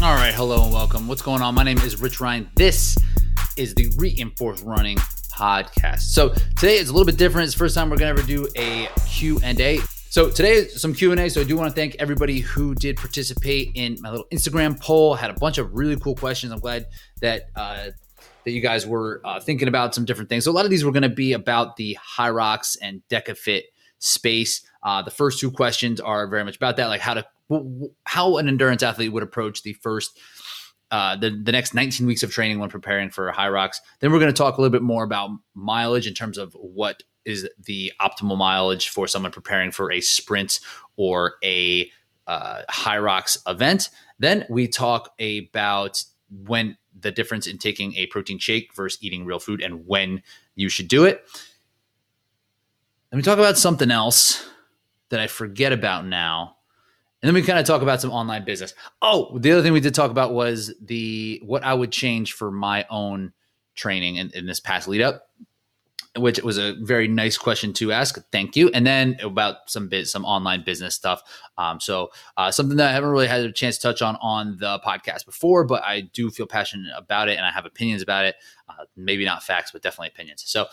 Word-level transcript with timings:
All 0.00 0.14
right, 0.14 0.32
hello 0.32 0.62
and 0.62 0.72
welcome. 0.72 1.08
What's 1.08 1.22
going 1.22 1.42
on? 1.42 1.56
My 1.56 1.64
name 1.64 1.78
is 1.78 2.00
Rich 2.00 2.20
Ryan. 2.20 2.48
This 2.54 2.96
is 3.56 3.74
the 3.74 3.92
Reinforced 3.96 4.62
Running 4.62 4.96
podcast. 5.32 6.02
So 6.02 6.28
today 6.28 6.76
is 6.76 6.88
a 6.88 6.92
little 6.92 7.04
bit 7.04 7.16
different. 7.16 7.46
It's 7.46 7.54
the 7.54 7.58
first 7.58 7.74
time 7.74 7.90
we're 7.90 7.96
gonna 7.96 8.10
ever 8.10 8.22
do 8.22 8.46
a 8.54 8.88
Q&A. 9.08 9.80
So 10.08 10.30
today 10.30 10.52
is 10.52 10.80
some 10.80 10.94
Q&A. 10.94 11.28
So 11.28 11.40
I 11.40 11.44
do 11.44 11.56
want 11.56 11.70
to 11.70 11.74
thank 11.74 11.96
everybody 11.98 12.38
who 12.38 12.76
did 12.76 12.96
participate 12.96 13.72
in 13.74 13.98
my 14.00 14.10
little 14.10 14.26
Instagram 14.32 14.80
poll. 14.80 15.16
Had 15.16 15.30
a 15.30 15.34
bunch 15.34 15.58
of 15.58 15.74
really 15.74 15.96
cool 15.96 16.14
questions. 16.14 16.52
I'm 16.52 16.60
glad 16.60 16.86
that 17.20 17.48
uh, 17.56 17.88
that 18.44 18.52
you 18.52 18.60
guys 18.60 18.86
were 18.86 19.20
uh, 19.24 19.40
thinking 19.40 19.66
about 19.66 19.96
some 19.96 20.04
different 20.04 20.30
things. 20.30 20.44
So 20.44 20.52
a 20.52 20.54
lot 20.54 20.64
of 20.64 20.70
these 20.70 20.84
were 20.84 20.92
going 20.92 21.02
to 21.02 21.08
be 21.08 21.32
about 21.32 21.74
the 21.74 21.98
Hyrox 22.16 22.76
and 22.80 23.02
DEKA 23.10 23.36
FIT 23.36 23.64
space. 23.98 24.62
Uh, 24.80 25.02
the 25.02 25.10
first 25.10 25.40
two 25.40 25.50
questions 25.50 26.00
are 26.00 26.28
very 26.28 26.44
much 26.44 26.54
about 26.54 26.76
that, 26.76 26.86
like 26.86 27.00
how 27.00 27.14
to 27.14 27.26
how 28.04 28.36
an 28.36 28.48
endurance 28.48 28.82
athlete 28.82 29.12
would 29.12 29.22
approach 29.22 29.62
the 29.62 29.72
first 29.74 30.18
uh, 30.90 31.16
the 31.16 31.30
the 31.30 31.52
next 31.52 31.74
19 31.74 32.06
weeks 32.06 32.22
of 32.22 32.30
training 32.30 32.58
when 32.58 32.70
preparing 32.70 33.10
for 33.10 33.30
Hyrox 33.32 33.76
Then 34.00 34.10
we're 34.10 34.20
going 34.20 34.32
to 34.32 34.36
talk 34.36 34.56
a 34.56 34.60
little 34.60 34.72
bit 34.72 34.82
more 34.82 35.04
about 35.04 35.30
mileage 35.54 36.06
in 36.06 36.14
terms 36.14 36.38
of 36.38 36.54
what 36.54 37.02
is 37.24 37.48
the 37.62 37.92
optimal 38.00 38.38
mileage 38.38 38.88
for 38.88 39.06
someone 39.06 39.30
preparing 39.30 39.70
for 39.70 39.92
a 39.92 40.00
sprint 40.00 40.60
or 40.96 41.34
a 41.44 41.90
uh, 42.26 42.62
rocks 43.00 43.36
event. 43.46 43.90
Then 44.18 44.46
we 44.48 44.66
talk 44.66 45.12
about 45.20 46.02
when 46.30 46.76
the 46.98 47.10
difference 47.10 47.46
in 47.46 47.58
taking 47.58 47.94
a 47.94 48.06
protein 48.06 48.38
shake 48.38 48.74
versus 48.74 49.02
eating 49.02 49.24
real 49.24 49.38
food 49.38 49.60
and 49.60 49.86
when 49.86 50.22
you 50.54 50.68
should 50.68 50.88
do 50.88 51.04
it. 51.04 51.24
Let 53.12 53.16
me 53.16 53.22
talk 53.22 53.38
about 53.38 53.56
something 53.56 53.90
else 53.90 54.46
that 55.08 55.20
I 55.20 55.26
forget 55.26 55.72
about 55.72 56.06
now. 56.06 56.56
And 57.22 57.28
then 57.28 57.34
we 57.34 57.42
kind 57.42 57.58
of 57.58 57.66
talk 57.66 57.82
about 57.82 58.00
some 58.00 58.12
online 58.12 58.44
business. 58.44 58.74
Oh, 59.02 59.36
the 59.36 59.50
other 59.50 59.62
thing 59.62 59.72
we 59.72 59.80
did 59.80 59.94
talk 59.94 60.10
about 60.10 60.32
was 60.32 60.72
the 60.80 61.42
what 61.44 61.64
I 61.64 61.74
would 61.74 61.90
change 61.90 62.32
for 62.32 62.50
my 62.50 62.86
own 62.90 63.32
training 63.74 64.16
in, 64.16 64.30
in 64.34 64.46
this 64.46 64.60
past 64.60 64.86
lead 64.86 65.00
up, 65.00 65.26
which 66.16 66.40
was 66.42 66.58
a 66.58 66.76
very 66.80 67.08
nice 67.08 67.36
question 67.36 67.72
to 67.74 67.90
ask. 67.90 68.18
Thank 68.30 68.54
you. 68.54 68.68
And 68.68 68.86
then 68.86 69.16
about 69.20 69.56
some 69.66 69.88
bit 69.88 70.06
some 70.06 70.24
online 70.24 70.62
business 70.62 70.94
stuff. 70.94 71.22
Um, 71.56 71.80
so 71.80 72.10
uh, 72.36 72.52
something 72.52 72.76
that 72.76 72.90
I 72.90 72.92
haven't 72.92 73.10
really 73.10 73.26
had 73.26 73.40
a 73.40 73.52
chance 73.52 73.78
to 73.78 73.82
touch 73.82 74.00
on 74.00 74.16
on 74.20 74.56
the 74.58 74.78
podcast 74.86 75.26
before, 75.26 75.64
but 75.64 75.82
I 75.82 76.02
do 76.02 76.30
feel 76.30 76.46
passionate 76.46 76.92
about 76.96 77.28
it 77.28 77.36
and 77.36 77.44
I 77.44 77.50
have 77.50 77.66
opinions 77.66 78.00
about 78.00 78.26
it. 78.26 78.36
Uh, 78.68 78.84
maybe 78.96 79.24
not 79.24 79.42
facts, 79.42 79.72
but 79.72 79.82
definitely 79.82 80.08
opinions. 80.08 80.44
So 80.46 80.66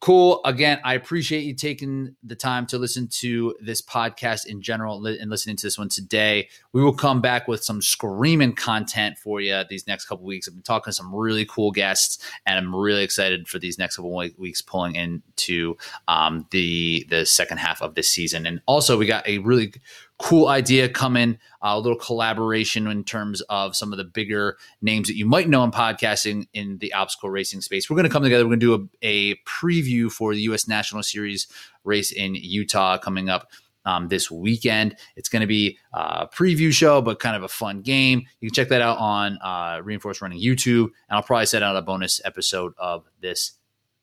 Cool. 0.00 0.40
Again, 0.44 0.78
I 0.84 0.94
appreciate 0.94 1.40
you 1.40 1.54
taking 1.54 2.14
the 2.22 2.36
time 2.36 2.66
to 2.68 2.78
listen 2.78 3.08
to 3.14 3.56
this 3.60 3.82
podcast 3.82 4.46
in 4.46 4.62
general 4.62 5.04
and 5.04 5.28
listening 5.28 5.56
to 5.56 5.66
this 5.66 5.76
one 5.76 5.88
today. 5.88 6.48
We 6.72 6.84
will 6.84 6.94
come 6.94 7.20
back 7.20 7.48
with 7.48 7.64
some 7.64 7.82
screaming 7.82 8.52
content 8.52 9.18
for 9.18 9.40
you 9.40 9.60
these 9.68 9.88
next 9.88 10.04
couple 10.04 10.24
weeks. 10.24 10.46
I've 10.46 10.54
been 10.54 10.62
talking 10.62 10.92
to 10.92 10.94
some 10.94 11.12
really 11.12 11.44
cool 11.46 11.72
guests, 11.72 12.24
and 12.46 12.56
I'm 12.56 12.76
really 12.76 13.02
excited 13.02 13.48
for 13.48 13.58
these 13.58 13.76
next 13.76 13.96
couple 13.96 14.12
weeks 14.12 14.62
pulling 14.62 14.94
into 14.94 15.76
um, 16.06 16.46
the 16.52 17.04
the 17.10 17.26
second 17.26 17.58
half 17.58 17.82
of 17.82 17.96
this 17.96 18.08
season. 18.08 18.46
And 18.46 18.60
also, 18.66 18.96
we 18.96 19.06
got 19.06 19.26
a 19.26 19.38
really 19.38 19.72
cool 20.18 20.48
idea 20.48 20.88
coming, 20.88 21.38
a 21.62 21.78
little 21.78 21.98
collaboration 21.98 22.86
in 22.88 23.04
terms 23.04 23.40
of 23.42 23.76
some 23.76 23.92
of 23.92 23.98
the 23.98 24.04
bigger 24.04 24.56
names 24.82 25.08
that 25.08 25.16
you 25.16 25.24
might 25.24 25.48
know 25.48 25.62
in 25.62 25.70
podcasting 25.70 26.48
in 26.52 26.78
the 26.78 26.92
obstacle 26.92 27.30
racing 27.30 27.60
space. 27.60 27.88
We're 27.88 27.96
going 27.96 28.08
to 28.08 28.12
come 28.12 28.24
together. 28.24 28.44
We're 28.44 28.56
going 28.56 28.60
to 28.60 28.78
do 28.78 28.88
a, 29.02 29.30
a, 29.30 29.34
preview 29.46 30.10
for 30.10 30.34
the 30.34 30.40
U.S. 30.42 30.66
National 30.66 31.02
Series 31.02 31.46
race 31.84 32.10
in 32.10 32.34
Utah 32.34 32.98
coming 32.98 33.28
up. 33.28 33.50
Um, 33.84 34.08
this 34.08 34.30
weekend. 34.30 34.96
It's 35.16 35.30
going 35.30 35.40
to 35.40 35.46
be 35.46 35.78
a 35.94 36.26
preview 36.26 36.70
show, 36.70 37.00
but 37.00 37.20
kind 37.20 37.34
of 37.34 37.42
a 37.42 37.48
fun 37.48 37.80
game. 37.80 38.26
You 38.38 38.50
can 38.50 38.54
check 38.54 38.68
that 38.68 38.82
out 38.82 38.98
on 38.98 39.38
uh, 39.38 39.80
Reinforced 39.82 40.20
Running 40.20 40.42
YouTube, 40.42 40.82
and 41.08 41.16
I'll 41.16 41.22
probably 41.22 41.46
set 41.46 41.62
out 41.62 41.74
a 41.74 41.80
bonus 41.80 42.20
episode 42.22 42.74
of 42.76 43.06
this 43.22 43.52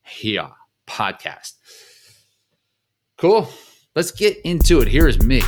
here 0.02 0.48
podcast. 0.88 1.52
Cool. 3.16 3.48
Let's 3.94 4.10
get 4.10 4.38
into 4.40 4.80
it. 4.80 4.88
Here 4.88 5.06
is 5.06 5.22
me. 5.22 5.42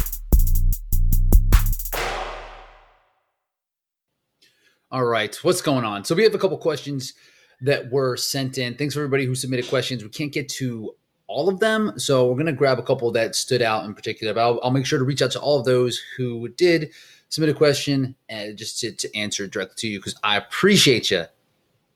All 4.91 5.05
right, 5.05 5.35
what's 5.45 5.61
going 5.61 5.85
on? 5.85 6.07
So 6.07 6.15
we 6.15 6.23
have 6.23 6.35
a 6.35 6.39
couple 6.39 6.57
questions 6.57 7.13
that 7.61 7.91
were 7.91 8.17
sent 8.17 8.57
in. 8.57 8.75
Thanks 8.75 8.95
for 8.95 9.01
everybody 9.01 9.27
who 9.27 9.35
submitted 9.35 9.69
questions. 9.69 10.03
We 10.03 10.09
can't 10.09 10.33
get 10.33 10.49
to 10.51 10.95
all 11.27 11.51
of 11.51 11.61
them, 11.61 11.99
so 11.99 12.27
we're 12.27 12.37
going 12.37 12.47
to 12.47 12.53
grab 12.53 12.79
a 12.79 12.83
couple 12.83 13.13
that 13.13 13.35
stood 13.35 13.61
out 13.61 13.85
in 13.85 13.93
particular. 13.93 14.33
But 14.33 14.41
I'll, 14.41 14.61
I'll, 14.63 14.71
make 14.71 14.87
sure 14.87 14.99
to 14.99 15.05
reach 15.05 15.21
out 15.21 15.31
to 15.33 15.41
all 15.41 15.59
of 15.59 15.67
those 15.67 16.01
who 16.17 16.49
did 16.49 16.91
submit 17.29 17.51
a 17.51 17.55
question 17.55 18.17
and 18.31 18.57
just 18.57 18.81
to, 18.81 18.93
to 18.93 19.15
answer 19.15 19.47
directly 19.47 19.75
to 19.77 19.89
you 19.89 19.99
because 19.99 20.19
I 20.25 20.39
appreciate 20.39 21.11
you. 21.11 21.25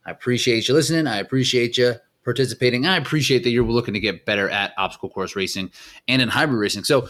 I 0.04 0.10
appreciate 0.10 0.68
you 0.68 0.74
listening. 0.74 1.06
I 1.06 1.16
appreciate 1.16 1.78
you 1.78 1.94
participating. 2.24 2.84
I 2.84 2.98
appreciate 2.98 3.42
that 3.44 3.50
you're 3.50 3.64
looking 3.64 3.94
to 3.94 4.00
get 4.00 4.26
better 4.26 4.50
at 4.50 4.74
obstacle 4.76 5.08
course 5.08 5.34
racing 5.34 5.70
and 6.08 6.20
in 6.20 6.28
hybrid 6.28 6.60
racing. 6.60 6.84
So 6.84 7.08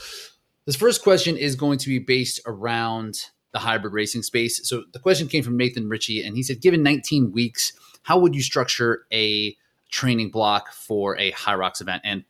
this 0.64 0.76
first 0.76 1.03
question 1.03 1.37
is 1.37 1.56
going 1.56 1.78
to 1.78 1.88
be 1.88 1.99
based 1.99 2.38
around 2.47 3.31
the 3.53 3.59
hybrid 3.59 3.93
racing 3.93 4.23
space. 4.23 4.67
So 4.67 4.85
the 4.93 4.99
question 4.99 5.29
came 5.29 5.43
from 5.43 5.57
Nathan 5.57 5.89
Ritchie, 5.89 6.23
and 6.23 6.37
he 6.37 6.43
said, 6.43 6.61
given 6.61 6.83
19 6.83 7.33
weeks, 7.33 7.73
how 8.03 8.19
would 8.19 8.35
you 8.35 8.43
structure 8.43 9.07
a 9.13 9.57
training 9.91 10.31
block 10.31 10.73
for 10.73 11.19
a 11.19 11.33
Hyrox 11.33 11.81
event? 11.81 12.03
And 12.05 12.25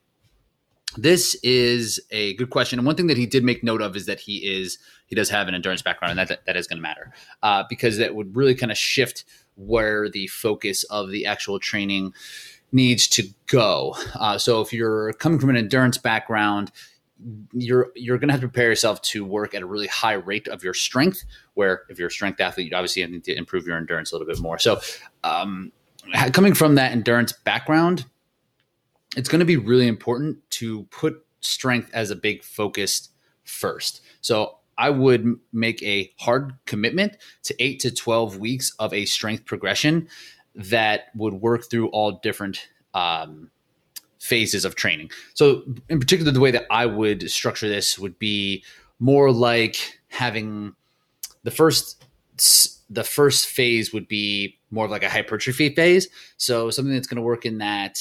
this 0.97 1.34
is 1.43 2.00
a 2.11 2.34
good 2.34 2.50
question. 2.50 2.78
And 2.78 2.87
one 2.87 2.97
thing 2.97 3.06
that 3.06 3.16
he 3.16 3.27
did 3.27 3.44
make 3.44 3.65
note 3.65 3.81
of 3.81 3.97
is 3.97 4.06
that 4.06 4.21
he 4.21 4.38
is 4.38 4.78
he 5.06 5.15
does 5.15 5.31
have 5.31 5.49
an 5.49 5.55
endurance 5.55 5.82
background, 5.82 6.19
and 6.19 6.28
that 6.28 6.44
that 6.47 6.56
is 6.56 6.66
going 6.66 6.78
to 6.78 6.82
matter 6.82 7.12
uh, 7.43 7.65
because 7.69 7.99
that 7.99 8.15
would 8.15 8.37
really 8.37 8.55
kind 8.55 8.71
of 8.71 8.78
shift 8.78 9.25
where 9.56 10.09
the 10.09 10.27
focus 10.27 10.84
of 10.84 11.11
the 11.11 11.27
actual 11.27 11.59
training 11.59 12.12
needs 12.72 13.06
to 13.06 13.25
go. 13.47 13.94
Uh, 14.15 14.38
so 14.38 14.61
if 14.61 14.72
you're 14.72 15.12
coming 15.15 15.38
from 15.38 15.50
an 15.50 15.56
endurance 15.56 15.99
background, 15.99 16.72
you're 17.53 17.93
you're 17.94 18.19
going 18.19 18.28
to 18.28 18.33
have 18.33 18.41
to 18.41 18.49
prepare 18.49 18.69
yourself 18.69 19.00
to 19.03 19.25
work 19.25 19.55
at 19.55 19.62
a 19.62 19.66
really 19.66 19.87
high 19.87 20.15
rate 20.15 20.49
of 20.49 20.62
your 20.62 20.75
strength. 20.75 21.25
Where 21.55 21.83
if 21.88 21.99
you're 21.99 22.09
a 22.09 22.10
strength 22.10 22.41
athlete, 22.41 22.71
you 22.71 22.77
obviously 22.77 23.06
need 23.06 23.25
to 23.25 23.37
improve 23.37 23.66
your 23.66 23.77
endurance 23.77 24.12
a 24.12 24.15
little 24.15 24.27
bit 24.27 24.41
more. 24.41 24.59
So, 24.59 24.81
um, 25.25 25.72
coming 26.32 26.55
from 26.55 26.75
that 26.77 26.93
endurance 26.93 27.32
background, 27.32 28.06
it's 29.16 29.28
going 29.28 29.41
to 29.41 29.47
be 29.47 29.56
really 29.56 29.88
important 29.88 30.38
to 30.50 30.84
put 30.84 31.25
strength 31.41 31.91
as 31.93 32.11
a 32.11 32.16
big 32.16 32.43
focus 32.43 33.11
first. 33.44 34.03
So 34.21 34.59
I 34.78 34.91
would 34.91 35.37
make 35.53 35.82
a 35.82 36.12
hard 36.19 36.55
commitment 36.66 37.16
to 37.44 37.62
eight 37.62 37.81
to 37.81 37.91
12 37.91 38.38
weeks 38.38 38.75
of 38.78 38.93
a 38.94 39.05
strength 39.05 39.44
progression 39.44 40.09
that 40.55 41.06
would 41.15 41.34
work 41.34 41.69
through 41.71 41.88
all 41.88 42.21
different 42.22 42.69
um, 42.94 43.50
phases 44.22 44.65
of 44.65 44.77
training. 44.77 45.10
So, 45.34 45.65
in 45.88 45.99
particular, 45.99 46.31
the 46.31 46.38
way 46.38 46.53
that 46.53 46.66
I 46.71 46.87
would 46.87 47.28
structure 47.28 47.69
this 47.69 47.99
would 47.99 48.19
be 48.21 48.62
more 49.00 49.33
like 49.33 49.99
having 50.09 50.75
the 51.43 51.50
first 51.50 52.05
the 52.88 53.05
first 53.05 53.49
phase 53.49 53.93
would 53.93 54.06
be 54.06 54.59
more 54.71 54.84
of 54.84 54.91
like 54.91 55.03
a 55.03 55.11
hypertrophy 55.11 55.75
phase. 55.75 56.09
So 56.37 56.71
something 56.71 56.94
that's 56.94 57.06
going 57.06 57.16
to 57.16 57.22
work 57.22 57.44
in 57.44 57.59
that 57.59 57.99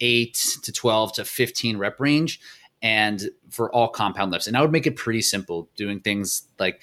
eight 0.00 0.38
to 0.64 0.72
twelve 0.72 1.12
to 1.14 1.24
fifteen 1.24 1.78
rep 1.78 2.00
range, 2.00 2.40
and 2.82 3.30
for 3.50 3.72
all 3.72 3.88
compound 3.88 4.32
lifts. 4.32 4.48
And 4.48 4.56
I 4.56 4.62
would 4.62 4.72
make 4.72 4.86
it 4.86 4.96
pretty 4.96 5.22
simple, 5.22 5.68
doing 5.76 6.00
things 6.00 6.42
like 6.58 6.82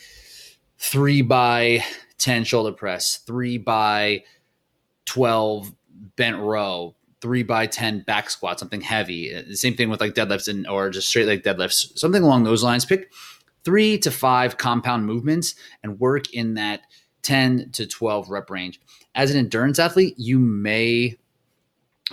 three 0.78 1.22
by 1.22 1.84
ten 2.18 2.45
shoulder 2.45 2.72
press, 2.72 3.18
three 3.18 3.57
by 3.57 4.23
twelve 5.06 5.73
bent 6.16 6.38
row, 6.38 6.95
three 7.22 7.44
by 7.44 7.68
10 7.68 8.02
back 8.02 8.30
squat, 8.30 8.59
something 8.59 8.81
heavy. 8.81 9.34
The 9.34 9.56
same 9.56 9.75
thing 9.75 9.90
with 9.90 10.02
like 10.02 10.13
deadlifts 10.13 10.47
and 10.47 10.68
or 10.68 10.90
just 10.90 11.09
straight 11.09 11.28
leg 11.28 11.44
deadlifts, 11.44 11.97
something 11.97 12.24
along 12.24 12.44
those 12.44 12.63
lines. 12.63 12.85
Pick 12.85 13.12
three 13.63 13.97
to 14.00 14.12
five 14.12 14.57
compound 14.57 15.06
movements 15.06 15.56
and 15.84 16.00
work 16.00 16.34
in 16.34 16.53
that 16.56 16.81
10 17.24 17.71
to 17.74 17.86
12 17.86 18.30
rep 18.30 18.50
range. 18.50 18.80
As 19.16 19.31
an 19.31 19.38
endurance 19.38 19.80
athlete, 19.80 20.16
you 20.18 20.39
may 20.39 21.18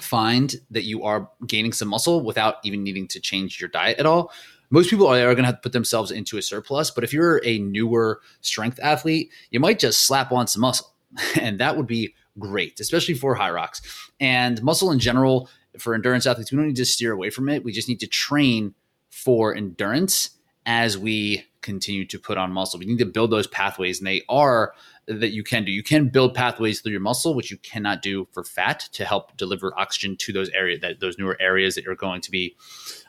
find 0.01 0.57
that 0.71 0.83
you 0.83 1.05
are 1.05 1.31
gaining 1.47 1.73
some 1.73 1.89
muscle 1.89 2.23
without 2.23 2.57
even 2.65 2.83
needing 2.83 3.09
to 3.09 3.21
change 3.21 3.61
your 3.61 3.69
diet 3.69 3.99
at 3.99 4.07
all. 4.07 4.33
Most 4.71 4.91
people 4.91 5.07
are, 5.07 5.17
are 5.17 5.35
going 5.35 5.39
to 5.39 5.45
have 5.45 5.57
to 5.57 5.63
put 5.63 5.73
themselves 5.73 6.11
into 6.11 6.37
a 6.39 6.43
surplus, 6.43 6.91
but 6.91 7.05
if 7.05 7.13
you're 7.13 7.41
a 7.45 7.59
newer 7.61 8.21
strength 8.41 8.81
athlete, 8.83 9.31
you 9.51 9.61
might 9.61 9.79
just 9.79 10.07
slap 10.07 10.33
on 10.33 10.47
some 10.49 10.63
muscle, 10.63 10.93
and 11.41 11.61
that 11.61 11.77
would 11.77 11.87
be 11.87 12.15
great, 12.39 12.79
especially 12.81 13.15
for 13.15 13.37
Hyrox 13.37 13.81
And 14.21 14.63
muscle 14.63 14.91
in 14.91 14.99
general, 14.99 15.49
for 15.79 15.95
endurance 15.95 16.27
athletes, 16.27 16.53
we 16.53 16.57
don't 16.57 16.69
need 16.69 16.77
to 16.77 16.85
steer 16.85 17.13
away 17.13 17.31
from 17.31 17.49
it. 17.49 17.65
We 17.65 17.73
just 17.73 17.89
need 17.89 18.01
to 18.01 18.07
train 18.07 18.75
for 19.11 19.55
endurance 19.55 20.31
as 20.65 20.99
we 20.99 21.45
continue 21.63 22.05
to 22.07 22.19
put 22.19 22.39
on 22.39 22.53
muscle. 22.53 22.79
We 22.79 22.87
need 22.87 22.99
to 22.99 23.07
build 23.07 23.31
those 23.31 23.47
pathways, 23.47 23.99
and 23.99 24.07
they 24.07 24.23
are 24.29 24.73
that 25.07 25.31
you 25.31 25.45
can 25.45 25.65
do. 25.65 25.71
You 25.71 25.83
can 25.83 26.09
build 26.09 26.35
pathways 26.35 26.81
through 26.81 26.93
your 26.93 27.01
muscle, 27.01 27.35
which 27.35 27.51
you 27.51 27.59
cannot 27.59 28.03
do 28.03 28.27
for 28.33 28.43
fat 28.45 28.81
to 28.93 29.05
help 29.05 29.37
deliver 29.37 29.79
oxygen 29.79 30.17
to 30.19 30.33
those 30.33 30.49
areas, 30.51 30.81
that 30.81 31.01
those 31.01 31.19
newer 31.19 31.37
areas 31.41 31.75
that 31.75 31.85
you're 31.85 31.95
going 31.95 32.21
to 32.23 32.31
be 32.31 32.57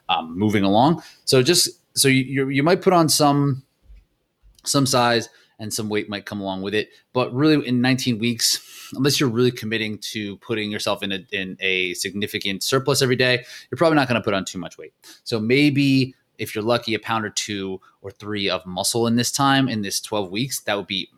um, 0.10 0.38
moving 0.38 0.64
along. 0.64 1.02
So 1.26 1.42
just 1.42 1.70
so 1.98 2.08
you 2.08 2.50
you 2.50 2.64
might 2.64 2.82
put 2.82 2.94
on 2.94 3.10
some 3.10 3.64
some 4.64 4.86
size 4.86 5.30
and 5.60 5.74
some 5.74 5.90
weight 5.90 6.10
might 6.10 6.26
come 6.26 6.40
along 6.40 6.62
with 6.62 6.74
it. 6.74 6.90
But 7.14 7.34
really, 7.34 7.66
in 7.68 7.82
19 7.82 8.20
weeks, 8.20 8.58
unless 8.94 9.20
you're 9.20 9.30
really 9.30 9.52
committing 9.52 9.98
to 10.00 10.38
putting 10.38 10.72
yourself 10.72 11.04
in 11.04 11.12
a, 11.12 11.26
in 11.32 11.58
a 11.60 11.94
significant 11.96 12.64
surplus 12.64 13.02
every 13.02 13.16
day, 13.16 13.46
you're 13.70 13.78
probably 13.78 13.96
not 13.96 14.08
going 14.08 14.20
to 14.20 14.24
put 14.24 14.34
on 14.34 14.46
too 14.46 14.60
much 14.60 14.78
weight. 14.78 14.94
So 15.24 15.40
maybe 15.40 16.16
if 16.38 16.54
you're 16.54 16.64
lucky, 16.64 16.94
a 16.94 17.00
pound 17.00 17.26
or 17.26 17.30
two 17.30 17.82
or 18.02 18.12
three 18.12 18.50
of 18.50 18.66
muscle 18.66 19.08
in 19.08 19.16
this 19.16 19.32
time, 19.32 19.68
in 19.68 19.82
this 19.82 20.00
12 20.02 20.32
weeks, 20.32 20.60
that 20.62 20.78
would 20.78 20.88
be 20.88 21.10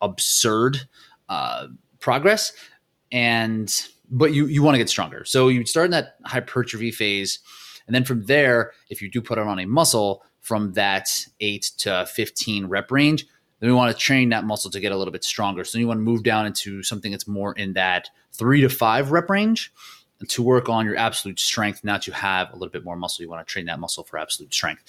absurd 0.00 0.88
uh, 1.28 1.68
progress. 2.00 2.52
And 3.12 3.72
but 4.10 4.32
you 4.32 4.46
you 4.46 4.62
want 4.62 4.74
to 4.74 4.78
get 4.78 4.88
stronger. 4.88 5.24
So 5.24 5.48
you 5.48 5.64
start 5.66 5.86
in 5.86 5.90
that 5.92 6.16
hypertrophy 6.24 6.90
phase, 6.90 7.38
and 7.86 7.94
then 7.94 8.04
from 8.04 8.24
there, 8.24 8.72
if 8.90 9.00
you 9.00 9.10
do 9.10 9.20
put 9.20 9.38
on 9.38 9.58
a 9.58 9.66
muscle 9.66 10.22
from 10.40 10.72
that 10.74 11.26
eight 11.40 11.70
to 11.78 12.06
15 12.06 12.66
rep 12.66 12.90
range, 12.90 13.26
then 13.64 13.70
we 13.70 13.76
want 13.76 13.96
to 13.96 13.98
train 13.98 14.28
that 14.28 14.44
muscle 14.44 14.70
to 14.70 14.78
get 14.78 14.92
a 14.92 14.96
little 14.96 15.10
bit 15.10 15.24
stronger. 15.24 15.64
So 15.64 15.78
you 15.78 15.88
want 15.88 15.96
to 15.96 16.02
move 16.02 16.22
down 16.22 16.44
into 16.44 16.82
something 16.82 17.10
that's 17.10 17.26
more 17.26 17.54
in 17.54 17.72
that 17.72 18.10
three 18.32 18.60
to 18.60 18.68
five 18.68 19.10
rep 19.10 19.30
range 19.30 19.72
to 20.28 20.42
work 20.42 20.68
on 20.68 20.84
your 20.84 20.96
absolute 20.96 21.40
strength. 21.40 21.82
Now 21.82 21.94
that 21.94 22.06
you 22.06 22.12
have 22.12 22.50
a 22.50 22.56
little 22.56 22.68
bit 22.68 22.84
more 22.84 22.94
muscle, 22.94 23.22
you 23.22 23.30
want 23.30 23.46
to 23.46 23.50
train 23.50 23.64
that 23.66 23.80
muscle 23.80 24.04
for 24.04 24.18
absolute 24.18 24.52
strength. 24.52 24.82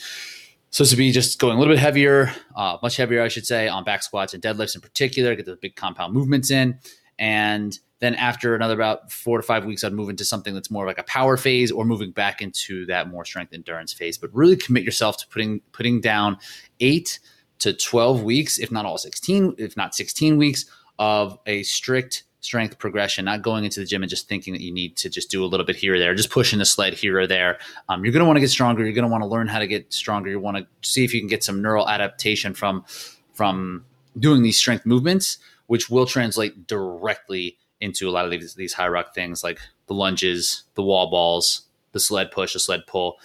So 0.72 0.84
to 0.84 0.96
be 0.98 1.14
just 1.14 1.40
going 1.40 1.56
a 1.56 1.60
little 1.60 1.74
bit 1.74 1.80
heavier, 1.80 2.34
uh, 2.54 2.78
much 2.84 2.98
heavier, 2.98 3.22
I 3.22 3.30
should 3.30 3.46
say, 3.46 3.70
on 3.70 3.86
back 3.86 4.04
squats 4.04 4.34
and 4.34 4.44
deadlifts 4.44 4.76
in 4.76 4.82
particular, 4.82 5.34
get 5.36 5.46
the 5.46 5.56
big 5.56 5.78
compound 5.78 6.14
movements 6.14 6.52
in. 6.52 6.78
And 7.18 7.80
then 8.00 8.16
after 8.16 8.56
another 8.56 8.74
about 8.74 9.10
four 9.10 9.38
to 9.38 9.44
five 9.44 9.64
weeks, 9.64 9.86
I'd 9.86 9.94
move 9.94 10.10
into 10.10 10.26
something 10.26 10.54
that's 10.54 10.70
more 10.70 10.86
like 10.86 10.98
a 10.98 11.04
power 11.04 11.38
phase 11.38 11.72
or 11.72 11.86
moving 11.86 12.12
back 12.12 12.42
into 12.42 12.86
that 12.88 13.08
more 13.08 13.24
strength 13.24 13.54
endurance 13.54 13.94
phase. 13.94 14.18
But 14.18 14.34
really 14.34 14.58
commit 14.58 14.84
yourself 14.84 15.16
to 15.20 15.28
putting 15.30 15.62
putting 15.72 16.02
down 16.02 16.38
eight 16.82 17.20
to 17.60 17.74
12 17.74 18.24
weeks, 18.24 18.60
if 18.60 18.72
not 18.72 18.86
all 18.86 18.98
16, 18.98 19.56
if 19.58 19.76
not 19.78 19.96
16 19.96 20.38
weeks 20.38 20.66
of 21.00 21.38
a 21.46 21.64
strict 21.64 22.24
strength 22.46 22.78
progression, 22.78 23.26
not 23.26 23.42
going 23.42 23.66
into 23.66 23.80
the 23.80 23.86
gym 23.86 24.04
and 24.04 24.10
just 24.10 24.30
thinking 24.30 24.54
that 24.54 24.62
you 24.62 24.72
need 24.72 24.96
to 24.98 25.10
just 25.10 25.32
do 25.32 25.44
a 25.44 25.48
little 25.48 25.66
bit 25.66 25.76
here 25.76 25.96
or 25.96 26.00
there, 26.00 26.14
just 26.14 26.30
pushing 26.30 26.60
the 26.60 26.66
sled 26.66 26.94
here 26.94 27.20
or 27.20 27.28
there. 27.28 27.58
Um, 27.90 28.06
you're 28.06 28.14
going 28.14 28.22
to 28.22 28.26
want 28.26 28.38
to 28.38 28.42
get 28.42 28.50
stronger. 28.50 28.84
You're 28.84 28.94
going 28.94 29.04
to 29.04 29.12
want 29.12 29.24
to 29.24 29.28
learn 29.28 29.48
how 29.48 29.60
to 29.60 29.68
get 29.68 29.92
stronger. 29.92 30.30
You 30.30 30.40
want 30.40 30.58
to 30.58 30.68
see 30.88 31.04
if 31.04 31.14
you 31.14 31.20
can 31.20 31.28
get 31.28 31.44
some 31.44 31.62
neural 31.62 31.90
adaptation 31.90 32.54
from 32.54 32.86
from 33.34 33.84
doing 34.18 34.44
these 34.44 34.58
strength 34.58 34.86
movements, 34.86 35.40
which 35.68 35.90
will 35.90 36.06
translate 36.06 36.68
directly 36.68 37.58
into 37.82 38.08
a 38.08 38.12
lot 38.12 38.24
of 38.24 38.32
these, 38.32 38.56
these 38.56 38.74
high 38.74 38.88
rock 38.88 39.14
things 39.14 39.44
like 39.44 39.60
the 39.88 39.94
lunges, 39.94 40.64
the 40.76 40.84
wall 40.84 41.10
balls, 41.10 41.64
the 41.92 42.00
sled 42.00 42.32
push, 42.32 42.54
the 42.54 42.60
sled 42.60 42.82
pull. 42.88 43.18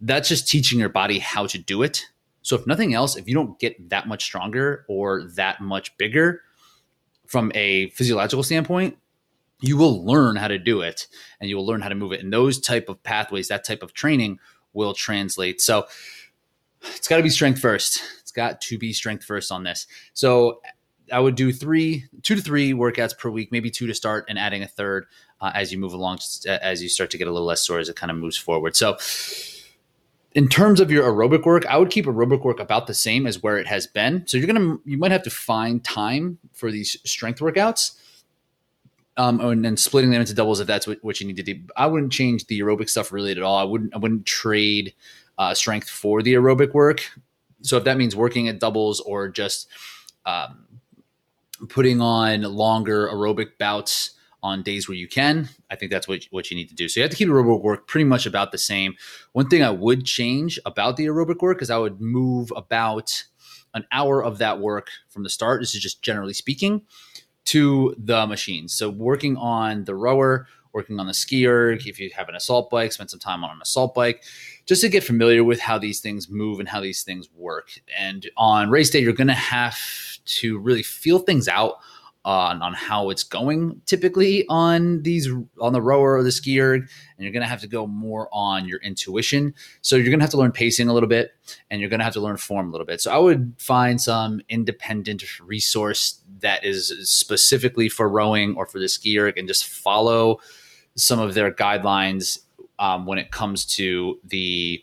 That's 0.00 0.28
just 0.28 0.48
teaching 0.48 0.80
your 0.80 0.88
body 0.88 1.18
how 1.18 1.46
to 1.46 1.58
do 1.58 1.82
it. 1.82 2.06
So 2.42 2.56
if 2.56 2.66
nothing 2.66 2.92
else, 2.92 3.16
if 3.16 3.28
you 3.28 3.34
don't 3.34 3.58
get 3.58 3.88
that 3.90 4.06
much 4.06 4.24
stronger 4.24 4.84
or 4.88 5.24
that 5.36 5.60
much 5.60 5.96
bigger, 5.96 6.42
from 7.32 7.50
a 7.54 7.88
physiological 7.88 8.42
standpoint, 8.42 8.98
you 9.62 9.78
will 9.78 10.04
learn 10.04 10.36
how 10.36 10.48
to 10.48 10.58
do 10.58 10.82
it 10.82 11.06
and 11.40 11.48
you 11.48 11.56
will 11.56 11.64
learn 11.64 11.80
how 11.80 11.88
to 11.88 11.94
move 11.94 12.12
it. 12.12 12.20
And 12.22 12.30
those 12.30 12.60
type 12.60 12.90
of 12.90 13.02
pathways, 13.02 13.48
that 13.48 13.64
type 13.64 13.82
of 13.82 13.94
training 13.94 14.38
will 14.74 14.92
translate. 14.92 15.62
So 15.62 15.86
it's 16.82 17.08
got 17.08 17.16
to 17.16 17.22
be 17.22 17.30
strength 17.30 17.58
first. 17.58 18.02
It's 18.20 18.32
got 18.32 18.60
to 18.60 18.76
be 18.76 18.92
strength 18.92 19.24
first 19.24 19.50
on 19.50 19.62
this. 19.62 19.86
So 20.12 20.60
I 21.10 21.20
would 21.20 21.34
do 21.34 21.54
three, 21.54 22.04
two 22.22 22.34
to 22.34 22.42
three 22.42 22.74
workouts 22.74 23.16
per 23.16 23.30
week, 23.30 23.50
maybe 23.50 23.70
two 23.70 23.86
to 23.86 23.94
start, 23.94 24.26
and 24.28 24.38
adding 24.38 24.62
a 24.62 24.68
third 24.68 25.06
uh, 25.40 25.52
as 25.54 25.72
you 25.72 25.78
move 25.78 25.94
along, 25.94 26.18
as 26.46 26.82
you 26.82 26.90
start 26.90 27.10
to 27.12 27.18
get 27.18 27.28
a 27.28 27.32
little 27.32 27.46
less 27.46 27.66
sore 27.66 27.78
as 27.78 27.88
it 27.88 27.96
kind 27.96 28.10
of 28.10 28.18
moves 28.18 28.36
forward. 28.36 28.76
So 28.76 28.98
in 30.34 30.48
terms 30.48 30.80
of 30.80 30.90
your 30.90 31.04
aerobic 31.04 31.44
work, 31.44 31.66
I 31.66 31.76
would 31.76 31.90
keep 31.90 32.06
aerobic 32.06 32.44
work 32.44 32.60
about 32.60 32.86
the 32.86 32.94
same 32.94 33.26
as 33.26 33.42
where 33.42 33.58
it 33.58 33.66
has 33.66 33.86
been. 33.86 34.26
So 34.26 34.36
you're 34.36 34.46
gonna 34.46 34.78
you 34.84 34.98
might 34.98 35.10
have 35.10 35.22
to 35.24 35.30
find 35.30 35.82
time 35.82 36.38
for 36.52 36.70
these 36.70 36.96
strength 37.04 37.40
workouts, 37.40 37.98
um, 39.16 39.40
and 39.40 39.64
then 39.64 39.76
splitting 39.76 40.10
them 40.10 40.20
into 40.20 40.34
doubles 40.34 40.60
if 40.60 40.66
that's 40.66 40.86
what, 40.86 40.98
what 41.02 41.20
you 41.20 41.26
need 41.26 41.36
to 41.36 41.42
do. 41.42 41.60
I 41.76 41.86
wouldn't 41.86 42.12
change 42.12 42.46
the 42.46 42.60
aerobic 42.60 42.88
stuff 42.88 43.12
really 43.12 43.32
at 43.32 43.42
all. 43.42 43.56
I 43.56 43.64
wouldn't 43.64 43.94
I 43.94 43.98
wouldn't 43.98 44.26
trade 44.26 44.94
uh, 45.38 45.54
strength 45.54 45.88
for 45.88 46.22
the 46.22 46.34
aerobic 46.34 46.72
work. 46.72 47.02
So 47.60 47.76
if 47.76 47.84
that 47.84 47.96
means 47.96 48.16
working 48.16 48.48
at 48.48 48.58
doubles 48.58 49.00
or 49.00 49.28
just 49.28 49.68
um, 50.26 50.66
putting 51.68 52.00
on 52.00 52.42
longer 52.42 53.08
aerobic 53.08 53.58
bouts 53.58 54.12
on 54.42 54.62
days 54.62 54.88
where 54.88 54.96
you 54.96 55.08
can. 55.08 55.48
I 55.70 55.76
think 55.76 55.92
that's 55.92 56.08
what, 56.08 56.24
what 56.30 56.50
you 56.50 56.56
need 56.56 56.68
to 56.68 56.74
do. 56.74 56.88
So 56.88 57.00
you 57.00 57.02
have 57.02 57.10
to 57.10 57.16
keep 57.16 57.28
aerobic 57.28 57.62
work 57.62 57.86
pretty 57.86 58.04
much 58.04 58.26
about 58.26 58.52
the 58.52 58.58
same. 58.58 58.94
One 59.32 59.48
thing 59.48 59.62
I 59.62 59.70
would 59.70 60.04
change 60.04 60.58
about 60.66 60.96
the 60.96 61.06
aerobic 61.06 61.40
work 61.40 61.62
is 61.62 61.70
I 61.70 61.78
would 61.78 62.00
move 62.00 62.52
about 62.56 63.24
an 63.74 63.86
hour 63.92 64.22
of 64.22 64.38
that 64.38 64.60
work 64.60 64.90
from 65.08 65.22
the 65.22 65.30
start. 65.30 65.60
This 65.60 65.74
is 65.74 65.80
just 65.80 66.02
generally 66.02 66.34
speaking 66.34 66.82
to 67.46 67.94
the 67.98 68.26
machines. 68.26 68.74
So 68.74 68.90
working 68.90 69.36
on 69.36 69.84
the 69.84 69.94
rower, 69.94 70.46
working 70.72 70.98
on 70.98 71.06
the 71.06 71.12
skier, 71.12 71.74
if 71.86 71.98
you 71.98 72.10
have 72.14 72.28
an 72.28 72.34
assault 72.34 72.70
bike, 72.70 72.92
spend 72.92 73.10
some 73.10 73.20
time 73.20 73.44
on 73.44 73.50
an 73.50 73.62
assault 73.62 73.94
bike, 73.94 74.24
just 74.66 74.80
to 74.82 74.88
get 74.88 75.04
familiar 75.04 75.44
with 75.44 75.60
how 75.60 75.78
these 75.78 76.00
things 76.00 76.28
move 76.30 76.60
and 76.60 76.68
how 76.68 76.80
these 76.80 77.02
things 77.02 77.28
work. 77.34 77.70
And 77.96 78.28
on 78.36 78.70
race 78.70 78.90
day, 78.90 79.00
you're 79.00 79.12
going 79.12 79.26
to 79.28 79.34
have 79.34 79.78
to 80.24 80.58
really 80.58 80.82
feel 80.82 81.18
things 81.18 81.48
out 81.48 81.76
on, 82.24 82.62
on 82.62 82.72
how 82.72 83.10
it's 83.10 83.24
going 83.24 83.80
typically 83.86 84.46
on 84.48 85.02
these 85.02 85.28
on 85.60 85.72
the 85.72 85.82
rower 85.82 86.16
or 86.16 86.22
the 86.22 86.30
skier 86.30 86.74
and 86.74 86.88
you're 87.18 87.32
going 87.32 87.42
to 87.42 87.48
have 87.48 87.60
to 87.60 87.66
go 87.66 87.86
more 87.86 88.28
on 88.32 88.66
your 88.68 88.78
intuition. 88.80 89.54
So 89.80 89.96
you're 89.96 90.06
going 90.06 90.20
to 90.20 90.24
have 90.24 90.30
to 90.30 90.36
learn 90.36 90.52
pacing 90.52 90.88
a 90.88 90.92
little 90.92 91.08
bit 91.08 91.32
and 91.70 91.80
you're 91.80 91.90
going 91.90 91.98
to 91.98 92.04
have 92.04 92.12
to 92.14 92.20
learn 92.20 92.36
form 92.36 92.68
a 92.68 92.70
little 92.70 92.86
bit. 92.86 93.00
So 93.00 93.10
i 93.12 93.18
would 93.18 93.54
find 93.58 94.00
some 94.00 94.40
independent 94.48 95.40
resource 95.40 96.20
that 96.40 96.64
is 96.64 96.92
specifically 97.02 97.88
for 97.88 98.08
rowing 98.08 98.54
or 98.56 98.66
for 98.66 98.78
the 98.78 98.86
skier 98.86 99.32
and 99.36 99.48
just 99.48 99.66
follow 99.66 100.38
some 100.94 101.18
of 101.18 101.34
their 101.34 101.50
guidelines 101.50 102.38
um, 102.78 103.06
when 103.06 103.18
it 103.18 103.30
comes 103.30 103.64
to 103.64 104.18
the 104.24 104.82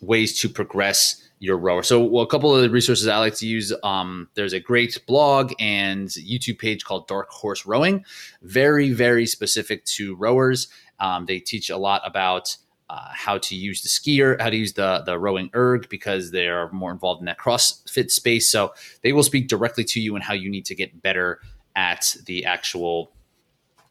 ways 0.00 0.38
to 0.40 0.48
progress 0.48 1.27
your 1.40 1.56
rower. 1.56 1.82
So, 1.82 2.02
well, 2.02 2.24
a 2.24 2.26
couple 2.26 2.54
of 2.54 2.62
the 2.62 2.70
resources 2.70 3.06
I 3.06 3.18
like 3.18 3.34
to 3.36 3.46
use. 3.46 3.72
Um, 3.82 4.28
there's 4.34 4.52
a 4.52 4.60
great 4.60 4.98
blog 5.06 5.52
and 5.58 6.08
YouTube 6.08 6.58
page 6.58 6.84
called 6.84 7.06
Dark 7.06 7.30
Horse 7.30 7.64
Rowing, 7.66 8.04
very, 8.42 8.92
very 8.92 9.26
specific 9.26 9.84
to 9.84 10.16
rowers. 10.16 10.68
Um, 11.00 11.26
they 11.26 11.38
teach 11.38 11.70
a 11.70 11.76
lot 11.76 12.02
about 12.04 12.56
uh, 12.90 13.10
how 13.12 13.38
to 13.38 13.54
use 13.54 13.82
the 13.82 13.88
skier, 13.88 14.40
how 14.40 14.50
to 14.50 14.56
use 14.56 14.72
the 14.72 15.02
the 15.04 15.18
rowing 15.18 15.50
erg 15.54 15.88
because 15.90 16.30
they 16.30 16.48
are 16.48 16.72
more 16.72 16.90
involved 16.90 17.20
in 17.20 17.26
that 17.26 17.38
CrossFit 17.38 18.10
space. 18.10 18.48
So 18.48 18.72
they 19.02 19.12
will 19.12 19.22
speak 19.22 19.48
directly 19.48 19.84
to 19.84 20.00
you 20.00 20.14
and 20.14 20.24
how 20.24 20.34
you 20.34 20.50
need 20.50 20.64
to 20.66 20.74
get 20.74 21.02
better 21.02 21.40
at 21.76 22.16
the 22.24 22.46
actual 22.46 23.12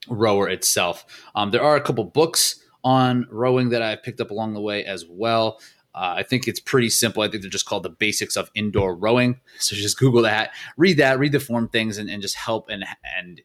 rower 0.10 0.50
itself. 0.50 1.06
Um, 1.36 1.51
there 1.51 1.62
are 1.62 1.75
a 1.75 1.82
couple 1.82 2.04
books 2.06 2.63
on 2.84 3.27
rowing 3.30 3.70
that 3.70 3.82
I've 3.82 4.01
picked 4.01 4.22
up 4.22 4.32
along 4.32 4.54
the 4.54 4.62
way 4.62 4.86
as 4.86 5.06
well. 5.08 5.60
Uh, 5.98 6.13
I 6.18 6.24
think 6.24 6.48
it's 6.48 6.60
pretty 6.60 6.92
simple. 6.92 7.24
I 7.24 7.27
think 7.27 7.42
they're 7.42 7.50
just 7.50 7.66
called 7.66 7.82
the 7.82 7.89
basics 7.89 8.36
of 8.36 8.51
indoor 8.54 8.96
rowing. 8.96 9.39
So 9.60 9.75
just 9.75 9.98
Google 9.98 10.22
that, 10.22 10.51
read 10.77 10.98
that, 10.98 11.18
read 11.18 11.32
the 11.32 11.39
form 11.39 11.68
things, 11.68 11.98
and, 11.98 12.10
and 12.10 12.22
just 12.22 12.36
help 12.36 12.70
and 12.70 12.86
and 13.18 13.42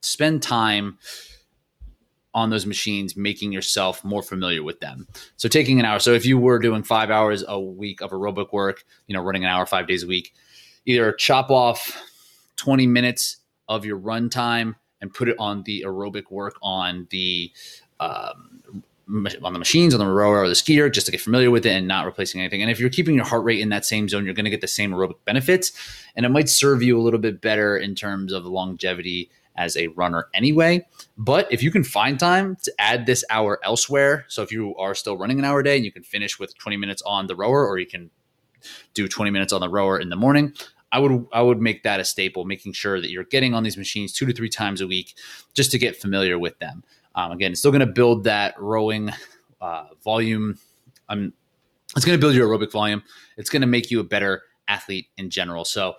spend 0.00 0.42
time 0.42 0.98
on 2.32 2.50
those 2.50 2.64
machines, 2.64 3.16
making 3.16 3.50
yourself 3.50 4.04
more 4.04 4.22
familiar 4.22 4.62
with 4.62 4.78
them. 4.78 5.08
So 5.36 5.48
taking 5.48 5.80
an 5.80 5.84
hour. 5.84 5.98
So 5.98 6.12
if 6.12 6.24
you 6.24 6.38
were 6.38 6.60
doing 6.60 6.84
five 6.84 7.10
hours 7.10 7.44
a 7.46 7.58
week 7.58 8.00
of 8.00 8.12
aerobic 8.12 8.52
work, 8.52 8.84
you 9.08 9.14
know, 9.14 9.22
running 9.22 9.44
an 9.44 9.50
hour 9.50 9.66
five 9.66 9.88
days 9.88 10.04
a 10.04 10.06
week, 10.06 10.32
either 10.86 11.12
chop 11.12 11.50
off 11.50 12.00
20 12.56 12.86
minutes 12.86 13.38
of 13.68 13.84
your 13.84 13.96
run 13.96 14.30
time 14.30 14.76
and 15.00 15.12
put 15.12 15.28
it 15.28 15.36
on 15.40 15.64
the 15.64 15.84
aerobic 15.86 16.30
work 16.30 16.56
on 16.62 17.08
the 17.10 17.50
um, 17.98 18.84
on 19.08 19.52
the 19.52 19.58
machines, 19.58 19.94
on 19.94 20.00
the 20.00 20.06
rower 20.06 20.40
or 20.40 20.48
the 20.48 20.54
skier, 20.54 20.92
just 20.92 21.06
to 21.06 21.12
get 21.12 21.20
familiar 21.20 21.50
with 21.50 21.64
it 21.64 21.70
and 21.70 21.88
not 21.88 22.04
replacing 22.04 22.40
anything. 22.40 22.62
And 22.62 22.70
if 22.70 22.78
you're 22.78 22.90
keeping 22.90 23.14
your 23.14 23.24
heart 23.24 23.44
rate 23.44 23.60
in 23.60 23.70
that 23.70 23.84
same 23.84 24.08
zone, 24.08 24.24
you're 24.24 24.34
going 24.34 24.44
to 24.44 24.50
get 24.50 24.60
the 24.60 24.68
same 24.68 24.92
aerobic 24.92 25.16
benefits, 25.24 25.72
and 26.14 26.26
it 26.26 26.28
might 26.28 26.48
serve 26.48 26.82
you 26.82 26.98
a 26.98 27.02
little 27.02 27.20
bit 27.20 27.40
better 27.40 27.76
in 27.76 27.94
terms 27.94 28.32
of 28.32 28.44
longevity 28.44 29.30
as 29.56 29.76
a 29.76 29.88
runner 29.88 30.28
anyway. 30.34 30.86
But 31.16 31.52
if 31.52 31.62
you 31.62 31.70
can 31.70 31.84
find 31.84 32.18
time 32.18 32.56
to 32.62 32.72
add 32.78 33.06
this 33.06 33.24
hour 33.28 33.58
elsewhere, 33.64 34.24
so 34.28 34.42
if 34.42 34.52
you 34.52 34.74
are 34.76 34.94
still 34.94 35.18
running 35.18 35.38
an 35.38 35.44
hour 35.44 35.60
a 35.60 35.64
day 35.64 35.76
and 35.76 35.84
you 35.84 35.92
can 35.92 36.04
finish 36.04 36.38
with 36.38 36.56
20 36.58 36.76
minutes 36.76 37.02
on 37.02 37.26
the 37.26 37.34
rower, 37.34 37.66
or 37.66 37.78
you 37.78 37.86
can 37.86 38.10
do 38.94 39.08
20 39.08 39.30
minutes 39.30 39.52
on 39.52 39.60
the 39.60 39.68
rower 39.68 39.98
in 39.98 40.10
the 40.10 40.16
morning, 40.16 40.54
I 40.90 41.00
would 41.00 41.26
I 41.32 41.42
would 41.42 41.60
make 41.60 41.82
that 41.82 42.00
a 42.00 42.04
staple, 42.04 42.44
making 42.44 42.72
sure 42.72 43.00
that 43.00 43.10
you're 43.10 43.24
getting 43.24 43.52
on 43.52 43.62
these 43.62 43.76
machines 43.76 44.12
two 44.12 44.26
to 44.26 44.32
three 44.32 44.48
times 44.48 44.80
a 44.80 44.86
week 44.86 45.14
just 45.54 45.70
to 45.72 45.78
get 45.78 45.96
familiar 45.96 46.38
with 46.38 46.58
them. 46.60 46.82
Um, 47.18 47.32
again, 47.32 47.50
it's 47.50 47.60
still 47.60 47.72
going 47.72 47.80
to 47.80 47.86
build 47.86 48.24
that 48.24 48.54
rowing 48.60 49.10
uh, 49.60 49.86
volume. 50.04 50.56
Um, 51.08 51.32
it's 51.96 52.04
going 52.04 52.16
to 52.16 52.20
build 52.20 52.36
your 52.36 52.48
aerobic 52.48 52.70
volume. 52.70 53.02
It's 53.36 53.50
going 53.50 53.62
to 53.62 53.66
make 53.66 53.90
you 53.90 53.98
a 53.98 54.04
better 54.04 54.42
athlete 54.68 55.08
in 55.16 55.28
general. 55.28 55.64
So, 55.64 55.94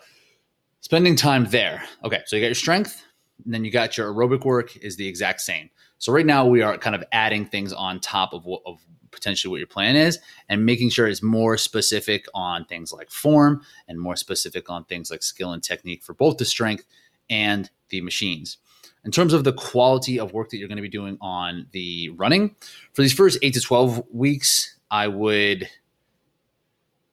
spending 0.80 1.18
time 1.18 1.44
there. 1.46 1.84
Okay, 2.06 2.22
so 2.26 2.38
you 2.38 2.42
got 2.42 2.48
your 2.48 2.56
strength, 2.56 3.04
and 3.44 3.54
then 3.54 3.66
you 3.66 3.72
got 3.72 3.98
your 3.98 4.14
aerobic 4.14 4.46
work 4.46 4.78
is 4.78 4.96
the 4.96 5.06
exact 5.06 5.42
same. 5.42 5.70
So 5.98 6.14
right 6.14 6.26
now 6.26 6.46
we 6.46 6.62
are 6.62 6.78
kind 6.78 6.96
of 6.96 7.04
adding 7.12 7.46
things 7.46 7.74
on 7.74 8.00
top 8.00 8.32
of 8.32 8.46
what 8.46 8.62
of 8.66 8.80
potentially 9.12 9.52
what 9.52 9.58
your 9.58 9.68
plan 9.68 9.98
is 9.98 10.20
and 10.48 10.66
making 10.66 10.90
sure 10.90 11.06
it's 11.08 11.22
more 11.22 11.58
specific 11.58 12.28
on 12.34 12.64
things 12.64 12.94
like 12.94 13.10
form 13.12 13.62
and 13.90 14.00
more 14.00 14.16
specific 14.16 14.70
on 14.70 14.86
things 14.86 15.12
like 15.12 15.24
skill 15.24 15.52
and 15.52 15.64
technique 15.64 16.02
for 16.02 16.14
both 16.14 16.38
the 16.38 16.46
strength 16.46 16.86
and 17.30 17.70
the 17.90 18.00
machines. 18.00 18.58
In 19.06 19.12
terms 19.12 19.34
of 19.34 19.44
the 19.44 19.54
quality 19.54 20.20
of 20.20 20.34
work 20.34 20.50
that 20.50 20.58
you're 20.58 20.68
going 20.68 20.78
to 20.78 20.82
be 20.82 20.90
doing 20.90 21.18
on 21.22 21.68
the 21.72 22.10
running, 22.10 22.56
for 22.94 23.02
these 23.02 23.14
first 23.14 23.40
eight 23.42 23.54
to 23.54 23.62
12 23.62 24.04
weeks, 24.12 24.78
I 24.92 25.08
would 25.08 25.70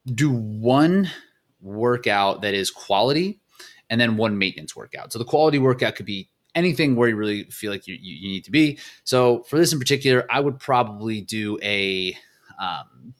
do 0.07 0.33
one 0.33 1.11
workout 1.61 2.43
that 2.43 2.55
is 2.55 2.71
quality 2.71 3.40
and 3.88 4.00
then 4.00 4.16
one 4.16 4.38
maintenance 4.38 4.75
workout. 4.75 5.12
So 5.12 5.19
the 5.19 5.25
quality 5.25 5.59
workout 5.59 5.95
could 5.95 6.07
be 6.07 6.28
anything 6.55 6.97
where 6.97 7.09
you 7.09 7.16
really 7.16 7.45
feel 7.45 7.71
like 7.71 7.87
you, 7.87 7.95
you, 7.95 8.16
you 8.16 8.28
need 8.28 8.45
to 8.45 8.50
be. 8.50 8.78
So 9.05 9.43
for 9.45 9.59
this 9.59 9.73
in 9.73 9.78
particular, 9.78 10.26
I 10.31 10.40
would 10.40 10.59
probably 10.59 11.21
do 11.21 11.59
a 11.62 12.16
um, 12.59 13.14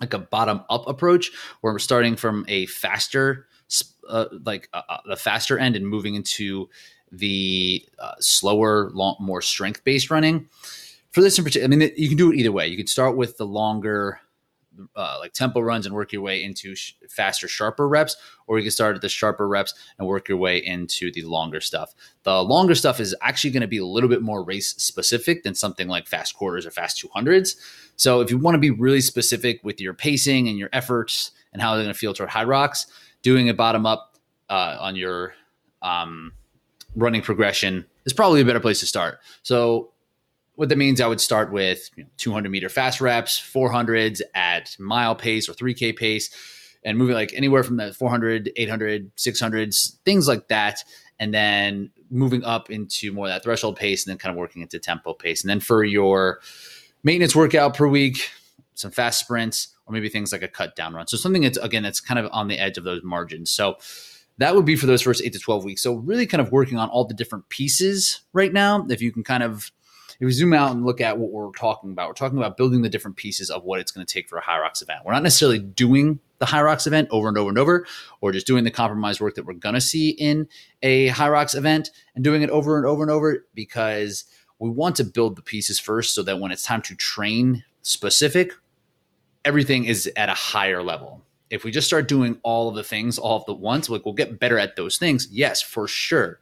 like 0.00 0.14
a 0.14 0.18
bottom 0.18 0.62
up 0.70 0.86
approach 0.86 1.30
where 1.60 1.72
we're 1.72 1.78
starting 1.78 2.16
from 2.16 2.44
a 2.48 2.66
faster 2.66 3.48
uh, 4.08 4.26
like 4.44 4.68
uh, 4.72 4.82
uh, 4.88 4.98
the 5.06 5.16
faster 5.16 5.58
end 5.58 5.76
and 5.76 5.86
moving 5.86 6.14
into 6.14 6.68
the 7.12 7.84
uh, 7.98 8.14
slower, 8.20 8.90
long, 8.90 9.16
more 9.20 9.42
strength 9.42 9.84
based 9.84 10.10
running. 10.10 10.48
For 11.10 11.20
this 11.20 11.38
in 11.38 11.44
particular, 11.44 11.72
I 11.72 11.76
mean, 11.76 11.90
you 11.96 12.08
can 12.08 12.16
do 12.16 12.32
it 12.32 12.36
either 12.36 12.52
way. 12.52 12.68
You 12.68 12.76
could 12.76 12.88
start 12.88 13.16
with 13.16 13.38
the 13.38 13.46
longer, 13.46 14.20
uh, 14.94 15.16
like 15.18 15.32
tempo 15.32 15.60
runs 15.60 15.86
and 15.86 15.94
work 15.94 16.12
your 16.12 16.22
way 16.22 16.44
into 16.44 16.74
sh- 16.74 16.92
faster, 17.08 17.48
sharper 17.48 17.88
reps, 17.88 18.16
or 18.46 18.58
you 18.58 18.64
can 18.64 18.70
start 18.70 18.94
at 18.94 19.02
the 19.02 19.08
sharper 19.08 19.48
reps 19.48 19.74
and 19.98 20.06
work 20.06 20.28
your 20.28 20.38
way 20.38 20.58
into 20.58 21.10
the 21.10 21.22
longer 21.22 21.60
stuff. 21.60 21.94
The 22.24 22.42
longer 22.44 22.74
stuff 22.74 23.00
is 23.00 23.16
actually 23.22 23.50
going 23.50 23.62
to 23.62 23.66
be 23.66 23.78
a 23.78 23.86
little 23.86 24.10
bit 24.10 24.22
more 24.22 24.44
race 24.44 24.74
specific 24.76 25.42
than 25.42 25.54
something 25.54 25.88
like 25.88 26.06
fast 26.06 26.36
quarters 26.36 26.66
or 26.66 26.70
fast 26.70 27.02
200s. 27.02 27.56
So 27.96 28.20
if 28.20 28.30
you 28.30 28.38
want 28.38 28.54
to 28.54 28.60
be 28.60 28.70
really 28.70 29.00
specific 29.00 29.60
with 29.64 29.80
your 29.80 29.94
pacing 29.94 30.48
and 30.48 30.58
your 30.58 30.68
efforts 30.72 31.32
and 31.52 31.62
how 31.62 31.74
they're 31.74 31.84
going 31.84 31.94
to 31.94 31.98
feel 31.98 32.12
toward 32.12 32.30
Hyrox, 32.30 32.86
doing 33.22 33.48
a 33.48 33.54
bottom 33.54 33.86
up 33.86 34.16
uh, 34.50 34.76
on 34.78 34.94
your 34.94 35.34
um, 35.82 36.32
running 36.94 37.22
progression 37.22 37.86
is 38.04 38.12
probably 38.12 38.40
a 38.40 38.44
better 38.44 38.60
place 38.60 38.80
to 38.80 38.86
start. 38.86 39.18
So 39.42 39.90
what 40.56 40.68
that 40.70 40.78
means, 40.78 41.00
I 41.00 41.06
would 41.06 41.20
start 41.20 41.52
with 41.52 41.88
you 41.96 42.02
know, 42.02 42.10
200 42.16 42.50
meter 42.50 42.68
fast 42.68 43.00
reps, 43.00 43.38
400s 43.40 44.20
at 44.34 44.74
mile 44.78 45.14
pace 45.14 45.48
or 45.48 45.52
3K 45.52 45.96
pace, 45.96 46.30
and 46.84 46.98
moving 46.98 47.14
like 47.14 47.32
anywhere 47.32 47.62
from 47.62 47.76
the 47.76 47.92
400, 47.92 48.50
800, 48.56 49.14
600s, 49.16 49.96
things 50.04 50.26
like 50.26 50.48
that. 50.48 50.82
And 51.20 51.34
then 51.34 51.90
moving 52.10 52.44
up 52.44 52.70
into 52.70 53.12
more 53.12 53.26
of 53.26 53.32
that 53.32 53.42
threshold 53.42 53.76
pace 53.76 54.06
and 54.06 54.10
then 54.10 54.18
kind 54.18 54.32
of 54.32 54.38
working 54.38 54.62
into 54.62 54.78
tempo 54.78 55.12
pace. 55.12 55.42
And 55.42 55.50
then 55.50 55.60
for 55.60 55.84
your 55.84 56.40
maintenance 57.02 57.36
workout 57.36 57.76
per 57.76 57.86
week, 57.86 58.30
some 58.74 58.90
fast 58.90 59.20
sprints, 59.20 59.68
or 59.86 59.92
maybe 59.92 60.08
things 60.08 60.30
like 60.30 60.42
a 60.42 60.48
cut 60.48 60.76
down 60.76 60.94
run. 60.94 61.08
So 61.08 61.16
something 61.16 61.42
that's, 61.42 61.58
again, 61.58 61.82
that's 61.82 62.00
kind 62.00 62.18
of 62.18 62.30
on 62.32 62.48
the 62.48 62.58
edge 62.58 62.78
of 62.78 62.84
those 62.84 63.02
margins. 63.02 63.50
So 63.50 63.78
that 64.38 64.54
would 64.54 64.64
be 64.64 64.76
for 64.76 64.86
those 64.86 65.02
first 65.02 65.22
eight 65.22 65.32
to 65.32 65.38
12 65.38 65.64
weeks. 65.64 65.82
So 65.82 65.94
really 65.94 66.26
kind 66.26 66.40
of 66.40 66.52
working 66.52 66.78
on 66.78 66.88
all 66.88 67.04
the 67.04 67.14
different 67.14 67.48
pieces 67.48 68.22
right 68.32 68.52
now. 68.52 68.86
If 68.88 69.02
you 69.02 69.12
can 69.12 69.24
kind 69.24 69.42
of, 69.42 69.70
if 70.20 70.26
we 70.26 70.32
zoom 70.32 70.52
out 70.52 70.72
and 70.72 70.84
look 70.84 71.00
at 71.00 71.18
what 71.18 71.30
we're 71.30 71.50
talking 71.50 71.90
about, 71.90 72.08
we're 72.08 72.14
talking 72.14 72.38
about 72.38 72.56
building 72.56 72.82
the 72.82 72.88
different 72.88 73.16
pieces 73.16 73.50
of 73.50 73.64
what 73.64 73.80
it's 73.80 73.92
going 73.92 74.06
to 74.06 74.12
take 74.12 74.28
for 74.28 74.38
a 74.38 74.42
Hyrox 74.42 74.80
event. 74.82 75.00
We're 75.04 75.12
not 75.12 75.22
necessarily 75.22 75.58
doing 75.58 76.20
the 76.38 76.46
Hyrox 76.46 76.86
event 76.86 77.08
over 77.10 77.28
and 77.28 77.36
over 77.36 77.48
and 77.48 77.58
over, 77.58 77.86
or 78.20 78.32
just 78.32 78.46
doing 78.46 78.62
the 78.64 78.70
compromise 78.70 79.20
work 79.20 79.34
that 79.34 79.44
we're 79.44 79.54
going 79.54 79.74
to 79.74 79.80
see 79.80 80.10
in 80.10 80.48
a 80.82 81.08
Hyrox 81.08 81.56
event 81.56 81.90
and 82.14 82.22
doing 82.22 82.42
it 82.42 82.50
over 82.50 82.76
and 82.76 82.86
over 82.86 83.02
and 83.02 83.10
over 83.10 83.44
because 83.54 84.24
we 84.60 84.70
want 84.70 84.96
to 84.96 85.04
build 85.04 85.36
the 85.36 85.42
pieces 85.42 85.80
first 85.80 86.14
so 86.14 86.22
that 86.22 86.38
when 86.38 86.52
it's 86.52 86.62
time 86.62 86.82
to 86.82 86.94
train 86.94 87.64
specific, 87.82 88.52
everything 89.44 89.84
is 89.84 90.08
at 90.16 90.28
a 90.28 90.34
higher 90.34 90.82
level 90.82 91.24
if 91.50 91.64
we 91.64 91.70
just 91.70 91.86
start 91.86 92.08
doing 92.08 92.38
all 92.42 92.68
of 92.68 92.74
the 92.74 92.84
things 92.84 93.18
all 93.18 93.36
of 93.36 93.44
the 93.46 93.54
once, 93.54 93.88
like 93.88 94.04
we'll 94.04 94.14
get 94.14 94.38
better 94.38 94.58
at 94.58 94.76
those 94.76 94.98
things. 94.98 95.28
Yes, 95.30 95.62
for 95.62 95.88
sure. 95.88 96.40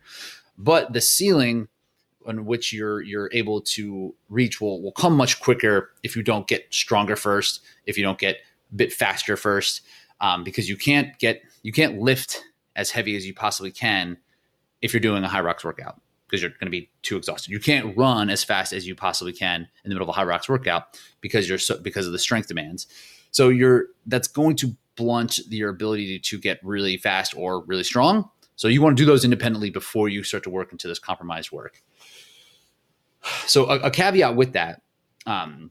But 0.58 0.92
the 0.92 1.00
ceiling 1.00 1.68
on 2.26 2.44
which 2.44 2.72
you're 2.72 3.02
you're 3.02 3.30
able 3.32 3.60
to 3.60 4.14
reach 4.28 4.60
will 4.60 4.82
will 4.82 4.92
come 4.92 5.16
much 5.16 5.40
quicker 5.40 5.90
if 6.02 6.16
you 6.16 6.22
don't 6.22 6.46
get 6.46 6.66
stronger 6.72 7.16
first, 7.16 7.60
if 7.86 7.96
you 7.96 8.02
don't 8.02 8.18
get 8.18 8.36
a 8.72 8.74
bit 8.74 8.92
faster 8.92 9.36
first, 9.36 9.82
um, 10.20 10.42
because 10.44 10.68
you 10.68 10.76
can't 10.76 11.18
get 11.18 11.42
you 11.62 11.72
can't 11.72 11.98
lift 11.98 12.42
as 12.74 12.90
heavy 12.90 13.16
as 13.16 13.26
you 13.26 13.34
possibly 13.34 13.70
can 13.70 14.18
if 14.82 14.92
you're 14.92 15.00
doing 15.00 15.24
a 15.24 15.28
Hyrox 15.28 15.64
workout 15.64 16.00
because 16.26 16.42
you're 16.42 16.50
going 16.50 16.66
to 16.66 16.70
be 16.70 16.90
too 17.02 17.16
exhausted. 17.16 17.50
You 17.50 17.60
can't 17.60 17.96
run 17.96 18.30
as 18.30 18.42
fast 18.42 18.72
as 18.72 18.86
you 18.86 18.94
possibly 18.94 19.32
can 19.32 19.68
in 19.84 19.88
the 19.88 19.94
middle 19.94 20.08
of 20.08 20.16
a 20.16 20.20
Hyrox 20.20 20.48
workout 20.48 20.98
because 21.20 21.48
you're 21.48 21.58
so, 21.58 21.78
because 21.78 22.06
of 22.06 22.12
the 22.12 22.18
strength 22.18 22.48
demands. 22.48 22.86
So 23.30 23.48
you're 23.48 23.86
that's 24.06 24.28
going 24.28 24.56
to 24.56 24.76
blunt 24.96 25.38
your 25.48 25.70
ability 25.70 26.18
to 26.18 26.38
get 26.38 26.58
really 26.62 26.96
fast 26.96 27.34
or 27.36 27.62
really 27.64 27.84
strong. 27.84 28.30
So 28.56 28.68
you 28.68 28.80
want 28.80 28.96
to 28.96 29.02
do 29.02 29.06
those 29.06 29.24
independently 29.24 29.70
before 29.70 30.08
you 30.08 30.22
start 30.22 30.42
to 30.44 30.50
work 30.50 30.72
into 30.72 30.88
this 30.88 30.98
compromised 30.98 31.52
work. 31.52 31.82
So 33.46 33.66
a, 33.66 33.78
a 33.80 33.90
caveat 33.90 34.34
with 34.34 34.54
that, 34.54 34.82
um, 35.26 35.70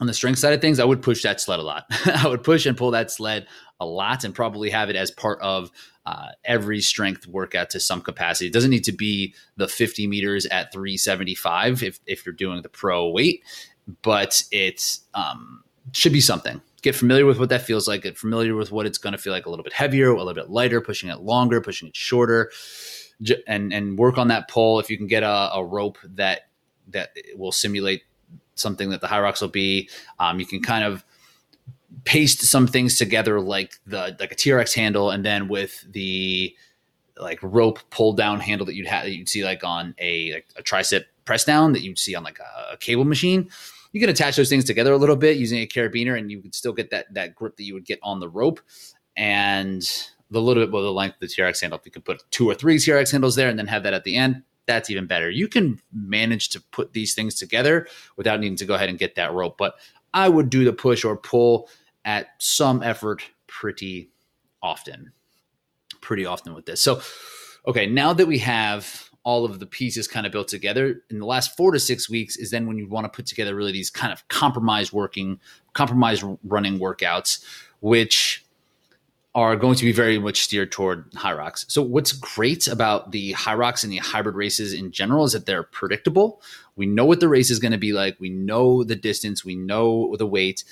on 0.00 0.06
the 0.06 0.14
strength 0.14 0.38
side 0.38 0.52
of 0.52 0.60
things, 0.60 0.78
I 0.78 0.84
would 0.84 1.02
push 1.02 1.22
that 1.22 1.40
sled 1.40 1.58
a 1.58 1.62
lot. 1.62 1.84
I 2.06 2.28
would 2.28 2.44
push 2.44 2.66
and 2.66 2.76
pull 2.76 2.92
that 2.92 3.10
sled 3.10 3.46
a 3.80 3.86
lot 3.86 4.24
and 4.24 4.34
probably 4.34 4.70
have 4.70 4.90
it 4.90 4.96
as 4.96 5.10
part 5.10 5.40
of 5.40 5.70
uh, 6.06 6.28
every 6.44 6.80
strength 6.80 7.26
workout 7.26 7.70
to 7.70 7.80
some 7.80 8.00
capacity. 8.00 8.46
It 8.46 8.52
doesn't 8.52 8.70
need 8.70 8.84
to 8.84 8.92
be 8.92 9.34
the 9.56 9.68
50 9.68 10.06
meters 10.06 10.46
at 10.46 10.72
375 10.72 11.82
if, 11.82 12.00
if 12.06 12.24
you're 12.24 12.34
doing 12.34 12.62
the 12.62 12.68
pro 12.68 13.08
weight, 13.08 13.42
but 14.02 14.42
it 14.52 14.98
um, 15.14 15.64
should 15.92 16.12
be 16.12 16.20
something 16.20 16.60
get 16.82 16.94
familiar 16.94 17.26
with 17.26 17.38
what 17.38 17.48
that 17.48 17.62
feels 17.62 17.88
like, 17.88 18.02
get 18.02 18.16
familiar 18.16 18.54
with 18.54 18.70
what 18.70 18.86
it's 18.86 18.98
going 18.98 19.12
to 19.12 19.18
feel 19.18 19.32
like 19.32 19.46
a 19.46 19.50
little 19.50 19.64
bit 19.64 19.72
heavier, 19.72 20.10
a 20.10 20.16
little 20.16 20.34
bit 20.34 20.50
lighter, 20.50 20.80
pushing 20.80 21.08
it 21.08 21.20
longer, 21.20 21.60
pushing 21.60 21.88
it 21.88 21.96
shorter, 21.96 22.50
and 23.46 23.72
and 23.72 23.98
work 23.98 24.18
on 24.18 24.28
that 24.28 24.48
pull. 24.48 24.78
If 24.80 24.90
you 24.90 24.96
can 24.96 25.06
get 25.06 25.22
a, 25.22 25.50
a 25.54 25.64
rope 25.64 25.98
that 26.04 26.48
that 26.88 27.10
will 27.36 27.52
simulate 27.52 28.02
something 28.54 28.90
that 28.90 29.00
the 29.00 29.06
Hyrox 29.06 29.40
will 29.40 29.48
be, 29.48 29.88
um, 30.18 30.40
you 30.40 30.46
can 30.46 30.62
kind 30.62 30.84
of 30.84 31.04
paste 32.04 32.42
some 32.42 32.66
things 32.66 32.96
together 32.96 33.40
like 33.40 33.74
the 33.86 34.16
like 34.20 34.32
a 34.32 34.36
TRX 34.36 34.74
handle, 34.74 35.10
and 35.10 35.24
then 35.24 35.48
with 35.48 35.84
the 35.90 36.54
like 37.16 37.40
rope 37.42 37.80
pull 37.90 38.12
down 38.12 38.38
handle 38.40 38.64
that 38.66 38.74
you'd 38.74 38.86
have 38.86 39.04
that 39.04 39.10
you'd 39.10 39.28
see 39.28 39.44
like 39.44 39.64
on 39.64 39.94
a 39.98 40.34
like 40.34 40.46
a 40.56 40.62
tricep 40.62 41.04
press 41.24 41.44
down 41.44 41.72
that 41.72 41.82
you'd 41.82 41.98
see 41.98 42.14
on 42.14 42.22
like 42.22 42.38
a, 42.38 42.74
a 42.74 42.76
cable 42.76 43.04
machine 43.04 43.50
you 43.92 44.00
can 44.00 44.10
attach 44.10 44.36
those 44.36 44.48
things 44.48 44.64
together 44.64 44.92
a 44.92 44.96
little 44.96 45.16
bit 45.16 45.36
using 45.36 45.60
a 45.60 45.66
carabiner, 45.66 46.18
and 46.18 46.30
you 46.30 46.40
can 46.40 46.52
still 46.52 46.72
get 46.72 46.90
that 46.90 47.12
that 47.14 47.34
grip 47.34 47.56
that 47.56 47.64
you 47.64 47.74
would 47.74 47.84
get 47.86 47.98
on 48.02 48.20
the 48.20 48.28
rope, 48.28 48.60
and 49.16 49.82
the 50.30 50.40
little 50.40 50.66
bit 50.66 50.74
of 50.74 50.84
the 50.84 50.92
length 50.92 51.14
of 51.14 51.20
the 51.20 51.26
TRX 51.26 51.60
handle. 51.60 51.78
If 51.78 51.86
you 51.86 51.92
could 51.92 52.04
put 52.04 52.22
two 52.30 52.48
or 52.48 52.54
three 52.54 52.76
TRX 52.76 53.12
handles 53.12 53.36
there, 53.36 53.48
and 53.48 53.58
then 53.58 53.66
have 53.66 53.82
that 53.84 53.94
at 53.94 54.04
the 54.04 54.16
end, 54.16 54.42
that's 54.66 54.90
even 54.90 55.06
better. 55.06 55.30
You 55.30 55.48
can 55.48 55.80
manage 55.92 56.50
to 56.50 56.60
put 56.70 56.92
these 56.92 57.14
things 57.14 57.34
together 57.34 57.86
without 58.16 58.40
needing 58.40 58.56
to 58.56 58.66
go 58.66 58.74
ahead 58.74 58.90
and 58.90 58.98
get 58.98 59.14
that 59.16 59.32
rope. 59.32 59.56
But 59.58 59.74
I 60.12 60.28
would 60.28 60.50
do 60.50 60.64
the 60.64 60.72
push 60.72 61.04
or 61.04 61.16
pull 61.16 61.68
at 62.04 62.28
some 62.38 62.82
effort 62.82 63.22
pretty 63.46 64.10
often. 64.62 65.12
Pretty 66.00 66.26
often 66.26 66.54
with 66.54 66.66
this. 66.66 66.82
So, 66.82 67.00
okay, 67.66 67.86
now 67.86 68.12
that 68.12 68.26
we 68.26 68.38
have 68.38 69.07
all 69.28 69.44
of 69.44 69.60
the 69.60 69.66
pieces 69.66 70.08
kind 70.08 70.24
of 70.24 70.32
built 70.32 70.48
together 70.48 71.02
in 71.10 71.18
the 71.18 71.26
last 71.26 71.54
four 71.54 71.70
to 71.70 71.78
six 71.78 72.08
weeks 72.08 72.34
is 72.38 72.50
then 72.50 72.66
when 72.66 72.78
you 72.78 72.88
want 72.88 73.04
to 73.04 73.14
put 73.14 73.26
together 73.26 73.54
really 73.54 73.72
these 73.72 73.90
kind 73.90 74.10
of 74.10 74.26
compromise 74.28 74.90
working 74.90 75.38
compromise 75.74 76.24
running 76.44 76.78
workouts 76.78 77.44
which 77.80 78.42
are 79.34 79.54
going 79.54 79.74
to 79.74 79.84
be 79.84 79.92
very 79.92 80.18
much 80.18 80.40
steered 80.40 80.72
toward 80.72 81.12
Hyrox 81.12 81.70
So 81.70 81.82
what's 81.82 82.12
great 82.12 82.66
about 82.66 83.12
the 83.12 83.34
Hyrox 83.34 83.84
and 83.84 83.92
the 83.92 83.98
hybrid 83.98 84.34
races 84.34 84.72
in 84.72 84.92
general 84.92 85.26
is 85.26 85.32
that 85.34 85.44
they're 85.44 85.62
predictable. 85.62 86.40
We 86.76 86.86
know 86.86 87.04
what 87.04 87.20
the 87.20 87.28
race 87.28 87.50
is 87.50 87.58
going 87.58 87.72
to 87.72 87.78
be 87.78 87.92
like. 87.92 88.16
We 88.18 88.30
know 88.30 88.82
the 88.82 88.96
distance. 88.96 89.44
We 89.44 89.56
know 89.56 90.16
the 90.16 90.26
weight. 90.26 90.64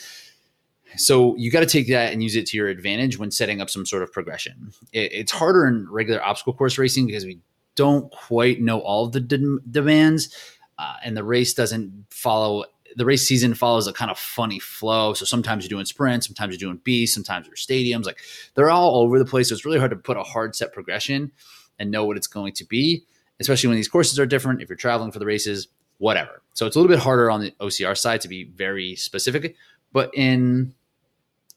So 0.97 1.37
you 1.37 1.51
got 1.51 1.61
to 1.61 1.67
take 1.67 1.89
that 1.89 2.15
and 2.15 2.23
use 2.23 2.37
it 2.37 2.47
to 2.47 2.57
your 2.57 2.69
advantage 2.69 3.19
when 3.19 3.31
setting 3.31 3.61
up 3.61 3.69
some 3.69 3.85
sort 3.85 4.03
of 4.03 4.11
progression. 4.11 4.73
It, 4.93 5.13
it's 5.13 5.33
harder 5.33 5.67
in 5.67 5.87
regular 5.91 6.25
obstacle 6.25 6.55
course 6.55 6.79
racing 6.79 7.07
because 7.07 7.27
we 7.27 7.41
don't 7.77 8.11
quite 8.11 8.61
know 8.61 8.81
all 8.81 9.09
the 9.09 9.21
de- 9.21 9.61
demands, 9.71 10.35
uh, 10.79 10.97
and 11.05 11.17
the 11.17 11.25
race 11.25 11.55
doesn't 11.55 12.07
follow. 12.11 12.65
The 12.97 13.05
race 13.05 13.27
season 13.27 13.55
follows 13.55 13.87
a 13.87 13.93
kind 13.93 14.11
of 14.11 14.19
funny 14.19 14.59
flow. 14.59 15.13
So 15.15 15.25
sometimes 15.25 15.65
you're 15.65 15.69
doing 15.69 15.85
sprints, 15.85 16.27
sometimes 16.27 16.53
you're 16.53 16.71
doing 16.71 16.81
B, 16.83 17.07
sometimes 17.07 17.47
you're 17.47 17.57
stadiums. 17.57 18.07
Like 18.07 18.19
they're 18.55 18.71
all 18.71 18.97
over 19.03 19.19
the 19.19 19.25
place. 19.25 19.51
So 19.51 19.55
it's 19.55 19.67
really 19.67 19.79
hard 19.79 19.91
to 19.91 19.97
put 19.97 20.17
a 20.17 20.23
hard 20.23 20.57
set 20.57 20.73
progression 20.73 21.31
and 21.79 21.91
know 21.91 22.07
what 22.07 22.17
it's 22.17 22.27
going 22.27 22.55
to 22.55 22.65
be, 22.65 23.05
especially 23.39 23.69
when 23.69 23.77
these 23.77 23.89
courses 23.89 24.19
are 24.19 24.25
different. 24.25 24.63
If 24.63 24.71
you're 24.71 24.77
traveling 24.77 25.13
for 25.13 25.19
the 25.19 25.27
races, 25.27 25.69
whatever. 25.99 26.43
So 26.55 26.67
it's 26.67 26.75
a 26.75 26.79
little 26.79 26.95
bit 26.95 27.03
harder 27.03 27.31
on 27.31 27.41
the 27.41 27.51
OCR 27.61 27.97
side 27.97 28.23
to 28.23 28.29
be 28.29 28.45
very 28.45 28.97
specific. 28.97 29.57
But 29.93 30.11
in 30.15 30.75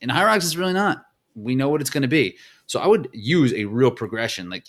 in 0.00 0.08
Hyrox, 0.08 0.38
it's 0.38 0.56
really 0.56 0.72
not. 0.72 1.04
We 1.34 1.54
know 1.54 1.68
what 1.68 1.80
it's 1.80 1.90
going 1.90 2.02
to 2.02 2.08
be. 2.08 2.36
So 2.66 2.80
I 2.80 2.86
would 2.86 3.08
use 3.12 3.52
a 3.52 3.64
real 3.64 3.90
progression. 3.90 4.50
Like 4.50 4.66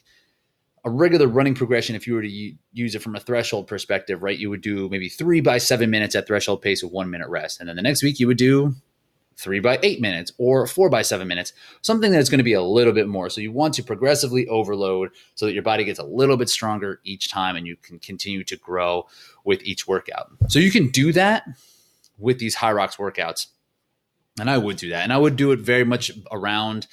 a 0.84 0.90
regular 0.90 1.28
running 1.28 1.54
progression, 1.54 1.96
if 1.96 2.08
you 2.08 2.16
were 2.16 2.24
to 2.24 2.54
use 2.74 2.96
it 2.96 3.02
from 3.02 3.16
a 3.16 3.20
threshold 3.20 3.68
perspective, 3.68 4.24
right, 4.24 4.38
you 4.38 4.50
would 4.50 4.62
do 4.62 4.90
maybe 4.90 5.10
three 5.10 5.40
by 5.40 5.58
seven 5.58 5.90
minutes 5.90 6.16
at 6.16 6.26
threshold 6.26 6.62
pace 6.62 6.82
with 6.82 6.92
one 6.92 7.10
minute 7.10 7.30
rest. 7.30 7.60
And 7.60 7.70
then 7.70 7.76
the 7.76 7.82
next 7.82 8.02
week 8.02 8.20
you 8.20 8.28
would 8.28 8.38
do 8.38 8.76
three 9.38 9.60
by 9.60 9.80
eight 9.84 10.02
minutes 10.02 10.32
or 10.38 10.68
four 10.68 10.90
by 10.90 11.02
seven 11.02 11.28
minutes, 11.28 11.54
something 11.82 12.12
that's 12.12 12.30
going 12.30 12.40
to 12.40 12.44
be 12.44 12.54
a 12.54 12.62
little 12.62 12.94
bit 12.94 13.08
more. 13.08 13.30
So 13.30 13.42
you 13.42 13.52
want 13.52 13.74
to 13.76 13.84
progressively 13.84 14.48
overload 14.48 15.12
so 15.36 15.46
that 15.46 15.54
your 15.54 15.64
body 15.64 15.84
gets 15.84 16.00
a 16.00 16.04
little 16.04 16.38
bit 16.38 16.50
stronger 16.50 17.00
each 17.04 17.30
time 17.30 17.56
and 17.56 17.68
you 17.68 17.76
can 17.76 18.00
continue 18.00 18.44
to 18.46 18.58
grow 18.58 19.08
with 19.44 19.62
each 19.64 19.88
workout. 19.88 20.32
So 20.48 20.60
you 20.60 20.72
can 20.72 20.90
do 20.90 21.12
that 21.14 21.44
with 22.18 22.40
these 22.40 22.56
Hyrox 22.56 22.98
workouts. 22.98 23.48
And 24.40 24.50
I 24.50 24.58
would 24.58 24.78
do 24.78 24.90
that. 24.90 25.04
And 25.04 25.14
I 25.14 25.18
would 25.18 25.36
do 25.36 25.52
it 25.52 25.60
very 25.60 25.84
much 25.84 26.12
around 26.32 26.88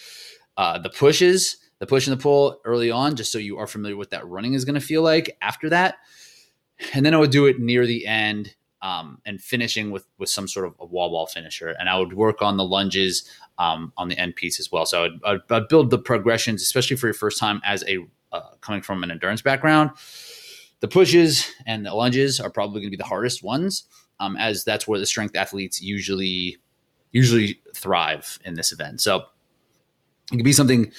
uh, 0.56 0.78
the 0.78 0.90
pushes 0.90 1.56
the 1.78 1.86
push 1.86 2.06
and 2.06 2.16
the 2.16 2.22
pull 2.22 2.60
early 2.64 2.90
on, 2.90 3.16
just 3.16 3.32
so 3.32 3.38
you 3.38 3.58
are 3.58 3.66
familiar 3.66 3.96
with 3.96 4.10
that 4.10 4.26
running 4.26 4.54
is 4.54 4.64
going 4.64 4.74
to 4.74 4.80
feel 4.80 5.02
like 5.02 5.36
after 5.40 5.68
that. 5.70 5.96
And 6.92 7.04
then 7.04 7.14
I 7.14 7.18
would 7.18 7.30
do 7.30 7.46
it 7.46 7.58
near 7.58 7.86
the 7.86 8.06
end 8.06 8.54
um, 8.82 9.20
and 9.26 9.40
finishing 9.40 9.90
with 9.90 10.06
with 10.18 10.28
some 10.28 10.46
sort 10.46 10.66
of 10.66 10.74
a 10.78 10.86
wall 10.86 11.10
ball 11.10 11.26
finisher. 11.26 11.70
And 11.70 11.88
I 11.88 11.98
would 11.98 12.12
work 12.12 12.42
on 12.42 12.56
the 12.56 12.64
lunges 12.64 13.28
um, 13.58 13.92
on 13.96 14.08
the 14.08 14.18
end 14.18 14.36
piece 14.36 14.60
as 14.60 14.70
well. 14.70 14.86
So 14.86 15.04
I'd, 15.04 15.10
I'd, 15.24 15.40
I'd, 15.50 15.68
build 15.68 15.90
the 15.90 15.98
progressions, 15.98 16.62
especially 16.62 16.96
for 16.96 17.06
your 17.06 17.14
first 17.14 17.40
time 17.40 17.60
as 17.64 17.84
a 17.88 17.98
uh, 18.32 18.40
coming 18.60 18.82
from 18.82 19.02
an 19.02 19.10
endurance 19.10 19.42
background. 19.42 19.90
The 20.80 20.88
pushes 20.88 21.50
and 21.66 21.84
the 21.84 21.94
lunges 21.94 22.38
are 22.38 22.50
probably 22.50 22.80
going 22.80 22.90
to 22.92 22.96
be 22.96 23.02
the 23.02 23.08
hardest 23.08 23.42
ones, 23.42 23.84
um, 24.20 24.36
as 24.36 24.64
that's 24.64 24.86
where 24.86 25.00
the 25.00 25.06
strength 25.06 25.34
athletes 25.34 25.82
usually 25.82 26.58
usually 27.10 27.60
thrive 27.74 28.38
in 28.44 28.54
this 28.54 28.70
event. 28.70 29.00
So 29.00 29.24
it 30.30 30.36
could 30.36 30.44
be 30.44 30.52
something 30.52 30.92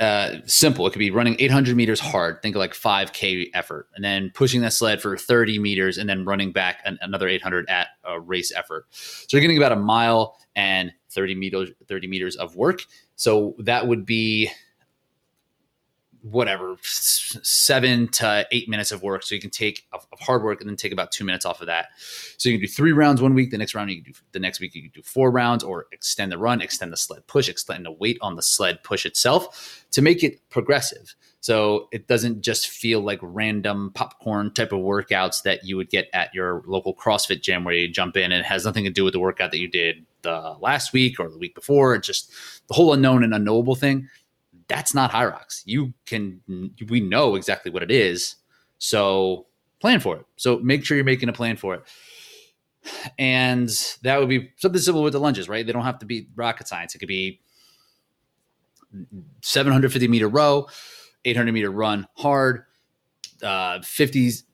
uh, 0.00 0.38
simple. 0.46 0.86
It 0.86 0.90
could 0.90 0.98
be 0.98 1.10
running 1.10 1.36
800 1.38 1.76
meters 1.76 2.00
hard, 2.00 2.42
think 2.42 2.56
of 2.56 2.60
like 2.60 2.74
5K 2.74 3.50
effort, 3.54 3.88
and 3.94 4.04
then 4.04 4.30
pushing 4.34 4.60
that 4.62 4.72
sled 4.72 5.00
for 5.00 5.16
30 5.16 5.58
meters 5.58 5.98
and 5.98 6.08
then 6.08 6.24
running 6.24 6.52
back 6.52 6.80
an, 6.84 6.98
another 7.02 7.28
800 7.28 7.68
at 7.68 7.88
a 8.04 8.18
race 8.18 8.52
effort. 8.54 8.86
So 8.90 9.36
you're 9.36 9.40
getting 9.40 9.58
about 9.58 9.72
a 9.72 9.76
mile 9.76 10.36
and 10.56 10.92
30 11.10 11.34
meters, 11.34 11.70
30 11.88 12.06
meters 12.08 12.36
of 12.36 12.56
work. 12.56 12.82
So 13.16 13.54
that 13.58 13.86
would 13.86 14.04
be 14.04 14.50
whatever 16.22 16.76
seven 16.82 18.06
to 18.08 18.46
eight 18.52 18.68
minutes 18.68 18.92
of 18.92 19.02
work. 19.02 19.24
So 19.24 19.34
you 19.34 19.40
can 19.40 19.50
take 19.50 19.86
of, 19.92 20.06
hard 20.20 20.42
work 20.42 20.60
and 20.60 20.68
then 20.68 20.76
take 20.76 20.92
about 20.92 21.10
two 21.10 21.24
minutes 21.24 21.44
off 21.44 21.60
of 21.60 21.66
that. 21.66 21.88
So 22.36 22.48
you 22.48 22.56
can 22.56 22.66
do 22.66 22.72
three 22.72 22.92
rounds 22.92 23.20
one 23.20 23.34
week 23.34 23.50
the 23.50 23.58
next 23.58 23.74
round 23.74 23.90
you 23.90 24.02
can 24.02 24.12
do 24.12 24.18
the 24.32 24.38
next 24.38 24.60
week 24.60 24.74
you 24.74 24.82
can 24.82 24.92
do 24.94 25.02
four 25.02 25.30
rounds 25.30 25.64
or 25.64 25.86
extend 25.92 26.30
the 26.30 26.38
run 26.38 26.60
extend 26.60 26.92
the 26.92 26.96
sled 26.96 27.26
push 27.26 27.48
extend 27.48 27.84
the 27.84 27.92
weight 27.92 28.18
on 28.20 28.36
the 28.36 28.42
sled 28.42 28.82
push 28.84 29.04
itself 29.04 29.84
to 29.90 30.00
make 30.00 30.22
it 30.22 30.40
progressive. 30.48 31.14
So 31.40 31.88
it 31.90 32.06
doesn't 32.06 32.42
just 32.42 32.68
feel 32.68 33.00
like 33.00 33.18
random 33.20 33.90
popcorn 33.94 34.54
type 34.54 34.70
of 34.70 34.78
workouts 34.78 35.42
that 35.42 35.64
you 35.64 35.76
would 35.76 35.90
get 35.90 36.08
at 36.12 36.32
your 36.32 36.62
local 36.66 36.94
CrossFit 36.94 37.42
gym 37.42 37.64
where 37.64 37.74
you 37.74 37.88
jump 37.88 38.16
in 38.16 38.30
and 38.30 38.34
it 38.34 38.44
has 38.44 38.64
nothing 38.64 38.84
to 38.84 38.90
do 38.90 39.02
with 39.02 39.12
the 39.12 39.18
workout 39.18 39.50
that 39.50 39.58
you 39.58 39.66
did 39.66 40.06
the 40.22 40.56
last 40.60 40.92
week 40.92 41.18
or 41.18 41.28
the 41.28 41.38
week 41.38 41.56
before. 41.56 41.96
It's 41.96 42.06
just 42.06 42.32
the 42.68 42.74
whole 42.74 42.92
unknown 42.92 43.24
and 43.24 43.34
unknowable 43.34 43.74
thing 43.74 44.08
that's 44.72 44.94
not 44.94 45.12
Hyrox. 45.12 45.60
You 45.66 45.92
can, 46.06 46.40
we 46.88 47.00
know 47.00 47.34
exactly 47.34 47.70
what 47.70 47.82
it 47.82 47.90
is. 47.90 48.36
So 48.78 49.46
plan 49.80 50.00
for 50.00 50.16
it. 50.16 50.24
So 50.36 50.58
make 50.60 50.82
sure 50.82 50.96
you're 50.96 51.04
making 51.04 51.28
a 51.28 51.32
plan 51.34 51.58
for 51.58 51.74
it. 51.74 51.82
And 53.18 53.68
that 54.02 54.18
would 54.18 54.30
be 54.30 54.50
something 54.56 54.80
simple 54.80 55.02
with 55.02 55.12
the 55.12 55.20
lunges, 55.20 55.46
right? 55.46 55.64
They 55.66 55.72
don't 55.72 55.84
have 55.84 55.98
to 55.98 56.06
be 56.06 56.28
rocket 56.34 56.68
science. 56.68 56.94
It 56.94 57.00
could 57.00 57.08
be 57.08 57.40
750 59.42 60.08
meter 60.08 60.26
row, 60.26 60.68
800 61.26 61.52
meter 61.52 61.70
run 61.70 62.08
hard, 62.16 62.64
uh, 63.42 63.80
50s 63.80 64.44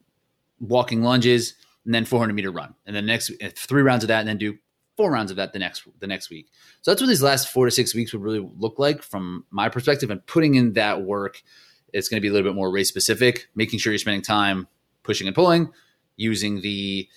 walking 0.58 1.02
lunges, 1.02 1.54
and 1.84 1.94
then 1.94 2.04
400 2.04 2.34
meter 2.34 2.50
run. 2.50 2.74
And 2.86 2.96
then 2.96 3.06
next 3.06 3.30
three 3.56 3.82
rounds 3.82 4.02
of 4.02 4.08
that, 4.08 4.18
and 4.18 4.28
then 4.28 4.38
do 4.38 4.58
four 4.98 5.12
rounds 5.12 5.30
of 5.30 5.36
that 5.36 5.52
the 5.52 5.60
next 5.60 5.84
the 6.00 6.06
next 6.08 6.28
week. 6.28 6.50
So 6.82 6.90
that's 6.90 7.00
what 7.00 7.06
these 7.06 7.22
last 7.22 7.48
four 7.48 7.64
to 7.64 7.70
six 7.70 7.94
weeks 7.94 8.12
would 8.12 8.22
really 8.22 8.46
look 8.58 8.78
like 8.78 9.00
from 9.02 9.44
my 9.50 9.68
perspective. 9.68 10.10
And 10.10 10.26
putting 10.26 10.56
in 10.56 10.72
that 10.72 11.02
work, 11.02 11.40
it's 11.94 12.08
going 12.08 12.18
to 12.18 12.20
be 12.20 12.28
a 12.28 12.32
little 12.32 12.50
bit 12.50 12.56
more 12.56 12.70
race 12.70 12.88
specific, 12.88 13.48
making 13.54 13.78
sure 13.78 13.92
you're 13.92 13.98
spending 13.98 14.22
time 14.22 14.66
pushing 15.04 15.28
and 15.28 15.36
pulling, 15.36 15.70
using 16.16 16.60
the 16.60 17.08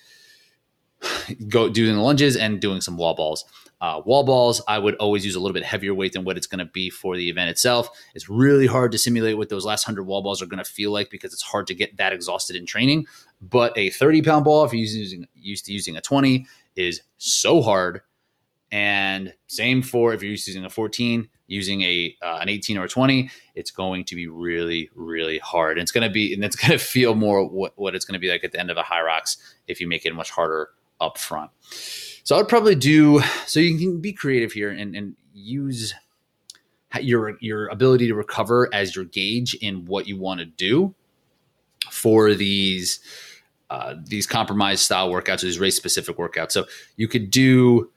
go 1.48 1.70
doing 1.70 1.96
the 1.96 2.02
lunges 2.02 2.38
and 2.38 2.62
doing 2.62 2.82
some 2.82 2.98
wall 2.98 3.15
balls. 3.15 3.46
Uh, 3.82 4.00
wall 4.06 4.24
balls, 4.24 4.62
I 4.67 4.78
would 4.78 4.94
always 4.98 5.26
use 5.26 5.34
a 5.34 5.39
little 5.39 5.56
bit 5.56 5.63
heavier 5.63 5.96
weight 5.96 6.13
than 6.13 6.24
what 6.24 6.38
it's 6.38 6.46
going 6.46 6.60
to 6.60 6.72
be 6.72 6.91
for 6.91 7.17
the 7.17 7.28
event 7.32 7.50
itself. 7.50 7.89
It's 8.13 8.30
really 8.30 8.67
hard 8.67 8.91
to 8.91 9.00
simulate 9.00 9.38
what 9.38 9.50
those 9.50 9.65
last 9.65 9.88
100 9.88 10.04
wall 10.04 10.22
balls 10.22 10.39
are 10.39 10.46
going 10.46 10.63
to 10.63 10.70
feel 10.70 10.91
like 10.91 11.10
because 11.10 11.34
it's 11.34 11.41
hard 11.41 11.65
to 11.65 11.74
get 11.74 11.98
that 11.98 12.13
exhausted 12.13 12.56
in 12.56 12.67
training. 12.67 13.08
But 13.41 13.77
a 13.77 13.89
30 13.89 14.21
pound 14.21 14.45
ball, 14.45 14.63
if 14.65 14.73
you're 14.73 14.82
using, 14.82 15.27
used 15.36 15.65
to 15.65 15.73
using 15.73 15.97
a 15.97 16.01
20, 16.01 16.45
is 16.75 17.01
so 17.17 17.62
hard. 17.62 18.01
And 18.71 19.34
same 19.47 19.82
for 19.82 20.13
if 20.13 20.21
you're 20.21 20.32
using 20.32 20.63
a 20.63 20.69
14, 20.69 21.27
using 21.47 21.82
a 21.82 22.15
uh, 22.21 22.38
an 22.41 22.47
18 22.47 22.77
or 22.77 22.86
a 22.86 22.89
20, 22.89 23.30
it's 23.56 23.71
going 23.71 24.06
to 24.06 24.15
be 24.15 24.27
really, 24.27 24.89
really 24.95 25.39
hard. 25.39 25.77
And 25.77 25.84
it's 25.84 25.91
going 25.91 26.08
to 26.08 26.13
be, 26.13 26.34
and 26.34 26.43
it's 26.43 26.56
going 26.67 26.71
to 26.71 26.77
feel 26.77 27.15
more 27.15 27.45
what, 27.47 27.73
what 27.75 27.95
it's 27.95 28.06
going 28.06 28.13
to 28.13 28.19
be 28.19 28.30
like 28.30 28.43
at 28.43 28.51
the 28.51 28.60
end 28.60 28.69
of 28.69 28.77
a 28.77 28.84
Hyrox 28.84 29.38
if 29.67 29.82
you 29.82 29.88
make 29.88 30.06
it 30.06 30.15
much 30.15 30.32
harder 30.32 30.69
up 31.01 31.17
front. 31.17 31.51
So 32.23 32.39
I'd 32.39 32.47
probably 32.47 32.75
do 32.75 33.21
so 33.45 33.60
you 33.60 33.77
can 33.77 33.99
be 33.99 34.13
creative 34.13 34.54
here 34.54 34.69
and, 34.69 34.95
and 34.95 35.15
use 35.34 35.93
your 36.99 37.38
your 37.39 37.67
ability 37.67 38.08
to 38.08 38.15
recover 38.15 38.69
as 38.73 38.95
your 38.95 39.06
gauge 39.06 39.54
in 39.56 39.86
what 39.86 40.08
you 40.08 40.17
want 40.17 40.39
to 40.39 40.45
do 40.45 40.93
for 41.89 42.34
these 42.34 42.99
uh, 43.71 43.95
these 44.03 44.27
compromise 44.27 44.81
style 44.81 45.10
workouts 45.10 45.41
or 45.41 45.45
these 45.45 45.57
race 45.57 45.77
specific 45.77 46.17
workouts. 46.17 46.51
So 46.51 46.65
you 46.97 47.07
could 47.07 47.31
do 47.31 47.89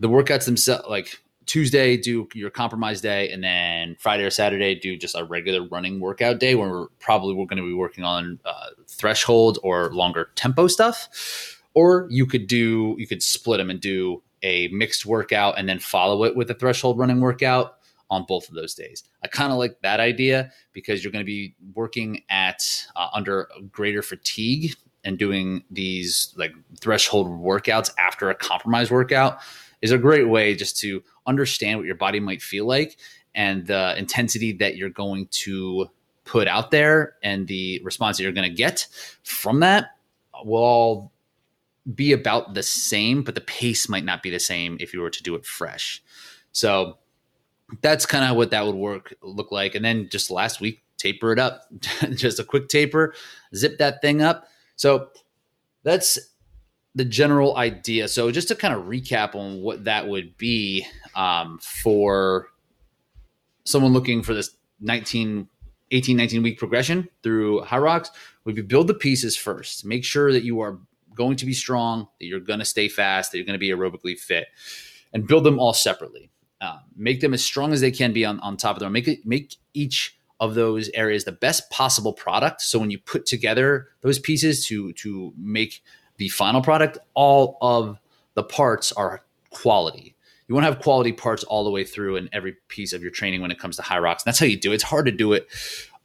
the 0.00 0.08
workouts 0.08 0.46
themselves, 0.46 0.84
like 0.88 1.16
Tuesday, 1.46 1.96
do 1.96 2.28
your 2.34 2.50
compromise 2.50 3.00
day, 3.00 3.30
and 3.30 3.44
then 3.44 3.94
Friday 4.00 4.24
or 4.24 4.30
Saturday, 4.30 4.74
do 4.74 4.96
just 4.96 5.14
a 5.16 5.22
regular 5.22 5.64
running 5.68 6.00
workout 6.00 6.40
day 6.40 6.56
where 6.56 6.68
we're 6.68 6.88
probably 6.98 7.34
we're 7.34 7.46
going 7.46 7.62
to 7.62 7.68
be 7.68 7.72
working 7.72 8.02
on 8.02 8.40
uh, 8.44 8.70
threshold 8.88 9.60
or 9.62 9.92
longer 9.92 10.30
tempo 10.34 10.66
stuff. 10.66 11.60
Or 11.74 12.08
you 12.10 12.26
could 12.26 12.48
do 12.48 12.96
you 12.98 13.06
could 13.06 13.22
split 13.22 13.58
them 13.58 13.70
and 13.70 13.80
do 13.80 14.24
a 14.42 14.66
mixed 14.68 15.06
workout 15.06 15.56
and 15.56 15.68
then 15.68 15.78
follow 15.78 16.24
it 16.24 16.34
with 16.34 16.50
a 16.50 16.54
threshold 16.54 16.98
running 16.98 17.20
workout 17.20 17.76
on 18.10 18.24
both 18.26 18.48
of 18.48 18.56
those 18.56 18.74
days. 18.74 19.04
I 19.22 19.28
kind 19.28 19.52
of 19.52 19.58
like 19.58 19.82
that 19.82 20.00
idea 20.00 20.50
because 20.72 21.04
you're 21.04 21.12
going 21.12 21.24
to 21.24 21.26
be 21.26 21.54
working 21.74 22.24
at 22.28 22.88
uh, 22.96 23.06
under 23.14 23.48
greater 23.70 24.02
fatigue 24.02 24.74
and 25.04 25.18
doing 25.18 25.64
these 25.70 26.32
like 26.36 26.52
threshold 26.80 27.26
workouts 27.26 27.90
after 27.98 28.30
a 28.30 28.34
compromise 28.34 28.90
workout 28.90 29.38
is 29.80 29.90
a 29.90 29.98
great 29.98 30.28
way 30.28 30.54
just 30.54 30.78
to 30.78 31.02
understand 31.26 31.78
what 31.78 31.86
your 31.86 31.96
body 31.96 32.20
might 32.20 32.40
feel 32.40 32.66
like 32.66 32.96
and 33.34 33.66
the 33.66 33.96
intensity 33.98 34.52
that 34.52 34.76
you're 34.76 34.90
going 34.90 35.26
to 35.30 35.88
put 36.24 36.46
out 36.46 36.70
there 36.70 37.14
and 37.22 37.48
the 37.48 37.80
response 37.82 38.16
that 38.16 38.22
you're 38.22 38.32
going 38.32 38.48
to 38.48 38.54
get 38.54 38.86
from 39.22 39.60
that 39.60 39.96
will 40.44 40.62
all 40.62 41.12
be 41.94 42.12
about 42.12 42.54
the 42.54 42.62
same, 42.62 43.22
but 43.22 43.34
the 43.34 43.40
pace 43.40 43.88
might 43.88 44.04
not 44.04 44.22
be 44.22 44.30
the 44.30 44.38
same 44.38 44.76
if 44.80 44.94
you 44.94 45.00
were 45.00 45.10
to 45.10 45.22
do 45.22 45.34
it 45.34 45.44
fresh. 45.44 46.02
So 46.52 46.98
that's 47.80 48.06
kind 48.06 48.30
of 48.30 48.36
what 48.36 48.50
that 48.50 48.64
would 48.64 48.74
work 48.74 49.14
look 49.22 49.50
like. 49.50 49.74
And 49.74 49.84
then 49.84 50.08
just 50.08 50.30
last 50.30 50.60
week, 50.60 50.82
taper 50.96 51.32
it 51.32 51.38
up, 51.38 51.62
just 52.14 52.38
a 52.38 52.44
quick 52.44 52.68
taper, 52.68 53.14
zip 53.54 53.78
that 53.78 54.00
thing 54.00 54.22
up, 54.22 54.46
so 54.76 55.08
that's 55.82 56.18
the 56.94 57.04
general 57.04 57.56
idea. 57.56 58.08
So 58.08 58.30
just 58.30 58.48
to 58.48 58.54
kind 58.54 58.74
of 58.74 58.84
recap 58.84 59.34
on 59.34 59.62
what 59.62 59.84
that 59.84 60.08
would 60.08 60.36
be 60.36 60.86
um, 61.14 61.58
for 61.58 62.48
someone 63.64 63.92
looking 63.92 64.22
for 64.22 64.34
this 64.34 64.50
19, 64.80 65.48
18, 65.90 66.16
19 66.16 66.42
week 66.42 66.58
progression 66.58 67.08
through 67.22 67.62
Hyrox 67.62 68.08
would 68.44 68.54
be 68.54 68.62
build 68.62 68.88
the 68.88 68.94
pieces 68.94 69.36
first. 69.36 69.84
Make 69.84 70.04
sure 70.04 70.32
that 70.32 70.44
you 70.44 70.60
are 70.60 70.78
going 71.14 71.36
to 71.36 71.46
be 71.46 71.52
strong, 71.52 72.08
that 72.20 72.26
you're 72.26 72.40
going 72.40 72.58
to 72.58 72.64
stay 72.64 72.88
fast, 72.88 73.30
that 73.30 73.38
you're 73.38 73.46
going 73.46 73.58
to 73.58 73.58
be 73.58 73.70
aerobically 73.70 74.18
fit, 74.18 74.48
and 75.12 75.26
build 75.26 75.44
them 75.44 75.58
all 75.58 75.72
separately. 75.72 76.30
Uh, 76.60 76.78
make 76.96 77.20
them 77.20 77.34
as 77.34 77.44
strong 77.44 77.72
as 77.72 77.80
they 77.80 77.90
can 77.90 78.12
be 78.12 78.24
on, 78.24 78.38
on 78.40 78.56
top 78.56 78.76
of 78.76 78.80
them. 78.80 78.92
Make 78.92 79.08
it 79.08 79.26
make 79.26 79.56
each 79.74 80.16
of 80.42 80.56
those 80.56 80.90
areas 80.92 81.22
the 81.24 81.30
best 81.30 81.70
possible 81.70 82.12
product. 82.12 82.62
So 82.62 82.80
when 82.80 82.90
you 82.90 82.98
put 82.98 83.26
together 83.26 83.88
those 84.00 84.18
pieces 84.18 84.66
to 84.66 84.92
to 84.94 85.32
make 85.38 85.82
the 86.16 86.28
final 86.28 86.60
product, 86.60 86.98
all 87.14 87.56
of 87.62 88.00
the 88.34 88.42
parts 88.42 88.90
are 88.90 89.22
quality. 89.50 90.16
You 90.48 90.56
want 90.56 90.66
to 90.66 90.72
have 90.72 90.82
quality 90.82 91.12
parts 91.12 91.44
all 91.44 91.62
the 91.62 91.70
way 91.70 91.84
through 91.84 92.16
in 92.16 92.28
every 92.32 92.56
piece 92.66 92.92
of 92.92 93.02
your 93.02 93.12
training 93.12 93.40
when 93.40 93.52
it 93.52 93.58
comes 93.60 93.76
to 93.76 93.82
Hyrox. 93.82 94.14
And 94.14 94.22
that's 94.26 94.40
how 94.40 94.46
you 94.46 94.58
do 94.58 94.72
it. 94.72 94.76
It's 94.76 94.82
hard 94.82 95.06
to 95.06 95.12
do 95.12 95.32
it 95.32 95.46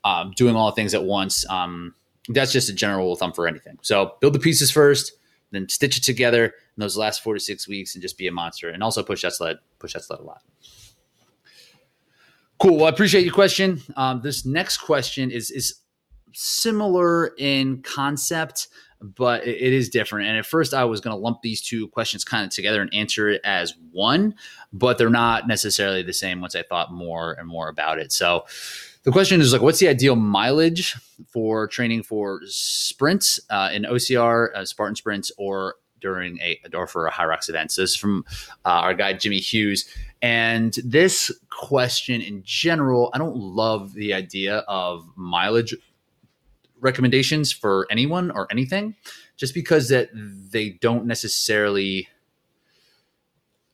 um, 0.04 0.34
doing 0.36 0.56
all 0.56 0.68
the 0.68 0.76
things 0.76 0.94
at 0.94 1.04
once. 1.04 1.50
Um, 1.50 1.96
that's 2.30 2.52
just 2.52 2.70
a 2.70 2.74
general 2.74 3.06
rule 3.06 3.14
of 3.14 3.20
thumb 3.20 3.34
for 3.34 3.48
anything. 3.48 3.80
So 3.82 4.18
build 4.22 4.34
the 4.34 4.40
pieces 4.40 4.70
first, 4.70 5.14
then 5.50 5.68
stitch 5.68 5.98
it 5.98 6.04
together 6.04 6.46
in 6.46 6.52
those 6.78 6.96
last 6.96 7.24
four 7.24 7.34
to 7.34 7.40
six 7.40 7.68
weeks 7.68 7.96
and 7.96 8.04
just 8.04 8.20
be 8.20 8.28
a 8.28 8.32
monster. 8.32 8.70
And 8.70 8.84
also 8.84 9.02
push 9.02 9.24
that 9.24 9.34
sled, 9.34 9.58
push 9.80 9.94
that 9.94 10.04
sled 10.04 10.20
a 10.20 10.24
lot. 10.24 10.44
Cool. 12.60 12.78
Well, 12.78 12.86
I 12.86 12.90
appreciate 12.90 13.24
your 13.24 13.34
question. 13.34 13.82
Um, 13.96 14.22
this 14.22 14.46
next 14.46 14.78
question 14.78 15.30
is 15.30 15.52
is 15.52 15.82
similar 16.34 17.34
in 17.38 17.82
concept, 17.84 18.68
but 19.02 19.46
it, 19.46 19.58
it 19.62 19.74
is 19.74 19.90
different. 19.90 20.28
And 20.28 20.38
at 20.38 20.46
first, 20.46 20.74
I 20.74 20.86
was 20.86 21.00
going 21.00 21.16
to 21.16 21.22
lump 21.22 21.42
these 21.42 21.62
two 21.62 21.88
questions 21.90 22.24
kind 22.24 22.46
of 22.46 22.52
together 22.52 22.82
and 22.82 22.92
answer 22.94 23.30
it 23.30 23.42
as 23.44 23.74
one, 23.92 24.36
but 24.74 24.98
they're 24.98 25.10
not 25.10 25.48
necessarily 25.48 26.02
the 26.02 26.14
same 26.14 26.42
once 26.42 26.56
I 26.56 26.64
thought 26.64 26.92
more 26.92 27.34
and 27.34 27.48
more 27.48 27.70
about 27.70 28.00
it. 28.00 28.12
So, 28.12 28.46
the 29.04 29.12
question 29.12 29.40
is 29.40 29.54
like, 29.54 29.62
what's 29.62 29.80
the 29.80 29.88
ideal 29.88 30.16
mileage 30.16 30.96
for 31.32 31.68
training 31.68 32.04
for 32.04 32.42
sprints 32.46 33.40
uh, 33.50 33.70
in 33.72 33.84
OCR, 33.84 34.54
uh, 34.54 34.66
Spartan 34.66 34.96
sprints, 34.96 35.32
or 35.38 35.76
during 36.00 36.40
a 36.40 36.60
or 36.74 36.88
for 36.88 37.08
a 37.08 37.12
Hyrox 37.12 37.50
event? 37.50 37.72
So 37.72 37.82
this 37.82 37.92
is 37.92 37.96
from 37.96 38.26
uh, 38.66 38.70
our 38.70 38.94
guy 38.94 39.14
Jimmy 39.14 39.40
Hughes. 39.40 39.88
And 40.22 40.74
this 40.84 41.32
question 41.50 42.22
in 42.22 42.42
general, 42.44 43.12
I 43.14 43.18
don't 43.18 43.36
love 43.36 43.94
the 43.94 44.14
idea 44.14 44.60
of 44.68 45.08
mileage 45.16 45.76
recommendations 46.80 47.52
for 47.52 47.88
anyone 47.90 48.32
or 48.32 48.48
anything, 48.52 48.96
just 49.36 49.54
because 49.54 49.90
that 49.90 50.10
they 50.14 50.72
don't 50.82 51.06
necessarily 51.06 52.08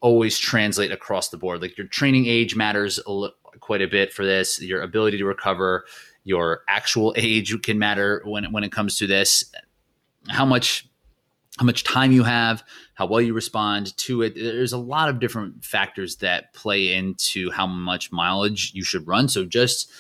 always 0.02 0.38
translate 0.38 0.92
across 0.92 1.30
the 1.30 1.38
board. 1.38 1.62
Like 1.62 1.78
your 1.78 1.88
training 1.88 2.26
age 2.26 2.56
matters 2.56 3.00
a 3.08 3.30
quite 3.60 3.82
a 3.82 3.88
bit 3.88 4.12
for 4.12 4.26
this. 4.26 4.62
Your 4.62 4.82
ability 4.82 5.18
to 5.18 5.26
recover, 5.26 5.86
your 6.24 6.62
actual 6.68 7.14
age 7.18 7.56
can 7.64 7.80
matter 7.80 8.22
when 8.26 8.52
when 8.52 8.64
it 8.64 8.72
comes 8.72 8.98
to 8.98 9.08
this. 9.08 9.44
How 10.30 10.46
much 10.46 10.88
how 11.60 11.66
much 11.66 11.84
time 11.84 12.12
you 12.12 12.24
have, 12.24 12.64
how 12.96 13.06
well 13.06 13.22
you 13.22 13.34
respond 13.34 13.96
to 13.98 14.24
it. 14.24 14.36
There's 14.36 14.74
a 14.74 14.78
lot 14.78 15.10
of 15.10 15.20
different 15.20 15.64
factors 15.64 16.18
that 16.18 16.54
play 16.54 16.94
into 16.94 17.52
how 17.52 17.68
much 17.68 18.12
mileage 18.12 18.72
you 18.74 18.84
should 18.84 19.08
run. 19.08 19.30
So 19.30 19.46
just 19.46 19.92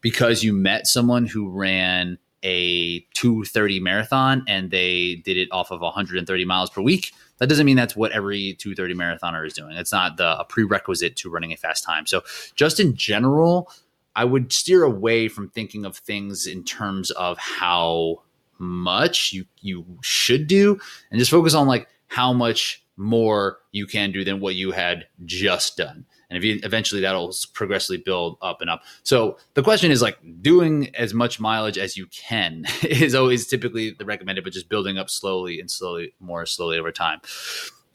because 0.00 0.44
you 0.44 0.52
met 0.52 0.86
someone 0.86 1.26
who 1.26 1.48
ran 1.48 2.18
a 2.42 3.00
230 3.14 3.80
marathon 3.80 4.44
and 4.46 4.70
they 4.70 5.16
did 5.24 5.36
it 5.36 5.48
off 5.50 5.70
of 5.70 5.80
130 5.80 6.44
miles 6.44 6.70
per 6.70 6.80
week 6.80 7.12
that 7.38 7.48
doesn't 7.48 7.66
mean 7.66 7.76
that's 7.76 7.96
what 7.96 8.12
every 8.12 8.54
230 8.60 8.94
marathoner 8.94 9.44
is 9.44 9.54
doing 9.54 9.72
it's 9.72 9.90
not 9.90 10.16
the 10.18 10.38
a 10.38 10.44
prerequisite 10.44 11.16
to 11.16 11.28
running 11.28 11.52
a 11.52 11.56
fast 11.56 11.82
time 11.82 12.06
so 12.06 12.22
just 12.54 12.78
in 12.78 12.94
general 12.94 13.68
i 14.14 14.24
would 14.24 14.52
steer 14.52 14.84
away 14.84 15.26
from 15.26 15.48
thinking 15.48 15.84
of 15.84 15.96
things 15.96 16.46
in 16.46 16.62
terms 16.62 17.10
of 17.12 17.36
how 17.38 18.22
much 18.58 19.32
you 19.32 19.44
you 19.60 19.84
should 20.02 20.46
do 20.46 20.78
and 21.10 21.18
just 21.18 21.30
focus 21.30 21.54
on 21.54 21.66
like 21.66 21.88
how 22.08 22.32
much 22.32 22.82
more 22.98 23.58
you 23.70 23.86
can 23.86 24.10
do 24.10 24.24
than 24.24 24.40
what 24.40 24.56
you 24.56 24.72
had 24.72 25.06
just 25.24 25.76
done. 25.76 26.04
And 26.28 26.36
if 26.36 26.44
you, 26.44 26.58
eventually 26.64 27.00
that'll 27.00 27.32
progressively 27.54 27.98
build 27.98 28.36
up 28.42 28.60
and 28.60 28.68
up. 28.68 28.82
So 29.04 29.38
the 29.54 29.62
question 29.62 29.90
is 29.92 30.02
like 30.02 30.18
doing 30.42 30.94
as 30.96 31.14
much 31.14 31.38
mileage 31.38 31.78
as 31.78 31.96
you 31.96 32.06
can 32.08 32.64
is 32.82 33.14
always 33.14 33.46
typically 33.46 33.92
the 33.92 34.04
recommended 34.04 34.44
but 34.44 34.52
just 34.52 34.68
building 34.68 34.98
up 34.98 35.08
slowly 35.08 35.60
and 35.60 35.70
slowly 35.70 36.12
more 36.20 36.44
slowly 36.44 36.78
over 36.78 36.90
time. 36.90 37.20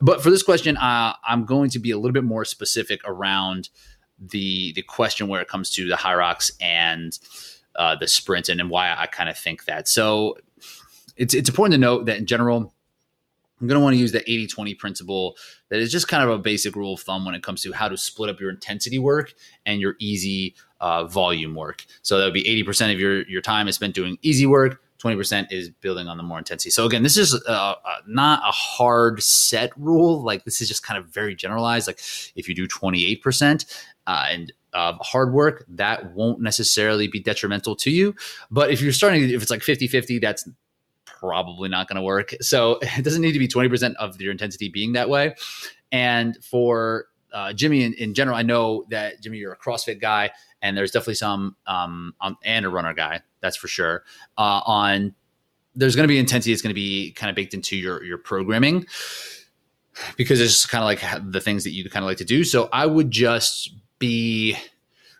But 0.01 0.23
for 0.23 0.29
this 0.29 0.43
question 0.43 0.75
uh, 0.77 1.13
i'm 1.23 1.45
going 1.45 1.69
to 1.69 1.79
be 1.79 1.91
a 1.91 1.97
little 1.97 2.13
bit 2.13 2.23
more 2.23 2.43
specific 2.45 2.99
around 3.05 3.69
the 4.19 4.73
the 4.73 4.81
question 4.81 5.27
where 5.27 5.41
it 5.41 5.47
comes 5.47 5.69
to 5.71 5.87
the 5.87 5.95
Hyrox 5.95 6.51
and 6.61 7.17
uh, 7.75 7.95
the 7.95 8.07
sprint 8.07 8.49
and, 8.49 8.59
and 8.59 8.69
why 8.69 8.93
i 8.95 9.05
kind 9.07 9.29
of 9.29 9.37
think 9.37 9.65
that. 9.65 9.87
So 9.87 10.37
it's 11.15 11.33
it's 11.33 11.49
important 11.49 11.73
to 11.73 11.79
note 11.79 12.05
that 12.05 12.17
in 12.17 12.25
general, 12.25 12.73
I'm 13.61 13.67
going 13.67 13.79
to 13.79 13.83
want 13.83 13.93
to 13.93 13.99
use 13.99 14.11
the 14.11 14.21
80 14.29 14.47
20 14.47 14.75
principle 14.75 15.35
that 15.69 15.79
is 15.79 15.91
just 15.91 16.07
kind 16.07 16.23
of 16.23 16.29
a 16.29 16.37
basic 16.37 16.75
rule 16.75 16.95
of 16.95 16.99
thumb 16.99 17.25
when 17.25 17.33
it 17.35 17.43
comes 17.43 17.61
to 17.61 17.71
how 17.71 17.87
to 17.87 17.97
split 17.97 18.29
up 18.29 18.39
your 18.39 18.49
intensity 18.49 18.99
work 18.99 19.33
and 19.65 19.79
your 19.79 19.95
easy 19.99 20.55
uh, 20.81 21.05
volume 21.05 21.55
work. 21.55 21.85
So 22.01 22.17
that 22.17 22.25
would 22.25 22.33
be 22.33 22.43
80% 22.43 22.93
of 22.93 22.99
your, 22.99 23.23
your 23.27 23.41
time 23.41 23.69
is 23.69 23.75
spent 23.75 23.95
doing 23.95 24.17
easy 24.21 24.45
work, 24.45 24.81
20% 25.01 25.47
is 25.51 25.69
building 25.69 26.07
on 26.07 26.17
the 26.17 26.23
more 26.23 26.37
intensity. 26.37 26.71
So 26.71 26.85
again, 26.85 27.03
this 27.03 27.15
is 27.15 27.33
uh, 27.47 27.51
uh, 27.51 27.75
not 28.05 28.41
a 28.43 28.51
hard 28.51 29.23
set 29.23 29.71
rule. 29.77 30.21
Like 30.21 30.43
this 30.43 30.59
is 30.59 30.67
just 30.67 30.83
kind 30.83 30.97
of 30.97 31.07
very 31.07 31.35
generalized. 31.35 31.87
Like 31.87 31.99
if 32.35 32.49
you 32.49 32.55
do 32.55 32.67
28% 32.67 33.65
uh, 34.07 34.25
and 34.29 34.51
hard 34.73 35.33
work, 35.33 35.65
that 35.69 36.13
won't 36.13 36.41
necessarily 36.41 37.07
be 37.07 37.19
detrimental 37.19 37.75
to 37.77 37.91
you. 37.91 38.15
But 38.51 38.71
if 38.71 38.81
you're 38.81 38.91
starting, 38.91 39.23
if 39.23 39.41
it's 39.41 39.51
like 39.51 39.61
50 39.61 39.87
50, 39.87 40.19
that's 40.19 40.49
probably 41.23 41.69
not 41.69 41.87
going 41.87 41.95
to 41.95 42.01
work. 42.01 42.33
So 42.41 42.79
it 42.81 43.03
doesn't 43.03 43.21
need 43.21 43.31
to 43.31 43.39
be 43.39 43.47
20% 43.47 43.95
of 43.95 44.19
your 44.19 44.31
intensity 44.31 44.67
being 44.67 44.93
that 44.93 45.09
way. 45.09 45.35
And 45.91 46.37
for 46.43 47.05
uh, 47.31 47.53
Jimmy 47.53 47.83
in, 47.83 47.93
in, 47.93 48.13
general, 48.13 48.35
I 48.35 48.41
know 48.41 48.83
that 48.89 49.21
Jimmy, 49.21 49.37
you're 49.37 49.53
a 49.53 49.57
CrossFit 49.57 50.01
guy, 50.01 50.31
and 50.61 50.75
there's 50.75 50.91
definitely 50.91 51.15
some 51.15 51.55
um, 51.65 52.13
on, 52.19 52.35
and 52.43 52.65
a 52.65 52.69
runner 52.69 52.93
guy, 52.93 53.21
that's 53.39 53.55
for 53.55 53.67
sure. 53.67 54.03
Uh, 54.37 54.61
on 54.65 55.15
there's 55.75 55.95
going 55.95 56.03
to 56.03 56.11
be 56.11 56.19
intensity 56.19 56.51
that's 56.53 56.61
going 56.61 56.69
to 56.69 56.75
be 56.75 57.11
kind 57.13 57.29
of 57.29 57.35
baked 57.35 57.53
into 57.55 57.75
your 57.75 58.03
your 58.03 58.19
programming 58.19 58.85
because 60.17 60.39
it's 60.39 60.67
kind 60.67 60.83
of 60.83 60.85
like 60.85 61.31
the 61.31 61.41
things 61.41 61.63
that 61.63 61.71
you 61.71 61.89
kind 61.89 62.03
of 62.03 62.07
like 62.07 62.17
to 62.17 62.25
do. 62.25 62.43
So 62.43 62.69
I 62.71 62.85
would 62.85 63.09
just 63.09 63.73
be 63.97 64.55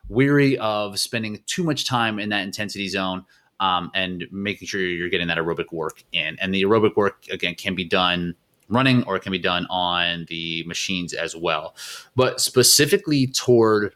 weary 0.08 0.58
of 0.60 1.00
spending 1.00 1.42
too 1.48 1.64
much 1.64 1.86
time 1.86 2.20
in 2.20 2.30
that 2.30 2.44
intensity 2.44 2.88
zone 2.88 3.26
um, 3.60 3.92
and 3.94 4.26
making 4.32 4.68
sure 4.68 4.82
you're 4.82 5.10
getting 5.10 5.28
that 5.28 5.38
aerobic 5.38 5.72
work 5.72 6.04
in. 6.12 6.38
And 6.40 6.54
the 6.54 6.64
aerobic 6.64 6.96
work, 6.96 7.26
again, 7.30 7.56
can 7.56 7.76
be 7.76 7.86
done 7.86 8.36
running 8.70 9.04
or 9.04 9.16
it 9.16 9.22
can 9.22 9.32
be 9.32 9.40
done 9.40 9.68
on 9.70 10.26
the 10.30 10.64
machines 10.66 11.14
as 11.14 11.36
well. 11.36 11.76
But 12.16 12.42
specifically 12.42 13.28
toward 13.28 13.94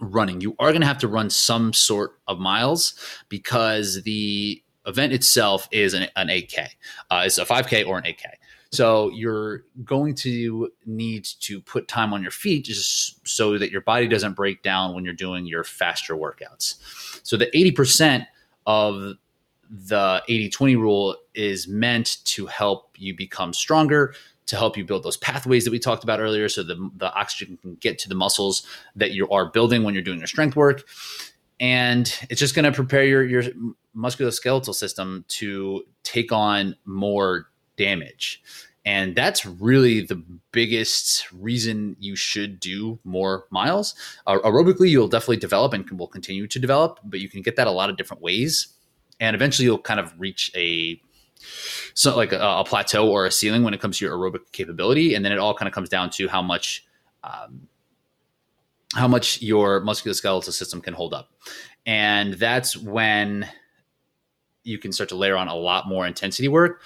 running, 0.00 0.40
you 0.40 0.54
are 0.58 0.70
going 0.70 0.80
to 0.80 0.86
have 0.86 0.98
to 0.98 1.08
run 1.08 1.30
some 1.30 1.72
sort 1.72 2.18
of 2.28 2.38
miles 2.38 2.94
because 3.28 4.02
the 4.02 4.62
event 4.86 5.12
itself 5.12 5.68
is 5.72 5.94
an, 5.94 6.08
an 6.16 6.28
8K. 6.28 6.68
Uh, 7.10 7.22
it's 7.26 7.38
a 7.38 7.44
5K 7.44 7.86
or 7.86 7.98
an 7.98 8.04
8K. 8.04 8.26
So 8.72 9.10
you're 9.10 9.64
going 9.84 10.14
to 10.16 10.70
need 10.84 11.24
to 11.40 11.60
put 11.60 11.88
time 11.88 12.12
on 12.12 12.22
your 12.22 12.30
feet 12.30 12.64
just 12.64 13.26
so 13.26 13.58
that 13.58 13.70
your 13.70 13.80
body 13.80 14.08
doesn't 14.08 14.34
break 14.34 14.62
down 14.62 14.94
when 14.94 15.04
you're 15.04 15.14
doing 15.14 15.46
your 15.46 15.64
faster 15.64 16.14
workouts. 16.14 16.76
So 17.22 17.36
the 17.36 17.46
80% 17.54 18.26
of 18.66 19.14
the 19.70 20.22
80 20.28 20.50
20 20.50 20.76
rule 20.76 21.16
is 21.34 21.68
meant 21.68 22.18
to 22.24 22.46
help 22.46 22.90
you 22.96 23.16
become 23.16 23.52
stronger, 23.52 24.14
to 24.46 24.56
help 24.56 24.76
you 24.76 24.84
build 24.84 25.02
those 25.02 25.16
pathways 25.16 25.64
that 25.64 25.70
we 25.70 25.78
talked 25.78 26.04
about 26.04 26.20
earlier 26.20 26.48
so 26.48 26.62
the, 26.62 26.90
the 26.96 27.12
oxygen 27.14 27.56
can 27.56 27.74
get 27.76 27.98
to 27.98 28.08
the 28.08 28.14
muscles 28.14 28.66
that 28.94 29.12
you 29.12 29.28
are 29.28 29.50
building 29.50 29.82
when 29.82 29.94
you're 29.94 30.02
doing 30.02 30.18
your 30.18 30.28
strength 30.28 30.56
work. 30.56 30.84
And 31.58 32.12
it's 32.28 32.40
just 32.40 32.54
going 32.54 32.64
to 32.64 32.72
prepare 32.72 33.04
your, 33.04 33.24
your 33.24 33.44
musculoskeletal 33.96 34.74
system 34.74 35.24
to 35.28 35.84
take 36.02 36.30
on 36.30 36.76
more 36.84 37.46
damage. 37.76 38.42
And 38.86 39.16
that's 39.16 39.44
really 39.44 40.00
the 40.02 40.22
biggest 40.52 41.30
reason 41.32 41.96
you 41.98 42.14
should 42.14 42.60
do 42.60 43.00
more 43.02 43.46
miles. 43.50 43.96
Uh, 44.28 44.38
aerobically, 44.38 44.88
you'll 44.88 45.08
definitely 45.08 45.38
develop 45.38 45.72
and 45.72 45.90
will 45.90 46.06
continue 46.06 46.46
to 46.46 46.58
develop, 46.60 47.00
but 47.04 47.18
you 47.18 47.28
can 47.28 47.42
get 47.42 47.56
that 47.56 47.66
a 47.66 47.70
lot 47.72 47.90
of 47.90 47.96
different 47.96 48.22
ways. 48.22 48.68
And 49.18 49.34
eventually, 49.34 49.66
you'll 49.66 49.78
kind 49.78 49.98
of 49.98 50.14
reach 50.18 50.52
a 50.54 51.00
so 51.94 52.16
like 52.16 52.32
a, 52.32 52.38
a, 52.40 52.64
plateau 52.64 53.10
or 53.10 53.26
a 53.26 53.30
ceiling 53.30 53.62
when 53.62 53.74
it 53.74 53.80
comes 53.80 53.98
to 53.98 54.04
your 54.04 54.16
aerobic 54.16 54.52
capability, 54.52 55.14
and 55.14 55.24
then 55.24 55.32
it 55.32 55.38
all 55.38 55.54
kind 55.54 55.68
of 55.68 55.74
comes 55.74 55.88
down 55.88 56.10
to 56.10 56.28
how 56.28 56.42
much 56.42 56.86
um, 57.24 57.68
how 58.94 59.08
much 59.08 59.42
your 59.42 59.80
musculoskeletal 59.84 60.52
system 60.52 60.80
can 60.80 60.94
hold 60.94 61.12
up, 61.12 61.30
and 61.86 62.34
that's 62.34 62.76
when 62.76 63.48
you 64.64 64.78
can 64.78 64.92
start 64.92 65.08
to 65.08 65.16
layer 65.16 65.36
on 65.36 65.48
a 65.48 65.54
lot 65.54 65.88
more 65.88 66.06
intensity 66.06 66.48
work 66.48 66.82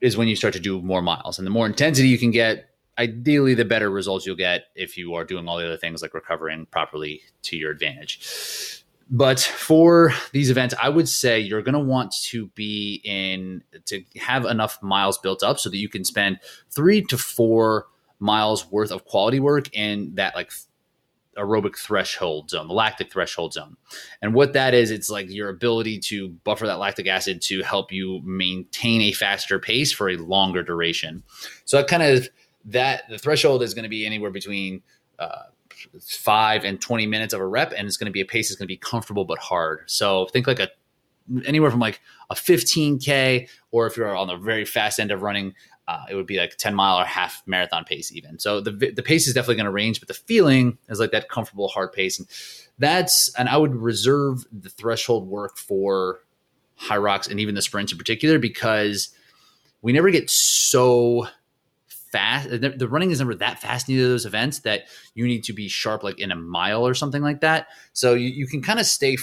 is 0.00 0.16
when 0.16 0.28
you 0.28 0.36
start 0.36 0.54
to 0.54 0.60
do 0.60 0.80
more 0.80 1.02
miles. 1.02 1.38
And 1.38 1.46
the 1.46 1.50
more 1.50 1.66
intensity 1.66 2.08
you 2.08 2.18
can 2.18 2.30
get, 2.30 2.70
ideally, 2.98 3.54
the 3.54 3.64
better 3.64 3.90
results 3.90 4.26
you'll 4.26 4.36
get 4.36 4.64
if 4.74 4.96
you 4.96 5.14
are 5.14 5.24
doing 5.24 5.48
all 5.48 5.58
the 5.58 5.64
other 5.64 5.76
things 5.76 6.02
like 6.02 6.14
recovering 6.14 6.66
properly 6.66 7.22
to 7.42 7.56
your 7.56 7.70
advantage. 7.70 8.84
But 9.10 9.40
for 9.40 10.12
these 10.32 10.50
events, 10.50 10.74
I 10.80 10.88
would 10.88 11.08
say 11.08 11.40
you're 11.40 11.62
going 11.62 11.74
to 11.74 11.80
want 11.80 12.14
to 12.28 12.46
be 12.48 13.00
in 13.04 13.64
to 13.86 14.04
have 14.16 14.44
enough 14.44 14.80
miles 14.82 15.18
built 15.18 15.42
up 15.42 15.58
so 15.58 15.68
that 15.68 15.78
you 15.78 15.88
can 15.88 16.04
spend 16.04 16.38
three 16.70 17.02
to 17.06 17.18
four 17.18 17.88
miles 18.20 18.70
worth 18.70 18.92
of 18.92 19.04
quality 19.06 19.40
work 19.40 19.74
in 19.74 20.14
that 20.14 20.36
like 20.36 20.52
aerobic 21.40 21.76
threshold 21.76 22.50
zone, 22.50 22.68
the 22.68 22.74
lactic 22.74 23.12
threshold 23.12 23.54
zone. 23.54 23.76
And 24.20 24.34
what 24.34 24.52
that 24.52 24.74
is, 24.74 24.90
it's 24.90 25.10
like 25.10 25.30
your 25.30 25.48
ability 25.48 25.98
to 26.00 26.28
buffer 26.28 26.66
that 26.66 26.78
lactic 26.78 27.06
acid 27.06 27.40
to 27.42 27.62
help 27.62 27.90
you 27.90 28.20
maintain 28.24 29.00
a 29.02 29.12
faster 29.12 29.58
pace 29.58 29.92
for 29.92 30.10
a 30.10 30.16
longer 30.16 30.62
duration. 30.62 31.22
So 31.64 31.78
that 31.78 31.88
kind 31.88 32.02
of 32.02 32.28
that 32.66 33.08
the 33.08 33.18
threshold 33.18 33.62
is 33.62 33.74
going 33.74 33.84
to 33.84 33.88
be 33.88 34.04
anywhere 34.04 34.30
between 34.30 34.82
uh, 35.18 35.44
five 36.02 36.64
and 36.64 36.80
20 36.80 37.06
minutes 37.06 37.32
of 37.32 37.40
a 37.40 37.46
rep. 37.46 37.72
And 37.76 37.86
it's 37.86 37.96
going 37.96 38.06
to 38.06 38.12
be 38.12 38.20
a 38.20 38.26
pace 38.26 38.48
that's 38.48 38.58
going 38.58 38.66
to 38.66 38.72
be 38.72 38.76
comfortable, 38.76 39.24
but 39.24 39.38
hard. 39.38 39.82
So 39.86 40.26
think 40.26 40.46
like 40.46 40.60
a, 40.60 40.68
anywhere 41.44 41.70
from 41.70 41.80
like 41.80 42.00
a 42.28 42.34
15k, 42.34 43.48
or 43.70 43.86
if 43.86 43.96
you're 43.96 44.14
on 44.14 44.26
the 44.26 44.36
very 44.36 44.64
fast 44.64 45.00
end 45.00 45.10
of 45.10 45.22
running, 45.22 45.54
uh, 45.90 46.04
it 46.08 46.14
would 46.14 46.26
be 46.26 46.38
like 46.38 46.56
10 46.56 46.72
mile 46.72 47.00
or 47.00 47.04
half 47.04 47.42
marathon 47.46 47.84
pace 47.84 48.12
even. 48.12 48.38
So 48.38 48.60
the, 48.60 48.70
the 48.70 49.02
pace 49.02 49.26
is 49.26 49.34
definitely 49.34 49.56
going 49.56 49.64
to 49.64 49.72
range, 49.72 50.00
but 50.00 50.06
the 50.06 50.14
feeling 50.14 50.78
is 50.88 51.00
like 51.00 51.10
that 51.10 51.28
comfortable 51.28 51.66
hard 51.66 51.92
pace. 51.92 52.16
And 52.16 52.28
that's, 52.78 53.34
and 53.34 53.48
I 53.48 53.56
would 53.56 53.74
reserve 53.74 54.44
the 54.52 54.68
threshold 54.68 55.26
work 55.26 55.58
for 55.58 56.20
Hyrox 56.80 57.28
and 57.28 57.40
even 57.40 57.56
the 57.56 57.62
sprints 57.62 57.90
in 57.90 57.98
particular, 57.98 58.38
because 58.38 59.08
we 59.82 59.92
never 59.92 60.10
get 60.10 60.30
so 60.30 61.26
fast. 61.88 62.48
The 62.50 62.88
running 62.88 63.10
is 63.10 63.18
never 63.18 63.34
that 63.34 63.60
fast 63.60 63.88
in 63.88 63.96
either 63.96 64.04
of 64.04 64.10
those 64.10 64.26
events 64.26 64.60
that 64.60 64.84
you 65.14 65.26
need 65.26 65.42
to 65.44 65.52
be 65.52 65.66
sharp 65.66 66.04
like 66.04 66.20
in 66.20 66.30
a 66.30 66.36
mile 66.36 66.86
or 66.86 66.94
something 66.94 67.22
like 67.22 67.40
that. 67.40 67.66
So 67.94 68.14
you, 68.14 68.28
you 68.28 68.46
can 68.46 68.62
kind 68.62 68.78
of 68.78 68.86
stay 68.86 69.16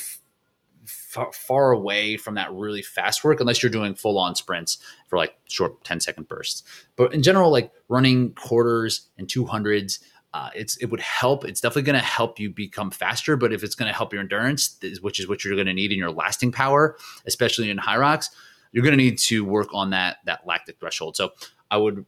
far, 1.07 1.31
far 1.31 1.71
away 1.71 2.17
from 2.17 2.35
that 2.35 2.51
really 2.53 2.81
fast 2.81 3.23
work 3.23 3.39
unless 3.39 3.63
you're 3.63 3.71
doing 3.71 3.95
full 3.95 4.17
on 4.17 4.35
sprints 4.35 4.77
for 5.07 5.17
like 5.17 5.35
short 5.45 5.83
10 5.85 6.01
second 6.01 6.27
bursts. 6.27 6.63
But 6.97 7.13
in 7.13 7.23
general, 7.23 7.49
like 7.49 7.71
running 7.87 8.33
quarters 8.33 9.07
and 9.17 9.27
200s, 9.27 9.99
uh, 10.33 10.49
it's 10.53 10.75
it 10.77 10.87
would 10.87 10.99
help. 10.99 11.45
It's 11.45 11.61
definitely 11.61 11.83
going 11.83 11.99
to 11.99 12.05
help 12.05 12.39
you 12.39 12.49
become 12.49 12.91
faster. 12.91 13.37
But 13.37 13.53
if 13.53 13.63
it's 13.63 13.73
going 13.73 13.89
to 13.89 13.95
help 13.95 14.11
your 14.11 14.21
endurance, 14.21 14.77
which 15.01 15.19
is 15.19 15.27
what 15.27 15.43
you're 15.43 15.55
going 15.55 15.67
to 15.67 15.73
need 15.73 15.93
in 15.93 15.97
your 15.97 16.11
lasting 16.11 16.51
power, 16.51 16.97
especially 17.25 17.69
in 17.69 17.77
Hyrox, 17.77 18.29
you're 18.73 18.83
going 18.83 18.97
to 18.97 19.03
need 19.03 19.17
to 19.19 19.45
work 19.45 19.69
on 19.73 19.91
that 19.91 20.17
that 20.25 20.45
lactic 20.45 20.79
threshold. 20.79 21.15
So 21.15 21.31
I 21.71 21.77
would 21.77 22.05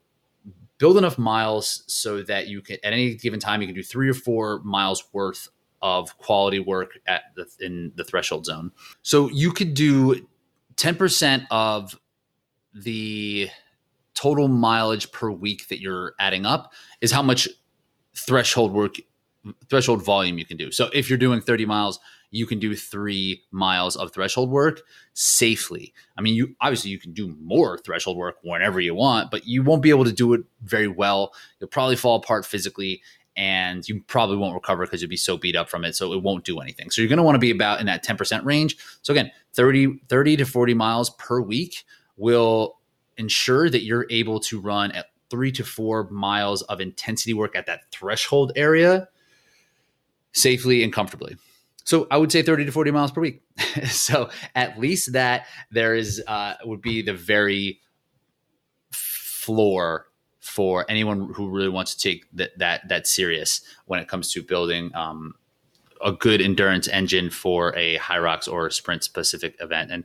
build 0.77 0.97
enough 0.97 1.17
miles 1.17 1.83
so 1.88 2.21
that 2.23 2.47
you 2.47 2.62
can 2.62 2.77
at 2.83 2.91
any 2.91 3.15
given 3.15 3.39
time 3.39 3.62
you 3.62 3.67
can 3.67 3.75
do 3.75 3.83
three 3.83 4.09
or 4.09 4.13
four 4.13 4.59
miles 4.63 5.05
worth 5.13 5.47
of 5.82 6.18
quality 6.18 6.60
work 6.60 7.00
at 7.08 7.24
the, 7.36 7.46
in 7.60 7.92
the 7.96 8.04
threshold 8.04 8.46
zone. 8.46 8.72
So 9.02 9.30
you 9.30 9.52
could 9.52 9.74
do 9.74 10.28
10% 10.76 11.46
of 11.52 12.00
the 12.74 13.50
total 14.13 14.48
mileage 14.48 15.12
per 15.12 15.32
week 15.32 15.68
that 15.70 15.80
you're 15.80 16.13
adding 16.20 16.46
up 16.46 16.74
is 17.02 17.12
how 17.12 17.22
much 17.22 17.48
threshold 18.15 18.74
work 18.74 18.96
threshold 19.70 20.04
volume 20.04 20.38
you 20.38 20.46
can 20.46 20.58
do. 20.58 20.72
So 20.72 20.89
if 20.94 21.10
you're 21.10 21.18
doing 21.18 21.39
30 21.42 21.65
miles, 21.65 22.00
you 22.32 22.46
can 22.46 22.60
do 22.60 22.76
3 22.76 23.42
miles 23.52 23.96
of 23.96 24.12
threshold 24.12 24.52
work 24.52 24.82
safely. 25.13 25.94
I 26.18 26.22
mean, 26.22 26.36
you 26.36 26.56
obviously 26.62 26.92
you 26.92 27.00
can 27.00 27.13
do 27.13 27.36
more 27.42 27.78
threshold 27.78 28.18
work 28.18 28.36
whenever 28.44 28.80
you 28.80 28.94
want, 28.94 29.32
but 29.32 29.48
you 29.48 29.63
won't 29.63 29.82
be 29.82 29.89
able 29.89 30.06
to 30.06 30.12
do 30.12 30.34
it 30.34 30.42
very 30.62 30.88
well. 30.88 31.34
You'll 31.60 31.70
probably 31.70 31.96
fall 31.96 32.18
apart 32.18 32.46
physically 32.46 33.02
and 33.36 33.88
you 33.88 34.02
probably 34.08 34.38
won't 34.38 34.54
recover 34.54 34.86
because 34.86 35.02
you'll 35.02 35.10
be 35.10 35.18
so 35.18 35.38
beat 35.38 35.56
up 35.56 35.70
from 35.70 35.86
it. 35.86 35.96
So 35.96 36.13
it 36.13 36.22
won't 36.22 36.44
do 36.44 36.60
anything. 36.60 36.89
So 36.89 37.02
you're 37.02 37.10
going 37.10 37.18
to 37.18 37.24
want 37.24 37.36
to 37.36 37.39
be 37.39 37.52
about 37.52 37.80
in 37.80 37.86
that 37.86 38.06
10% 38.06 38.44
range. 38.44 38.78
So 39.02 39.13
again, 39.13 39.32
30, 39.54 40.02
30 40.10 40.38
to 40.38 40.46
40 40.46 40.74
miles 40.74 41.10
per 41.12 41.39
week 41.39 41.86
will 42.18 42.80
ensure 43.18 43.70
that 43.70 43.84
you're 43.84 44.06
able 44.10 44.39
to 44.39 44.60
run 44.60 44.92
at 44.92 45.08
three 45.30 45.52
to 45.54 45.63
four 45.63 46.10
miles 46.10 46.62
of 46.63 46.82
intensity 46.82 47.34
work 47.34 47.56
at 47.56 47.65
that 47.68 47.92
threshold 47.92 48.52
area 48.56 49.08
safely 50.32 50.84
and 50.84 50.92
comfortably. 50.92 51.38
So 51.84 52.08
I 52.12 52.18
would 52.18 52.32
say 52.32 52.42
30 52.42 52.65
to 52.65 52.72
40 52.72 52.92
miles 52.92 53.12
per 53.12 53.22
week. 53.22 53.42
so 53.89 54.30
at 54.56 54.80
least 54.80 55.13
that 55.13 55.48
there 55.72 55.96
is 55.96 56.22
uh, 56.28 56.54
would 56.65 56.82
be 56.82 57.02
the 57.02 57.13
very 57.13 57.82
floor 58.92 60.09
for 60.39 60.86
anyone 60.89 61.34
who 61.34 61.49
really 61.49 61.69
wants 61.69 61.93
to 61.93 61.99
take 61.99 62.25
that 62.34 62.58
that 62.58 62.88
that 62.88 63.08
serious 63.08 63.62
when 63.86 63.99
it 63.99 64.08
comes 64.08 64.32
to 64.32 64.41
building 64.41 64.93
um, 64.95 65.36
a 66.02 66.12
good 66.12 66.41
endurance 66.41 66.88
engine 66.88 67.30
for 67.30 67.75
a 67.75 67.97
Hyrox 67.97 68.52
or 68.52 68.69
sprint 68.69 69.04
specific 69.04 69.56
event. 69.60 69.91
And 69.91 70.04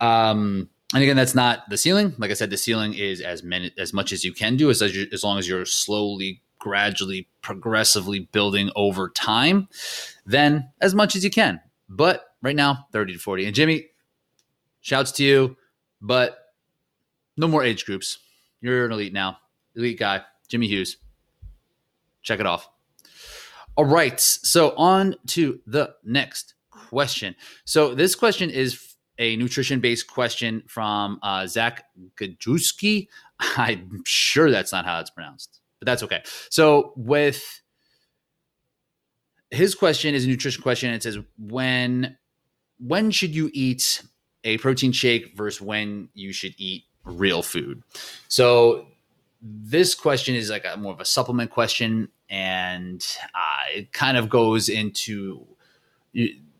um, 0.00 0.70
and 0.94 1.02
again, 1.02 1.16
that's 1.16 1.34
not 1.34 1.68
the 1.68 1.76
ceiling. 1.76 2.14
Like 2.18 2.30
I 2.30 2.34
said, 2.34 2.50
the 2.50 2.56
ceiling 2.56 2.94
is 2.94 3.20
as 3.20 3.42
many 3.42 3.72
as 3.78 3.92
much 3.92 4.12
as 4.12 4.24
you 4.24 4.32
can 4.32 4.56
do, 4.56 4.70
as 4.70 4.80
as 4.80 5.22
long 5.22 5.38
as 5.38 5.46
you're 5.46 5.66
slowly, 5.66 6.40
gradually, 6.58 7.28
progressively 7.42 8.20
building 8.20 8.70
over 8.74 9.10
time. 9.10 9.68
Then 10.24 10.70
as 10.80 10.94
much 10.94 11.14
as 11.14 11.24
you 11.24 11.30
can. 11.30 11.60
But 11.90 12.24
right 12.42 12.56
now, 12.56 12.86
thirty 12.92 13.12
to 13.12 13.18
forty. 13.18 13.44
And 13.44 13.54
Jimmy, 13.54 13.88
shouts 14.80 15.12
to 15.12 15.24
you, 15.24 15.56
but 16.00 16.38
no 17.36 17.48
more 17.48 17.62
age 17.62 17.84
groups. 17.84 18.18
You're 18.60 18.86
an 18.86 18.92
elite 18.92 19.12
now 19.12 19.38
elite 19.78 19.98
guy, 19.98 20.22
Jimmy 20.48 20.66
Hughes. 20.66 20.98
Check 22.22 22.40
it 22.40 22.46
off. 22.46 22.68
All 23.76 23.84
right. 23.84 24.20
So 24.20 24.74
on 24.76 25.14
to 25.28 25.60
the 25.66 25.94
next 26.04 26.54
question. 26.70 27.36
So 27.64 27.94
this 27.94 28.14
question 28.14 28.50
is 28.50 28.96
a 29.18 29.36
nutrition 29.36 29.80
based 29.80 30.08
question 30.08 30.62
from 30.66 31.20
uh, 31.22 31.46
Zach 31.46 31.84
Gajewski. 32.16 33.08
I'm 33.40 34.02
sure 34.04 34.50
that's 34.50 34.72
not 34.72 34.84
how 34.84 35.00
it's 35.00 35.10
pronounced, 35.10 35.60
but 35.78 35.86
that's 35.86 36.02
okay. 36.02 36.22
So 36.50 36.92
with 36.96 37.62
his 39.50 39.74
question 39.74 40.14
is 40.14 40.24
a 40.24 40.28
nutrition 40.28 40.62
question. 40.62 40.92
It 40.92 41.02
says 41.02 41.18
when 41.38 42.16
when 42.80 43.10
should 43.10 43.34
you 43.34 43.50
eat 43.52 44.02
a 44.44 44.58
protein 44.58 44.92
shake 44.92 45.36
versus 45.36 45.60
when 45.60 46.08
you 46.14 46.32
should 46.32 46.54
eat 46.58 46.84
real 47.04 47.42
food? 47.42 47.82
So 48.28 48.86
this 49.40 49.94
question 49.94 50.34
is 50.34 50.50
like 50.50 50.64
a 50.64 50.76
more 50.76 50.92
of 50.92 51.00
a 51.00 51.04
supplement 51.04 51.50
question, 51.50 52.08
and 52.28 53.04
uh, 53.34 53.76
it 53.76 53.92
kind 53.92 54.16
of 54.16 54.28
goes 54.28 54.68
into 54.68 55.46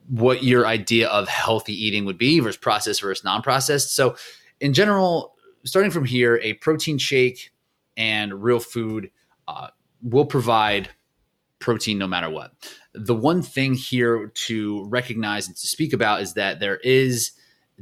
what 0.09 0.43
your 0.43 0.67
idea 0.67 1.09
of 1.09 1.29
healthy 1.29 1.73
eating 1.73 2.05
would 2.05 2.19
be 2.19 2.41
versus 2.41 2.57
processed 2.57 3.03
versus 3.03 3.25
non-processed. 3.25 3.95
So, 3.95 4.17
in 4.61 4.73
general, 4.73 5.35
starting 5.65 5.91
from 5.91 6.05
here, 6.05 6.39
a 6.43 6.55
protein 6.55 6.99
shake 6.99 7.53
and 7.97 8.43
real 8.43 8.61
food 8.61 9.11
uh, 9.49 9.69
will 10.03 10.27
provide 10.27 10.89
protein 11.59 11.99
no 11.99 12.07
matter 12.07 12.31
what. 12.31 12.53
The 12.95 13.15
one 13.15 13.43
thing 13.43 13.75
here 13.75 14.29
to 14.47 14.85
recognize 14.89 15.49
and 15.49 15.57
to 15.57 15.67
speak 15.67 15.93
about 15.93 16.23
is 16.23 16.35
that 16.35 16.61
there 16.61 16.77
is 16.77 17.33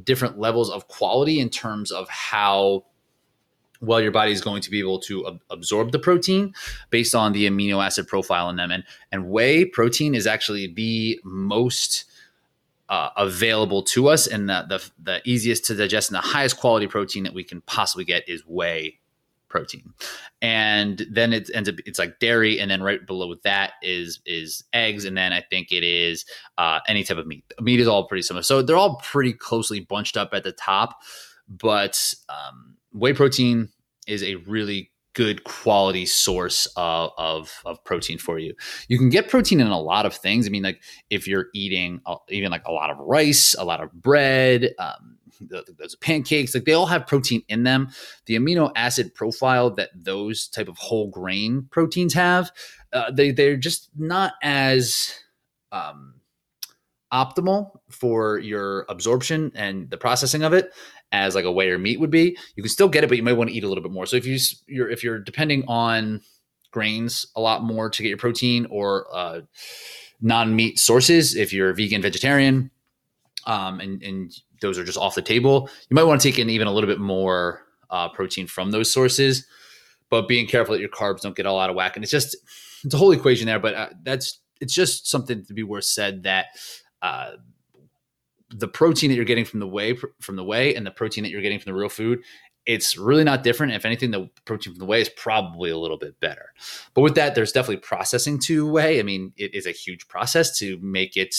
different 0.03 0.39
levels 0.39 0.71
of 0.71 0.89
quality 0.89 1.41
in 1.41 1.51
terms 1.51 1.91
of 1.91 2.09
how 2.09 2.85
well 3.81 4.01
your 4.01 4.13
body 4.13 4.33
is 4.33 4.41
going 4.41 4.63
to 4.63 4.71
be 4.71 4.79
able 4.79 4.99
to 5.01 5.27
ab- 5.27 5.43
absorb 5.51 5.93
the 5.93 5.99
protein 5.99 6.55
based 6.91 7.15
on 7.15 7.33
the 7.33 7.49
amino 7.49 7.85
acid 7.85 8.07
profile 8.07 8.49
in 8.51 8.57
them. 8.57 8.71
And 8.71 8.85
and 9.13 9.29
whey 9.29 9.65
protein 9.65 10.15
is 10.15 10.27
actually 10.27 10.73
the 10.73 11.21
most 11.25 12.05
uh, 12.89 13.11
available 13.17 13.83
to 13.83 14.09
us. 14.09 14.27
And 14.27 14.49
the, 14.49 14.65
the 14.69 14.91
the 15.03 15.21
easiest 15.25 15.65
to 15.67 15.75
digest 15.75 16.11
and 16.11 16.17
the 16.17 16.21
highest 16.21 16.59
quality 16.59 16.87
protein 16.87 17.25
that 17.25 17.35
we 17.35 17.45
can 17.45 17.61
possibly 17.63 18.05
get 18.05 18.29
is 18.29 18.43
whey 18.47 18.99
protein. 19.49 19.93
And 20.43 21.07
then 21.11 21.33
it 21.33 21.51
ends 21.55 21.69
up 21.69 21.77
it's 21.85 21.99
like 21.99 22.19
dairy. 22.19 22.61
And 22.61 22.71
then 22.71 22.83
right 22.83 23.05
below 23.05 23.35
that 23.43 23.73
is 23.83 24.21
is 24.27 24.65
eggs. 24.73 25.05
And 25.05 25.17
then 25.17 25.33
i 25.33 25.41
think 25.41 25.73
it 25.73 25.83
is 25.83 26.25
uh, 26.59 26.81
any 26.89 27.05
type 27.05 27.19
of 27.19 27.27
meat. 27.27 27.45
Meat 27.61 27.81
is 27.81 27.89
all 27.89 28.07
pretty 28.07 28.23
similar. 28.23 28.43
So 28.43 28.63
they're 28.63 28.77
all 28.77 28.97
pretty 28.97 29.33
closely 29.33 29.81
bunched 29.81 30.17
up 30.17 30.31
at 30.33 30.45
the 30.45 30.53
top 30.53 31.01
but 31.49 32.15
um, 32.29 32.77
whey 32.93 33.13
protein 33.13 33.69
is 34.07 34.23
a 34.23 34.37
really 34.37 34.91
good 35.17 35.45
quality 35.45 36.05
source 36.05 36.67
of, 36.77 37.11
of, 37.17 37.63
of, 37.65 37.83
protein 37.85 38.19
for 38.19 38.39
you. 38.39 38.55
You 38.89 38.99
can 38.99 39.09
get 39.09 39.31
protein 39.31 39.61
in 39.61 39.69
a 39.69 39.81
lot 39.81 40.05
of 40.05 40.15
things. 40.15 40.47
I 40.47 40.51
mean, 40.51 40.63
like 40.63 40.83
if 41.09 41.27
you're 41.27 41.47
eating 41.55 42.03
even 42.29 42.51
like 42.51 42.67
a 42.67 42.73
lot 42.73 42.91
of 42.91 42.99
rice, 42.99 43.55
a 43.59 43.65
lot 43.65 43.83
of 43.83 43.91
bread, 43.93 44.75
um, 44.79 45.17
those 45.41 45.97
pancakes, 45.97 46.55
like 46.55 46.65
they 46.65 46.75
all 46.75 46.87
have 46.87 47.07
protein 47.07 47.43
in 47.49 47.63
them. 47.63 47.89
The 48.27 48.37
amino 48.37 48.71
acid 48.77 49.15
profile 49.15 49.71
that 49.77 49.91
those 49.95 50.49
type 50.49 50.69
of 50.69 50.77
whole 50.77 51.09
grain 51.09 51.67
proteins 51.71 52.13
have, 52.13 52.51
uh, 52.93 53.11
they 53.11 53.31
they're 53.31 53.57
just 53.57 53.89
not 53.97 54.35
as 54.43 55.15
um, 55.73 56.17
optimal 57.13 57.71
for 57.91 58.39
your 58.39 58.85
absorption 58.89 59.53
and 59.55 59.89
the 59.91 59.97
processing 59.97 60.43
of 60.43 60.53
it 60.53 60.73
as 61.13 61.35
like 61.35 61.45
a 61.45 61.53
whey 61.53 61.71
or 61.71 61.79
meat 61.79 62.01
would 62.01 62.11
be. 62.11 62.37
You 62.57 62.63
can 62.63 62.71
still 62.71 62.89
get 62.89 63.05
it, 63.05 63.09
but 63.09 63.17
you 63.17 63.23
might 63.23 63.35
want 63.35 63.51
to 63.51 63.57
eat 63.57 63.65
a 63.65 63.69
little 63.69 63.83
bit 63.83 63.93
more. 63.93 64.07
So 64.07 64.17
if 64.17 64.27
you 64.27 64.39
you're 64.67 64.91
if 64.91 65.03
you're 65.03 65.19
depending 65.19 65.65
on 65.69 66.21
grains 66.71 67.27
a 67.37 67.41
lot 67.41 67.63
more 67.63 67.89
to 67.89 68.03
get 68.03 68.09
your 68.09 68.19
protein 68.19 68.67
or 68.71 69.07
uh, 69.13 69.41
non-meat 70.21 70.79
sources, 70.79 71.35
if 71.35 71.53
you're 71.53 71.73
vegan, 71.73 72.03
vegetarian, 72.03 72.71
um, 73.47 73.81
and 73.81 74.03
and 74.03 74.33
those 74.61 74.79
are 74.79 74.85
just 74.85 74.99
off 74.99 75.15
the 75.15 75.23
table, 75.23 75.69
you 75.89 75.95
might 75.95 76.05
want 76.05 76.21
to 76.21 76.29
take 76.29 76.39
in 76.39 76.51
even 76.51 76.67
a 76.67 76.73
little 76.73 76.89
bit 76.89 77.01
more 77.01 77.63
uh, 77.91 78.09
protein 78.09 78.47
from 78.47 78.71
those 78.71 78.93
sources. 78.93 79.47
But 80.09 80.29
being 80.29 80.47
careful 80.47 80.75
that 80.75 80.81
your 80.81 80.89
carbs 80.89 81.23
don't 81.23 81.35
get 81.35 81.47
all 81.47 81.59
out 81.59 81.71
of 81.71 81.77
whack, 81.77 81.97
and 81.97 82.05
it's 82.05 82.13
just 82.13 82.37
it's 82.85 82.95
a 82.95 82.99
whole 82.99 83.13
equation 83.13 83.47
there. 83.47 83.59
But 83.59 83.75
uh, 83.75 83.89
that's 84.03 84.39
it's 84.61 84.75
just 84.75 85.09
something 85.09 85.45
to 85.45 85.55
be 85.55 85.63
worth 85.63 85.85
said 85.85 86.23
that 86.23 86.47
uh, 87.03 87.33
the 88.51 88.69
protein 88.69 89.11
that 89.11 89.17
you're 89.17 89.25
getting 89.25 89.45
from 89.45 89.61
the 89.61 89.67
whey 89.67 89.97
from 90.21 90.37
the 90.37 90.45
whey 90.45 90.75
and 90.75 90.87
the 90.87 90.91
protein 90.91 91.25
that 91.25 91.31
you're 91.31 91.43
getting 91.43 91.59
from 91.59 91.73
the 91.73 91.79
real 91.79 91.89
food 91.89 92.21
it's 92.65 92.97
really 92.97 93.25
not 93.25 93.43
different 93.43 93.73
if 93.73 93.85
anything 93.85 94.11
the 94.11 94.29
protein 94.45 94.73
from 94.73 94.79
the 94.79 94.85
whey 94.85 95.01
is 95.01 95.09
probably 95.11 95.71
a 95.71 95.79
little 95.79 95.99
bit 95.99 96.19
better 96.21 96.53
but 96.95 97.01
with 97.01 97.15
that 97.15 97.35
there's 97.35 97.53
definitely 97.53 97.77
processing 97.77 98.39
to 98.39 98.69
whey 98.71 99.01
i 99.01 99.03
mean 99.03 99.33
it 99.37 99.55
is 99.55 99.67
a 99.67 99.73
huge 99.73 100.07
process 100.09 100.57
to 100.57 100.79
make 100.81 101.17
it 101.17 101.35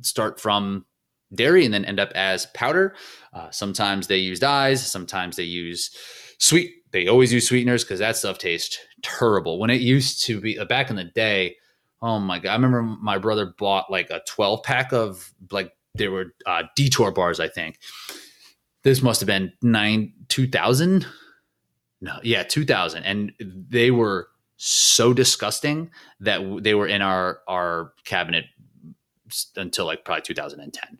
start 0.00 0.40
from 0.40 0.84
dairy 1.34 1.64
and 1.64 1.74
then 1.74 1.84
end 1.84 2.00
up 2.00 2.10
as 2.14 2.46
powder 2.46 2.94
uh, 3.34 3.50
sometimes 3.50 4.06
they 4.06 4.16
use 4.16 4.38
dyes 4.38 4.84
sometimes 4.84 5.36
they 5.36 5.42
use 5.42 5.90
sweet 6.38 6.72
they 6.90 7.06
always 7.06 7.32
use 7.32 7.48
sweeteners 7.48 7.84
because 7.84 7.98
that 7.98 8.16
stuff 8.16 8.38
tastes 8.38 8.78
terrible. 9.02 9.58
When 9.58 9.70
it 9.70 9.80
used 9.80 10.24
to 10.24 10.40
be 10.40 10.58
uh, 10.58 10.64
back 10.64 10.90
in 10.90 10.96
the 10.96 11.04
day, 11.04 11.56
oh 12.00 12.18
my 12.18 12.38
god! 12.38 12.50
I 12.50 12.54
remember 12.54 12.82
my 12.82 13.18
brother 13.18 13.54
bought 13.58 13.90
like 13.90 14.10
a 14.10 14.22
twelve 14.26 14.62
pack 14.62 14.92
of 14.92 15.32
like 15.50 15.72
there 15.98 16.10
were 16.10 16.34
uh, 16.46 16.64
detour 16.74 17.10
bars. 17.10 17.40
I 17.40 17.48
think 17.48 17.78
this 18.84 19.02
must 19.02 19.20
have 19.20 19.26
been 19.26 19.52
nine 19.62 20.12
two 20.28 20.48
thousand. 20.48 21.06
No, 22.00 22.18
yeah, 22.22 22.44
two 22.44 22.64
thousand, 22.64 23.04
and 23.04 23.32
they 23.40 23.90
were 23.90 24.28
so 24.56 25.12
disgusting 25.12 25.90
that 26.20 26.40
they 26.62 26.74
were 26.74 26.86
in 26.86 27.02
our 27.02 27.40
our 27.48 27.92
cabinet 28.04 28.44
until 29.56 29.86
like 29.86 30.04
probably 30.04 30.22
2010. 30.22 30.98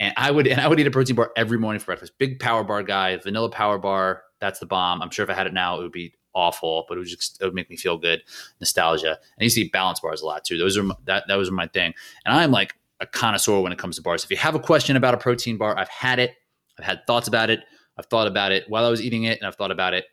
And 0.00 0.14
I 0.16 0.30
would 0.30 0.46
and 0.46 0.60
I 0.60 0.68
would 0.68 0.80
eat 0.80 0.86
a 0.86 0.90
protein 0.90 1.16
bar 1.16 1.32
every 1.36 1.58
morning 1.58 1.80
for 1.80 1.86
breakfast. 1.86 2.12
Big 2.18 2.40
power 2.40 2.64
bar 2.64 2.82
guy, 2.82 3.16
vanilla 3.18 3.50
power 3.50 3.78
bar. 3.78 4.22
That's 4.40 4.58
the 4.58 4.66
bomb. 4.66 5.00
I'm 5.02 5.10
sure 5.10 5.22
if 5.22 5.30
I 5.30 5.34
had 5.34 5.46
it 5.46 5.52
now, 5.52 5.78
it 5.78 5.82
would 5.82 5.92
be 5.92 6.14
awful, 6.34 6.84
but 6.88 6.96
it 6.96 6.98
would 6.98 7.08
just 7.08 7.40
it 7.40 7.44
would 7.44 7.54
make 7.54 7.70
me 7.70 7.76
feel 7.76 7.96
good. 7.96 8.22
Nostalgia. 8.60 9.10
And 9.10 9.40
I 9.40 9.44
used 9.44 9.56
to 9.56 9.68
balance 9.72 10.00
bars 10.00 10.20
a 10.20 10.26
lot 10.26 10.44
too. 10.44 10.58
Those 10.58 10.76
are 10.76 10.82
my, 10.82 10.96
that 11.04 11.24
that 11.28 11.36
was 11.36 11.50
my 11.50 11.68
thing. 11.68 11.94
And 12.24 12.34
I'm 12.34 12.50
like 12.50 12.74
a 13.00 13.06
connoisseur 13.06 13.60
when 13.60 13.72
it 13.72 13.78
comes 13.78 13.96
to 13.96 14.02
bars. 14.02 14.24
If 14.24 14.30
you 14.30 14.36
have 14.36 14.54
a 14.54 14.60
question 14.60 14.96
about 14.96 15.14
a 15.14 15.18
protein 15.18 15.58
bar, 15.58 15.76
I've 15.76 15.88
had 15.88 16.18
it. 16.18 16.32
I've 16.78 16.84
had 16.84 17.06
thoughts 17.06 17.28
about 17.28 17.50
it. 17.50 17.60
I've 17.96 18.06
thought 18.06 18.26
about 18.26 18.52
it 18.52 18.64
while 18.68 18.84
I 18.84 18.90
was 18.90 19.00
eating 19.02 19.24
it, 19.24 19.38
and 19.38 19.46
I've 19.46 19.56
thought 19.56 19.70
about 19.70 19.94
it 19.94 20.04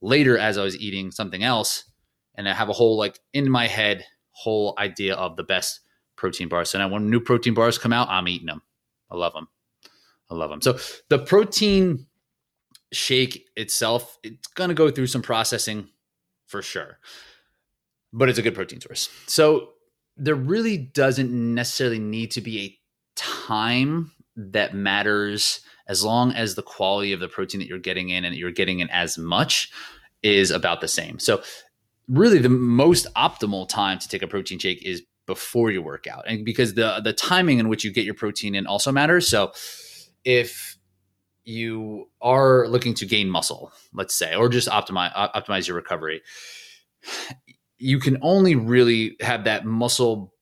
later 0.00 0.38
as 0.38 0.58
I 0.58 0.64
was 0.64 0.78
eating 0.78 1.10
something 1.10 1.42
else. 1.42 1.84
And 2.36 2.48
I 2.48 2.54
have 2.54 2.68
a 2.68 2.72
whole 2.72 2.96
like 2.96 3.20
in 3.32 3.50
my 3.50 3.66
head 3.66 4.04
whole 4.30 4.74
idea 4.78 5.14
of 5.14 5.36
the 5.36 5.44
best 5.44 5.80
protein 6.16 6.48
bars. 6.48 6.70
So 6.70 6.78
now 6.78 6.88
when 6.88 7.10
new 7.10 7.20
protein 7.20 7.54
bars 7.54 7.78
come 7.78 7.92
out, 7.92 8.08
I'm 8.08 8.28
eating 8.28 8.46
them. 8.46 8.62
I 9.10 9.16
love 9.16 9.32
them. 9.32 9.48
I 10.30 10.34
love 10.34 10.50
them. 10.50 10.60
So 10.60 10.78
the 11.08 11.18
protein 11.18 12.06
shake 12.92 13.46
itself, 13.56 14.18
it's 14.22 14.48
going 14.48 14.68
to 14.68 14.74
go 14.74 14.90
through 14.90 15.06
some 15.06 15.22
processing 15.22 15.88
for 16.46 16.62
sure, 16.62 16.98
but 18.12 18.28
it's 18.28 18.38
a 18.38 18.42
good 18.42 18.54
protein 18.54 18.80
source. 18.80 19.08
So 19.26 19.73
there 20.16 20.34
really 20.34 20.78
doesn't 20.78 21.30
necessarily 21.32 21.98
need 21.98 22.30
to 22.32 22.40
be 22.40 22.60
a 22.60 22.78
time 23.16 24.12
that 24.36 24.74
matters 24.74 25.60
as 25.86 26.04
long 26.04 26.32
as 26.32 26.54
the 26.54 26.62
quality 26.62 27.12
of 27.12 27.20
the 27.20 27.28
protein 27.28 27.60
that 27.60 27.68
you're 27.68 27.78
getting 27.78 28.10
in 28.10 28.24
and 28.24 28.34
you're 28.34 28.50
getting 28.50 28.80
in 28.80 28.88
as 28.90 29.18
much 29.18 29.70
is 30.22 30.50
about 30.50 30.80
the 30.80 30.88
same. 30.88 31.18
So 31.18 31.42
really 32.08 32.38
the 32.38 32.48
most 32.48 33.06
optimal 33.14 33.68
time 33.68 33.98
to 33.98 34.08
take 34.08 34.22
a 34.22 34.26
protein 34.26 34.58
shake 34.58 34.82
is 34.84 35.02
before 35.26 35.70
your 35.70 35.82
workout 35.82 36.24
and 36.26 36.44
because 36.44 36.74
the 36.74 37.00
the 37.02 37.12
timing 37.12 37.58
in 37.58 37.68
which 37.68 37.82
you 37.82 37.90
get 37.90 38.04
your 38.04 38.14
protein 38.14 38.54
in 38.54 38.66
also 38.66 38.92
matters 38.92 39.26
so 39.26 39.52
if 40.22 40.76
you 41.44 42.08
are 42.20 42.68
looking 42.68 42.92
to 42.92 43.06
gain 43.06 43.30
muscle 43.30 43.72
let's 43.94 44.14
say 44.14 44.34
or 44.34 44.50
just 44.50 44.68
optimize 44.68 45.14
optimize 45.14 45.66
your 45.66 45.76
recovery 45.76 46.20
you 47.84 47.98
can 47.98 48.16
only 48.22 48.56
really 48.56 49.14
have 49.20 49.44
that 49.44 49.66
muscle 49.66 50.32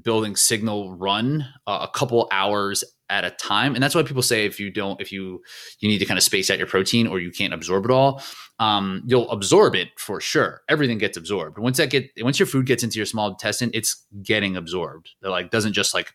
building 0.00 0.36
signal 0.36 0.94
run 0.94 1.44
uh, 1.66 1.80
a 1.82 1.98
couple 1.98 2.28
hours 2.30 2.84
at 3.10 3.24
a 3.24 3.32
time. 3.32 3.74
And 3.74 3.82
that's 3.82 3.96
why 3.96 4.04
people 4.04 4.22
say 4.22 4.46
if 4.46 4.60
you 4.60 4.70
don't 4.70 5.00
if 5.00 5.10
you 5.10 5.42
you 5.80 5.88
need 5.88 5.98
to 5.98 6.04
kind 6.04 6.18
of 6.18 6.22
space 6.22 6.50
out 6.50 6.58
your 6.58 6.68
protein 6.68 7.08
or 7.08 7.18
you 7.18 7.32
can't 7.32 7.52
absorb 7.52 7.84
it 7.84 7.90
all 7.90 8.22
um, 8.60 9.02
you'll 9.06 9.28
absorb 9.30 9.74
it 9.74 9.88
for 9.98 10.20
sure. 10.20 10.60
Everything 10.68 10.98
gets 10.98 11.16
absorbed. 11.16 11.58
Once 11.58 11.78
that 11.78 11.90
get 11.90 12.10
once 12.20 12.38
your 12.38 12.46
food 12.46 12.66
gets 12.66 12.84
into 12.84 12.96
your 12.96 13.06
small 13.06 13.28
intestine 13.30 13.72
it's 13.74 14.04
getting 14.22 14.56
absorbed. 14.56 15.10
It 15.24 15.28
like 15.28 15.50
doesn't 15.50 15.72
just 15.72 15.94
like 15.94 16.14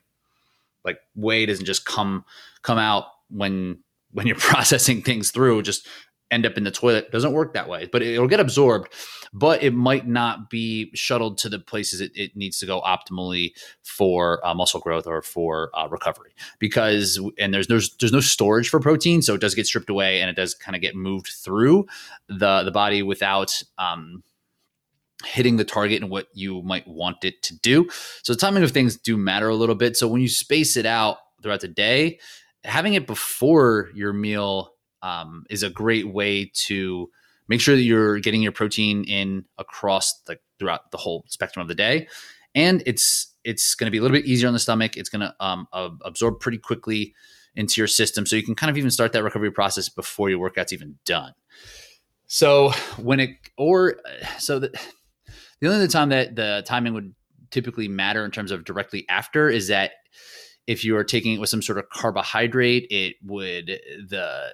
like 0.86 0.99
whey 1.13 1.45
doesn't 1.45 1.65
just 1.65 1.86
come 1.86 2.23
come 2.62 2.78
out 2.78 3.06
when 3.30 3.80
when 4.12 4.28
you're 4.28 4.36
processing 4.54 5.02
things 5.02 5.32
through. 5.32 5.63
Just 5.63 5.86
end 6.34 6.46
up 6.46 6.58
in 6.58 6.63
the 6.63 6.72
toilet. 6.72 7.06
It 7.06 7.12
doesn't 7.12 7.32
work 7.32 7.54
that 7.54 7.69
way, 7.69 7.88
but 7.91 8.02
it'll 8.02 8.28
get 8.28 8.39
absorbed, 8.39 8.93
but 9.32 9.63
it 9.63 9.74
might 9.74 10.08
not 10.08 10.50
be 10.50 10.91
shuttled 10.93 11.38
to 11.39 11.50
the 11.50 11.60
places 11.60 12.02
it, 12.02 12.12
it 12.15 12.36
needs 12.36 12.60
to 12.60 12.65
go 12.65 12.82
optimally 12.82 13.54
for 13.84 14.46
uh, 14.46 14.54
muscle 14.54 14.80
growth 14.80 15.08
or 15.08 15.22
for 15.22 15.69
uh, 15.74 15.88
recovery. 15.89 16.34
Because 16.60 17.19
and 17.38 17.54
there's 17.54 17.67
there's 17.67 17.96
there's 17.98 18.12
no 18.12 18.19
storage 18.19 18.69
for 18.69 18.80
protein, 18.80 19.22
so 19.22 19.36
it 19.36 19.41
does 19.41 19.56
get 19.56 19.67
stripped 19.67 19.89
away 19.89 20.22
and 20.22 20.30
it 20.30 20.36
does 20.36 20.54
kind 20.54 20.76
of 20.76 20.82
get 20.82 20.96
moved 20.96 21.28
through 21.28 21.86
the 22.28 22.63
the 22.63 22.72
body 22.72 23.04
without. 23.04 23.63
Um, 23.78 24.24
hitting 25.26 25.56
the 25.56 25.63
target 25.63 26.02
and 26.02 26.12
what 26.12 26.28
you 26.34 26.62
might 26.63 26.86
want 26.86 27.24
it 27.24 27.41
to 27.43 27.58
do. 27.60 27.88
So 28.24 28.34
the 28.34 28.39
timing 28.39 28.62
of 28.63 28.72
things 28.72 28.98
do 28.98 29.15
matter 29.15 29.48
a 29.48 29.56
little 29.56 29.76
bit. 29.76 29.96
So 29.96 30.06
when 30.06 30.22
you 30.22 30.28
space 30.28 30.76
it 30.76 30.86
out 30.86 31.17
throughout 31.41 31.62
the 31.62 31.69
day, 31.69 32.19
having 32.63 32.93
it 32.93 33.08
before 33.08 33.89
your 33.93 34.13
meal 34.13 34.73
um, 35.04 35.46
is 35.50 35.62
a 35.62 35.70
great 35.70 36.08
way 36.08 36.50
to 36.54 37.10
make 37.48 37.62
sure 37.62 37.76
that 37.76 37.84
you're 37.84 38.20
getting 38.20 38.42
your 38.42 38.52
protein 38.52 39.04
in 39.04 39.46
across 39.60 40.22
the 40.22 40.39
throughout 40.58 40.89
the 40.92 40.98
whole 40.98 41.26
spectrum 41.28 41.62
of 41.62 41.68
the 41.68 41.76
day, 41.76 42.08
and 42.56 42.82
it's 42.88 43.36
it's 43.44 43.76
going 43.76 43.86
to 43.86 43.92
be 43.92 44.00
a 44.00 44.02
little 44.02 44.18
bit 44.18 44.26
easier 44.26 44.48
on 44.48 44.54
the 44.54 44.60
stomach. 44.60 44.98
It's 44.98 45.10
going 45.10 45.22
to 45.22 45.36
um, 45.39 45.68
absorb 45.74 46.39
pretty 46.39 46.58
quickly 46.58 47.13
into 47.56 47.80
your 47.80 47.88
system, 47.88 48.26
so 48.26 48.36
you 48.36 48.44
can 48.44 48.56
kind 48.56 48.72
of 48.72 48.78
even 48.78 48.89
start 48.89 49.13
that 49.13 49.24
recovery 49.24 49.52
process 49.52 49.89
before 49.89 50.30
your 50.32 50.39
workout's 50.39 50.74
even 50.74 50.98
done. 51.06 51.34
So 52.26 52.72
when 52.98 53.20
it 53.20 53.32
or 53.58 53.98
so 54.39 54.58
the 54.58 54.74
the 55.60 55.72
only 55.72 55.88
time 55.88 56.10
that 56.10 56.36
the 56.36 56.63
timing 56.66 56.94
would 56.94 57.13
typically 57.52 57.88
matter 57.88 58.26
in 58.26 58.32
terms 58.32 58.52
of 58.52 58.66
directly 58.66 59.06
after 59.08 59.50
is 59.50 59.68
that 59.68 59.92
if 60.67 60.84
you 60.86 60.95
are 60.97 61.04
taking 61.04 61.34
it 61.34 61.39
with 61.39 61.49
some 61.49 61.62
sort 61.62 61.78
of 61.78 61.89
carbohydrate, 61.89 62.88
it 62.89 63.15
would 63.23 63.67
the 63.67 64.54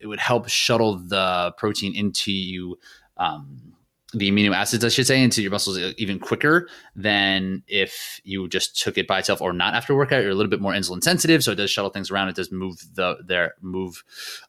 it 0.00 0.06
would 0.06 0.20
help 0.20 0.48
shuttle 0.48 0.96
the 0.96 1.52
protein 1.56 1.94
into 1.94 2.32
you 2.32 2.78
um, 3.16 3.74
the 4.14 4.30
amino 4.30 4.54
acids, 4.54 4.84
I 4.84 4.88
should 4.88 5.06
say, 5.06 5.22
into 5.22 5.42
your 5.42 5.50
muscles 5.50 5.78
even 5.98 6.18
quicker 6.18 6.68
than 6.96 7.62
if 7.68 8.20
you 8.24 8.48
just 8.48 8.80
took 8.80 8.96
it 8.96 9.06
by 9.06 9.18
itself 9.18 9.42
or 9.42 9.52
not 9.52 9.74
after 9.74 9.94
workout. 9.94 10.22
You're 10.22 10.30
a 10.30 10.34
little 10.34 10.48
bit 10.48 10.62
more 10.62 10.72
insulin 10.72 11.02
sensitive, 11.02 11.44
so 11.44 11.52
it 11.52 11.56
does 11.56 11.70
shuttle 11.70 11.90
things 11.90 12.10
around. 12.10 12.28
It 12.28 12.36
does 12.36 12.50
move 12.50 12.78
the 12.94 13.18
their 13.22 13.54
move 13.60 14.02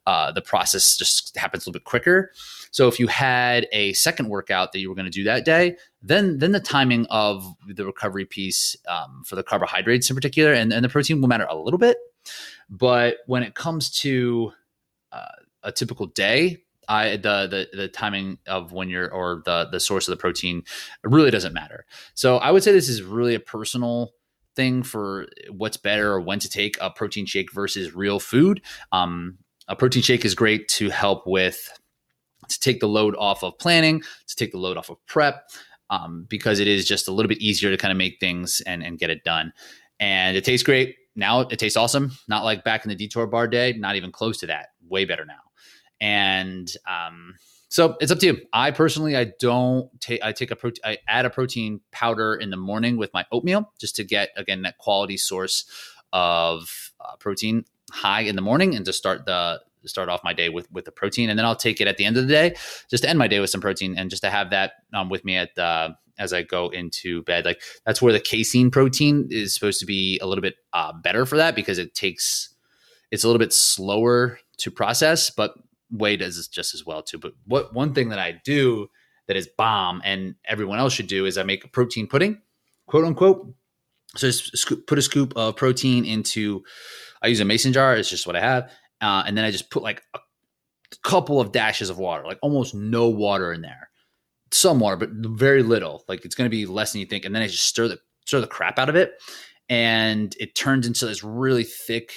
uh, 0.05 0.31
the 0.31 0.41
process 0.41 0.95
just 0.95 1.35
happens 1.35 1.65
a 1.65 1.69
little 1.69 1.79
bit 1.79 1.83
quicker. 1.83 2.31
So 2.71 2.87
if 2.87 2.99
you 2.99 3.07
had 3.07 3.67
a 3.71 3.93
second 3.93 4.29
workout 4.29 4.71
that 4.71 4.79
you 4.79 4.89
were 4.89 4.95
going 4.95 5.05
to 5.05 5.11
do 5.11 5.23
that 5.23 5.45
day, 5.45 5.77
then 6.01 6.37
then 6.39 6.51
the 6.51 6.59
timing 6.59 7.05
of 7.09 7.45
the 7.67 7.85
recovery 7.85 8.25
piece 8.25 8.75
um, 8.87 9.23
for 9.25 9.35
the 9.35 9.43
carbohydrates 9.43 10.09
in 10.09 10.15
particular 10.15 10.53
and, 10.53 10.71
and 10.71 10.83
the 10.83 10.89
protein 10.89 11.21
will 11.21 11.27
matter 11.27 11.47
a 11.49 11.57
little 11.57 11.79
bit. 11.79 11.97
But 12.69 13.17
when 13.25 13.43
it 13.43 13.55
comes 13.55 13.89
to 14.01 14.53
uh, 15.11 15.25
a 15.63 15.71
typical 15.71 16.07
day, 16.07 16.63
I 16.87 17.17
the, 17.17 17.47
the 17.47 17.77
the 17.77 17.87
timing 17.87 18.39
of 18.47 18.71
when 18.71 18.89
you're 18.89 19.11
or 19.11 19.41
the 19.45 19.67
the 19.71 19.79
source 19.79 20.07
of 20.07 20.11
the 20.11 20.21
protein 20.21 20.63
really 21.03 21.31
doesn't 21.31 21.53
matter. 21.53 21.85
So 22.13 22.37
I 22.37 22.51
would 22.51 22.63
say 22.63 22.71
this 22.71 22.89
is 22.89 23.01
really 23.03 23.35
a 23.35 23.39
personal 23.39 24.13
thing 24.55 24.83
for 24.83 25.27
what's 25.51 25.77
better 25.77 26.11
or 26.11 26.19
when 26.19 26.39
to 26.39 26.49
take 26.49 26.77
a 26.81 26.89
protein 26.89 27.25
shake 27.25 27.53
versus 27.53 27.93
real 27.93 28.19
food. 28.19 28.61
Um, 28.91 29.37
a 29.67 29.75
protein 29.75 30.01
shake 30.01 30.25
is 30.25 30.33
great 30.33 30.67
to 30.69 30.89
help 30.89 31.27
with 31.27 31.78
to 32.49 32.59
take 32.59 32.79
the 32.79 32.87
load 32.87 33.15
off 33.17 33.43
of 33.43 33.57
planning, 33.59 34.01
to 34.27 34.35
take 34.35 34.51
the 34.51 34.57
load 34.57 34.77
off 34.77 34.89
of 34.89 34.97
prep, 35.05 35.49
um, 35.89 36.25
because 36.29 36.59
it 36.59 36.67
is 36.67 36.87
just 36.87 37.07
a 37.07 37.11
little 37.11 37.29
bit 37.29 37.39
easier 37.39 37.71
to 37.71 37.77
kind 37.77 37.91
of 37.91 37.97
make 37.97 38.19
things 38.19 38.61
and 38.65 38.83
and 38.83 38.99
get 38.99 39.09
it 39.09 39.23
done. 39.23 39.53
And 39.99 40.37
it 40.37 40.43
tastes 40.43 40.63
great. 40.63 40.95
Now 41.15 41.41
it 41.41 41.59
tastes 41.59 41.77
awesome. 41.77 42.11
Not 42.27 42.43
like 42.43 42.63
back 42.63 42.85
in 42.85 42.89
the 42.89 42.95
detour 42.95 43.27
bar 43.27 43.47
day. 43.47 43.73
Not 43.73 43.95
even 43.95 44.11
close 44.11 44.37
to 44.39 44.47
that. 44.47 44.69
Way 44.87 45.05
better 45.05 45.25
now 45.25 45.39
and 46.01 46.71
um, 46.87 47.35
so 47.69 47.95
it's 47.99 48.11
up 48.11 48.19
to 48.19 48.25
you. 48.25 48.37
I 48.53 48.71
personally, 48.71 49.15
I 49.15 49.31
don't 49.39 49.89
take. 50.01 50.23
I 50.23 50.31
take 50.31 50.51
a 50.51 50.55
protein. 50.55 50.81
I 50.83 50.97
add 51.07 51.25
a 51.25 51.29
protein 51.29 51.81
powder 51.91 52.35
in 52.35 52.49
the 52.49 52.57
morning 52.57 52.97
with 52.97 53.13
my 53.13 53.25
oatmeal 53.31 53.71
just 53.79 53.95
to 53.97 54.03
get 54.03 54.29
again 54.35 54.63
that 54.63 54.77
quality 54.77 55.17
source 55.17 55.65
of 56.11 56.91
uh, 56.99 57.15
protein 57.17 57.65
high 57.91 58.21
in 58.21 58.35
the 58.35 58.41
morning 58.41 58.75
and 58.75 58.85
to 58.85 58.93
start 58.93 59.25
the 59.25 59.59
start 59.87 60.09
off 60.09 60.21
my 60.23 60.33
day 60.33 60.49
with 60.49 60.71
with 60.71 60.85
the 60.85 60.91
protein, 60.91 61.29
and 61.29 61.37
then 61.37 61.45
I'll 61.45 61.55
take 61.55 61.79
it 61.81 61.87
at 61.87 61.97
the 61.97 62.05
end 62.05 62.17
of 62.17 62.27
the 62.27 62.33
day 62.33 62.55
just 62.89 63.03
to 63.03 63.09
end 63.09 63.19
my 63.19 63.27
day 63.27 63.39
with 63.39 63.49
some 63.49 63.61
protein 63.61 63.97
and 63.97 64.09
just 64.09 64.23
to 64.23 64.29
have 64.29 64.49
that 64.49 64.73
um, 64.93 65.09
with 65.09 65.23
me 65.23 65.37
at 65.37 65.55
the 65.55 65.95
as 66.17 66.33
I 66.33 66.43
go 66.43 66.69
into 66.69 67.23
bed. 67.23 67.45
Like 67.45 67.61
that's 67.85 68.01
where 68.01 68.13
the 68.13 68.19
casein 68.19 68.69
protein 68.69 69.27
is 69.31 69.53
supposed 69.53 69.79
to 69.79 69.85
be 69.85 70.19
a 70.21 70.27
little 70.27 70.41
bit 70.41 70.55
uh, 70.73 70.93
better 71.01 71.25
for 71.25 71.37
that 71.37 71.55
because 71.55 71.77
it 71.77 71.95
takes 71.95 72.53
it's 73.11 73.23
a 73.23 73.27
little 73.27 73.39
bit 73.39 73.53
slower 73.53 74.39
to 74.57 74.71
process, 74.71 75.29
but 75.29 75.53
Whey 75.89 76.17
does 76.17 76.47
just 76.47 76.75
as 76.75 76.85
well 76.85 77.01
too. 77.01 77.17
But 77.17 77.33
what 77.45 77.73
one 77.73 77.93
thing 77.93 78.09
that 78.09 78.19
I 78.19 78.39
do 78.43 78.89
that 79.27 79.37
is 79.37 79.47
bomb 79.57 80.01
and 80.03 80.35
everyone 80.45 80.79
else 80.79 80.93
should 80.93 81.07
do 81.07 81.25
is 81.25 81.37
I 81.37 81.43
make 81.43 81.63
a 81.63 81.67
protein 81.67 82.07
pudding, 82.07 82.41
quote 82.87 83.05
unquote. 83.05 83.53
So 84.15 84.27
just 84.27 84.57
scoop, 84.57 84.87
put 84.87 84.97
a 84.97 85.03
scoop 85.03 85.33
of 85.35 85.55
protein 85.55 86.05
into. 86.05 86.63
I 87.21 87.27
use 87.27 87.39
a 87.39 87.45
mason 87.45 87.73
jar. 87.73 87.95
It's 87.95 88.09
just 88.09 88.25
what 88.25 88.35
I 88.35 88.41
have, 88.41 88.71
uh, 89.01 89.23
and 89.25 89.37
then 89.37 89.45
I 89.45 89.51
just 89.51 89.69
put 89.69 89.83
like 89.83 90.03
a 90.13 90.19
couple 91.03 91.39
of 91.39 91.51
dashes 91.51 91.89
of 91.89 91.97
water, 91.97 92.23
like 92.25 92.39
almost 92.41 92.73
no 92.73 93.09
water 93.09 93.53
in 93.53 93.61
there. 93.61 93.89
Some 94.51 94.79
water, 94.79 94.95
but 94.95 95.09
very 95.11 95.61
little. 95.61 96.03
Like 96.07 96.25
it's 96.25 96.35
going 96.35 96.49
to 96.49 96.55
be 96.55 96.65
less 96.65 96.91
than 96.91 97.01
you 97.01 97.05
think. 97.05 97.25
And 97.25 97.35
then 97.35 97.43
I 97.43 97.47
just 97.47 97.65
stir 97.65 97.87
the 97.87 97.99
stir 98.25 98.41
the 98.41 98.47
crap 98.47 98.79
out 98.79 98.89
of 98.89 98.95
it, 98.95 99.13
and 99.69 100.35
it 100.39 100.55
turns 100.55 100.87
into 100.87 101.05
this 101.05 101.23
really 101.23 101.63
thick 101.63 102.13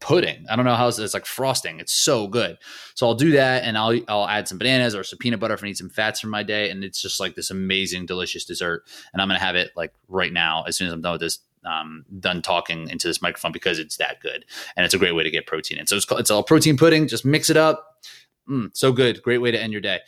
pudding. 0.00 0.44
I 0.50 0.56
don't 0.56 0.64
know 0.64 0.74
how 0.74 0.88
it's, 0.88 0.98
it's, 0.98 1.14
like 1.14 1.26
frosting. 1.26 1.80
It's 1.80 1.92
so 1.92 2.26
good. 2.26 2.58
So 2.94 3.06
I'll 3.06 3.14
do 3.14 3.32
that, 3.32 3.64
and 3.64 3.78
I'll 3.78 3.98
I'll 4.08 4.28
add 4.28 4.48
some 4.48 4.58
bananas 4.58 4.94
or 4.94 5.04
some 5.04 5.18
peanut 5.18 5.40
butter 5.40 5.54
if 5.54 5.62
I 5.62 5.66
need 5.66 5.78
some 5.78 5.90
fats 5.90 6.20
for 6.20 6.28
my 6.28 6.42
day, 6.42 6.70
and 6.70 6.84
it's 6.84 7.00
just 7.00 7.20
like 7.20 7.34
this 7.34 7.50
amazing, 7.50 8.06
delicious 8.06 8.44
dessert. 8.44 8.82
And 9.12 9.22
I'm 9.22 9.28
gonna 9.28 9.38
have 9.38 9.56
it 9.56 9.70
like 9.76 9.92
right 10.08 10.32
now 10.32 10.64
as 10.64 10.76
soon 10.76 10.86
as 10.86 10.92
I'm 10.92 11.00
done 11.00 11.12
with 11.12 11.20
this. 11.22 11.38
Um, 11.64 12.04
done 12.20 12.42
talking 12.42 12.90
into 12.90 13.06
this 13.06 13.22
microphone 13.22 13.52
because 13.52 13.78
it's 13.78 13.96
that 13.96 14.20
good, 14.20 14.44
and 14.76 14.84
it's 14.84 14.94
a 14.94 14.98
great 14.98 15.14
way 15.14 15.22
to 15.22 15.30
get 15.30 15.46
protein 15.46 15.78
in. 15.78 15.86
So 15.86 15.96
it's 15.96 16.04
called, 16.04 16.20
it's 16.20 16.30
all 16.30 16.42
protein 16.42 16.76
pudding. 16.76 17.08
Just 17.08 17.24
mix 17.24 17.48
it 17.48 17.56
up. 17.56 18.04
Mm, 18.48 18.70
so 18.76 18.92
good. 18.92 19.22
Great 19.22 19.38
way 19.38 19.50
to 19.50 19.60
end 19.60 19.72
your 19.72 19.80
day. 19.80 20.00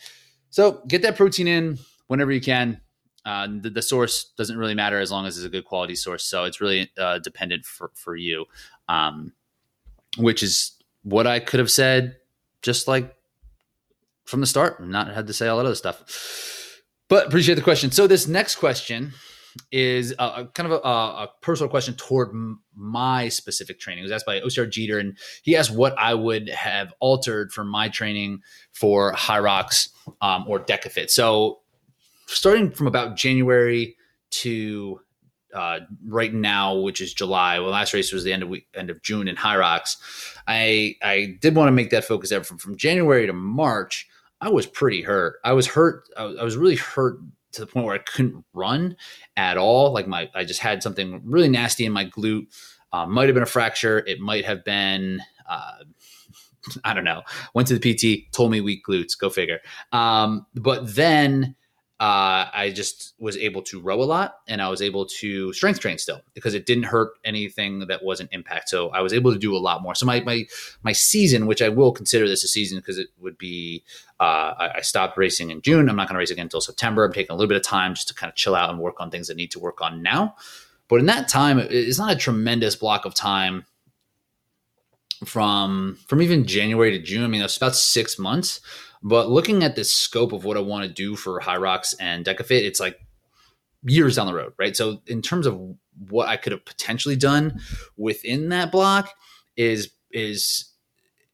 So 0.49 0.83
get 0.87 1.01
that 1.01 1.15
protein 1.15 1.47
in 1.47 1.79
whenever 2.07 2.31
you 2.31 2.41
can. 2.41 2.81
Uh, 3.25 3.47
the, 3.59 3.69
the, 3.69 3.81
source 3.81 4.31
doesn't 4.37 4.57
really 4.57 4.73
matter 4.73 4.99
as 4.99 5.11
long 5.11 5.25
as 5.25 5.35
it's 5.35 5.45
a 5.45 5.49
good 5.49 5.65
quality 5.65 5.95
source. 5.95 6.23
So 6.23 6.45
it's 6.45 6.61
really 6.61 6.89
uh, 6.97 7.19
dependent 7.19 7.65
for, 7.65 7.91
for 7.93 8.15
you. 8.15 8.45
Um, 8.87 9.33
which 10.17 10.43
is 10.43 10.71
what 11.03 11.27
I 11.27 11.39
could 11.39 11.59
have 11.59 11.71
said 11.71 12.17
just 12.61 12.87
like 12.87 13.15
from 14.25 14.41
the 14.41 14.47
start, 14.47 14.85
not 14.85 15.13
had 15.13 15.27
to 15.27 15.33
say 15.33 15.47
all 15.47 15.57
that 15.57 15.65
other 15.65 15.75
stuff. 15.75 16.81
But 17.07 17.27
appreciate 17.27 17.55
the 17.55 17.61
question. 17.61 17.91
So 17.91 18.07
this 18.07 18.27
next 18.27 18.55
question 18.55 19.13
is 19.71 20.13
a, 20.19 20.23
a 20.23 20.49
kind 20.53 20.71
of 20.71 20.79
a, 20.83 20.87
a, 20.87 21.29
personal 21.41 21.69
question 21.69 21.93
toward 21.95 22.29
m- 22.29 22.61
my 22.75 23.29
specific 23.29 23.79
training. 23.79 24.03
It 24.03 24.05
was 24.05 24.11
asked 24.11 24.25
by 24.25 24.39
OCR 24.39 24.69
Jeter, 24.69 24.99
and 24.99 25.17
he 25.43 25.55
asked 25.55 25.71
what 25.71 25.97
I 25.97 26.13
would 26.13 26.49
have 26.49 26.93
altered 26.99 27.51
for 27.51 27.63
my 27.63 27.89
training 27.89 28.41
for 28.71 29.13
Hyrox 29.13 29.89
um, 30.21 30.45
or 30.47 30.59
DEKA 30.59 30.91
FIT. 30.91 31.11
So 31.11 31.59
starting 32.27 32.71
from 32.71 32.87
about 32.87 33.15
January 33.15 33.95
to 34.29 34.99
uh, 35.53 35.79
right 36.05 36.33
now, 36.33 36.75
which 36.75 37.01
is 37.01 37.13
July. 37.13 37.59
Well, 37.59 37.71
last 37.71 37.93
race 37.93 38.11
was 38.11 38.23
the 38.23 38.33
end 38.33 38.43
of 38.43 38.49
week, 38.49 38.67
end 38.75 38.89
of 38.89 39.01
June 39.01 39.27
in 39.27 39.35
Hyrox. 39.35 39.95
I 40.47 40.95
I 41.01 41.37
did 41.41 41.55
want 41.55 41.67
to 41.67 41.71
make 41.71 41.89
that 41.91 42.05
focus 42.05 42.29
there 42.29 42.43
from 42.43 42.57
from 42.57 42.77
January 42.77 43.25
to 43.25 43.33
March. 43.33 44.07
I 44.39 44.49
was 44.49 44.67
pretty 44.67 45.01
hurt. 45.01 45.37
I 45.43 45.53
was 45.53 45.65
hurt. 45.65 46.03
I 46.15 46.25
was, 46.25 46.37
I 46.37 46.43
was 46.43 46.57
really 46.57 46.75
hurt 46.75 47.19
to 47.53 47.61
the 47.61 47.67
point 47.67 47.85
where 47.85 47.95
I 47.95 47.99
couldn't 47.99 48.43
run 48.53 48.95
at 49.35 49.57
all. 49.57 49.93
Like 49.93 50.07
my, 50.07 50.29
I 50.35 50.43
just 50.43 50.59
had 50.59 50.83
something 50.83 51.21
really 51.23 51.49
nasty 51.49 51.85
in 51.85 51.91
my 51.91 52.05
glute. 52.05 52.47
Uh, 52.91 53.05
might 53.05 53.27
have 53.27 53.33
been 53.33 53.43
a 53.43 53.47
fracture. 53.47 53.99
It 54.05 54.19
might 54.19 54.45
have 54.45 54.63
been. 54.63 55.21
Uh, 55.47 55.77
I 56.83 56.93
don't 56.93 57.03
know. 57.03 57.21
Went 57.53 57.67
to 57.69 57.77
the 57.77 57.93
PT, 57.93 58.31
told 58.33 58.51
me 58.51 58.61
weak 58.61 58.83
glutes. 58.87 59.17
Go 59.17 59.29
figure. 59.29 59.59
Um, 59.91 60.45
but 60.53 60.95
then 60.95 61.55
uh, 61.99 62.45
I 62.53 62.71
just 62.75 63.15
was 63.17 63.37
able 63.37 63.63
to 63.63 63.81
row 63.81 64.03
a 64.03 64.05
lot 64.05 64.35
and 64.47 64.61
I 64.61 64.69
was 64.69 64.83
able 64.83 65.07
to 65.07 65.51
strength 65.51 65.79
train 65.79 65.97
still 65.97 66.21
because 66.35 66.53
it 66.53 66.67
didn't 66.67 66.83
hurt 66.83 67.13
anything 67.25 67.79
that 67.87 68.03
wasn't 68.03 68.29
impact. 68.31 68.69
So 68.69 68.89
I 68.89 69.01
was 69.01 69.13
able 69.13 69.33
to 69.33 69.39
do 69.39 69.55
a 69.55 69.57
lot 69.57 69.81
more. 69.81 69.95
So 69.95 70.05
my 70.05 70.19
my 70.21 70.45
my 70.83 70.91
season, 70.91 71.47
which 71.47 71.59
I 71.59 71.69
will 71.69 71.91
consider 71.91 72.27
this 72.27 72.43
a 72.43 72.47
season 72.47 72.77
because 72.77 72.99
it 72.99 73.07
would 73.19 73.39
be 73.39 73.83
uh, 74.19 74.53
I, 74.59 74.71
I, 74.75 74.81
stopped 74.81 75.17
racing 75.17 75.49
in 75.49 75.61
June. 75.61 75.89
I'm 75.89 75.95
not 75.95 76.07
going 76.07 76.15
to 76.15 76.19
race 76.19 76.29
again 76.29 76.45
until 76.45 76.61
September. 76.61 77.03
I'm 77.03 77.13
taking 77.13 77.33
a 77.33 77.35
little 77.35 77.47
bit 77.47 77.57
of 77.57 77.63
time 77.63 77.95
just 77.95 78.07
to 78.09 78.13
kind 78.13 78.29
of 78.29 78.35
chill 78.35 78.55
out 78.55 78.69
and 78.69 78.79
work 78.79 78.99
on 78.99 79.09
things 79.09 79.27
that 79.27 79.37
need 79.37 79.51
to 79.51 79.59
work 79.59 79.81
on 79.81 80.03
now. 80.03 80.35
But 80.87 80.99
in 80.99 81.07
that 81.07 81.27
time, 81.27 81.57
it's 81.59 81.99
not 81.99 82.11
a 82.11 82.15
tremendous 82.15 82.75
block 82.75 83.05
of 83.05 83.15
time 83.15 83.65
from 85.25 85.97
from 86.07 86.21
even 86.21 86.45
January 86.45 86.91
to 86.91 87.03
June. 87.03 87.23
I 87.23 87.27
mean, 87.27 87.41
it's 87.41 87.57
about 87.57 87.75
six 87.75 88.19
months 88.19 88.61
but 89.07 89.29
looking 89.29 89.63
at 89.63 89.75
the 89.75 89.83
scope 89.83 90.33
of 90.33 90.43
what 90.43 90.57
I 90.57 90.61
want 90.61 90.83
to 90.85 90.93
do 90.93 91.15
for 91.15 91.39
Hyrox 91.39 91.95
and 91.99 92.25
DEKA 92.25 92.45
FIT, 92.45 92.65
it's 92.65 92.79
like 92.79 92.99
years 93.83 94.17
down 94.17 94.27
the 94.27 94.33
road, 94.33 94.53
right? 94.57 94.75
So 94.75 95.01
in 95.07 95.21
terms 95.21 95.45
of 95.45 95.59
what 96.09 96.27
I 96.27 96.35
could 96.35 96.51
have 96.51 96.65
potentially 96.65 97.15
done 97.15 97.59
within 97.95 98.49
that 98.49 98.71
block 98.71 99.11
is 99.55 99.91
is 100.11 100.71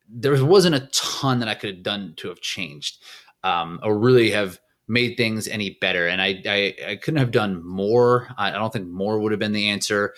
there 0.07 0.45
wasn't 0.45 0.75
a 0.75 0.89
ton 0.91 1.39
that 1.39 1.47
I 1.47 1.55
could 1.55 1.75
have 1.75 1.83
done 1.83 2.13
to 2.17 2.29
have 2.29 2.41
changed 2.41 3.03
um, 3.43 3.79
or 3.81 3.97
really 3.97 4.31
have 4.31 4.59
made 4.87 5.15
things 5.15 5.47
any 5.47 5.77
better. 5.81 6.07
And 6.07 6.21
I, 6.21 6.41
I, 6.45 6.75
I 6.89 6.95
couldn't 6.97 7.19
have 7.19 7.31
done 7.31 7.65
more. 7.65 8.29
I 8.37 8.51
don't 8.51 8.71
think 8.71 8.87
more 8.87 9.19
would 9.19 9.31
have 9.31 9.39
been 9.39 9.53
the 9.53 9.69
answer 9.69 10.13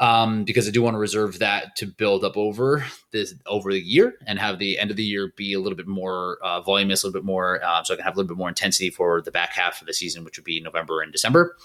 um, 0.00 0.44
because 0.44 0.68
I 0.68 0.70
do 0.70 0.82
want 0.82 0.94
to 0.94 0.98
reserve 0.98 1.38
that 1.38 1.76
to 1.76 1.86
build 1.86 2.24
up 2.24 2.36
over 2.36 2.84
this 3.12 3.34
over 3.46 3.72
the 3.72 3.80
year 3.80 4.14
and 4.26 4.38
have 4.38 4.58
the 4.58 4.78
end 4.78 4.90
of 4.90 4.96
the 4.96 5.04
year 5.04 5.32
be 5.36 5.52
a 5.52 5.60
little 5.60 5.76
bit 5.76 5.86
more 5.86 6.38
uh, 6.42 6.60
voluminous, 6.60 7.02
a 7.02 7.06
little 7.06 7.20
bit 7.20 7.26
more, 7.26 7.64
uh, 7.64 7.82
so 7.82 7.94
I 7.94 7.96
can 7.96 8.04
have 8.04 8.14
a 8.14 8.16
little 8.16 8.28
bit 8.28 8.38
more 8.38 8.48
intensity 8.48 8.90
for 8.90 9.20
the 9.20 9.30
back 9.30 9.52
half 9.52 9.80
of 9.80 9.86
the 9.86 9.94
season, 9.94 10.24
which 10.24 10.38
would 10.38 10.44
be 10.44 10.60
November 10.60 11.00
and 11.00 11.12
December. 11.12 11.56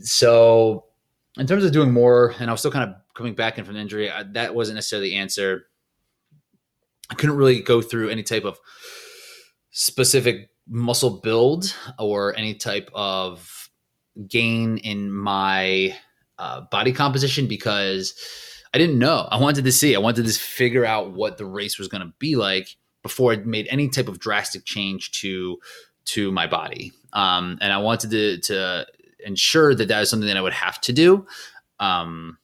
So, 0.00 0.84
in 1.38 1.46
terms 1.46 1.64
of 1.64 1.72
doing 1.72 1.92
more, 1.92 2.34
and 2.38 2.50
I 2.50 2.52
was 2.52 2.60
still 2.60 2.72
kind 2.72 2.90
of 2.90 2.96
coming 3.14 3.34
back 3.34 3.58
in 3.58 3.64
from 3.64 3.76
injury, 3.76 4.10
I, 4.10 4.24
that 4.32 4.54
wasn't 4.54 4.76
necessarily 4.76 5.10
the 5.10 5.16
answer. 5.16 5.66
I 7.10 7.14
couldn't 7.14 7.36
really 7.36 7.60
go 7.60 7.80
through 7.82 8.08
any 8.10 8.22
type 8.22 8.44
of 8.44 8.58
specific 9.70 10.50
muscle 10.68 11.20
build 11.20 11.74
or 11.98 12.36
any 12.36 12.54
type 12.54 12.90
of 12.94 13.68
gain 14.28 14.78
in 14.78 15.12
my 15.12 15.96
uh, 16.38 16.62
body 16.70 16.92
composition 16.92 17.46
because 17.46 18.14
I 18.72 18.78
didn't 18.78 18.98
know. 18.98 19.28
I 19.30 19.40
wanted 19.40 19.64
to 19.64 19.72
see. 19.72 19.94
I 19.94 20.00
wanted 20.00 20.26
to 20.26 20.32
figure 20.32 20.84
out 20.84 21.12
what 21.12 21.38
the 21.38 21.46
race 21.46 21.78
was 21.78 21.88
going 21.88 22.02
to 22.02 22.12
be 22.18 22.36
like 22.36 22.76
before 23.02 23.32
I 23.32 23.36
made 23.36 23.68
any 23.70 23.88
type 23.88 24.08
of 24.08 24.18
drastic 24.18 24.64
change 24.64 25.12
to 25.20 25.58
to 26.06 26.32
my 26.32 26.46
body. 26.46 26.92
Um, 27.12 27.58
and 27.60 27.72
I 27.72 27.78
wanted 27.78 28.10
to 28.10 28.40
to 28.40 28.86
ensure 29.24 29.74
that 29.74 29.88
that 29.88 30.00
was 30.00 30.10
something 30.10 30.28
that 30.28 30.36
I 30.36 30.42
would 30.42 30.52
have 30.52 30.80
to 30.82 30.92
do. 30.92 31.26
Um, 31.80 32.38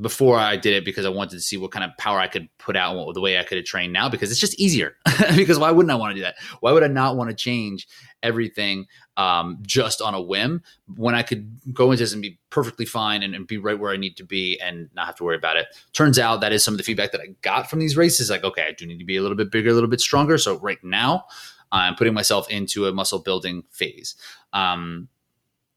before 0.00 0.38
I 0.38 0.56
did 0.56 0.74
it 0.74 0.84
because 0.84 1.06
I 1.06 1.08
wanted 1.08 1.36
to 1.36 1.40
see 1.40 1.56
what 1.56 1.70
kind 1.70 1.84
of 1.84 1.96
power 1.98 2.18
I 2.18 2.26
could 2.26 2.48
put 2.58 2.76
out 2.76 2.96
and 2.96 3.06
what 3.06 3.14
the 3.14 3.20
way 3.20 3.38
I 3.38 3.44
could 3.44 3.58
have 3.58 3.64
trained 3.64 3.92
now 3.92 4.08
because 4.08 4.30
it's 4.30 4.40
just 4.40 4.58
easier. 4.58 4.96
because 5.36 5.58
why 5.58 5.70
wouldn't 5.70 5.92
I 5.92 5.94
want 5.94 6.10
to 6.10 6.16
do 6.16 6.22
that? 6.22 6.34
Why 6.60 6.72
would 6.72 6.82
I 6.82 6.88
not 6.88 7.16
want 7.16 7.30
to 7.30 7.36
change 7.36 7.86
everything 8.22 8.86
um, 9.16 9.58
just 9.62 10.00
on 10.00 10.14
a 10.14 10.20
whim 10.20 10.62
when 10.96 11.14
I 11.14 11.22
could 11.22 11.50
go 11.72 11.90
into 11.90 12.02
this 12.02 12.12
and 12.12 12.22
be 12.22 12.38
perfectly 12.50 12.84
fine 12.84 13.22
and, 13.22 13.34
and, 13.34 13.46
be 13.46 13.58
right 13.58 13.78
where 13.78 13.92
I 13.92 13.96
need 13.96 14.16
to 14.16 14.24
be 14.24 14.58
and 14.60 14.88
not 14.94 15.06
have 15.06 15.16
to 15.16 15.24
worry 15.24 15.36
about 15.36 15.56
it? 15.56 15.66
Turns 15.92 16.18
out 16.18 16.40
that 16.40 16.52
is 16.52 16.64
some 16.64 16.74
of 16.74 16.78
the 16.78 16.84
feedback 16.84 17.12
that 17.12 17.20
I 17.20 17.34
got 17.42 17.70
from 17.70 17.78
these 17.78 17.96
races. 17.96 18.30
Like, 18.30 18.44
okay, 18.44 18.66
I 18.68 18.72
do 18.72 18.86
need 18.86 18.98
to 18.98 19.04
be 19.04 19.16
a 19.16 19.22
little 19.22 19.36
bit 19.36 19.50
bigger, 19.50 19.70
a 19.70 19.72
little 19.72 19.88
bit 19.88 20.00
stronger. 20.00 20.38
So 20.38 20.58
right 20.58 20.82
now, 20.82 21.26
I'm 21.70 21.94
putting 21.94 22.14
myself 22.14 22.50
into 22.50 22.86
a 22.86 22.92
muscle 22.92 23.20
building 23.20 23.64
phase. 23.70 24.16
Um, 24.52 25.08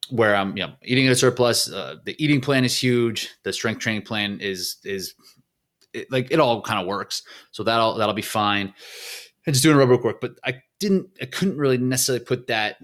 where 0.09 0.35
I'm, 0.35 0.55
you 0.55 0.65
know, 0.65 0.73
eating 0.83 1.05
at 1.05 1.11
a 1.11 1.15
surplus. 1.17 1.69
Uh, 1.69 1.95
the 2.05 2.15
eating 2.23 2.39
plan 2.39 2.63
is 2.63 2.81
huge. 2.81 3.29
The 3.43 3.51
strength 3.51 3.79
training 3.79 4.03
plan 4.03 4.39
is 4.39 4.77
is 4.85 5.15
it, 5.93 6.09
like 6.11 6.31
it 6.31 6.39
all 6.39 6.61
kind 6.61 6.79
of 6.79 6.87
works. 6.87 7.23
So 7.51 7.63
that'll 7.63 7.95
that'll 7.95 8.15
be 8.15 8.21
fine. 8.21 8.73
And 9.45 9.53
just 9.53 9.63
doing 9.63 9.75
a 9.75 9.79
rubber 9.79 9.97
work, 9.97 10.19
but 10.21 10.33
I 10.43 10.61
didn't, 10.79 11.09
I 11.21 11.25
couldn't 11.25 11.57
really 11.57 11.77
necessarily 11.77 12.23
put 12.23 12.47
that 12.47 12.77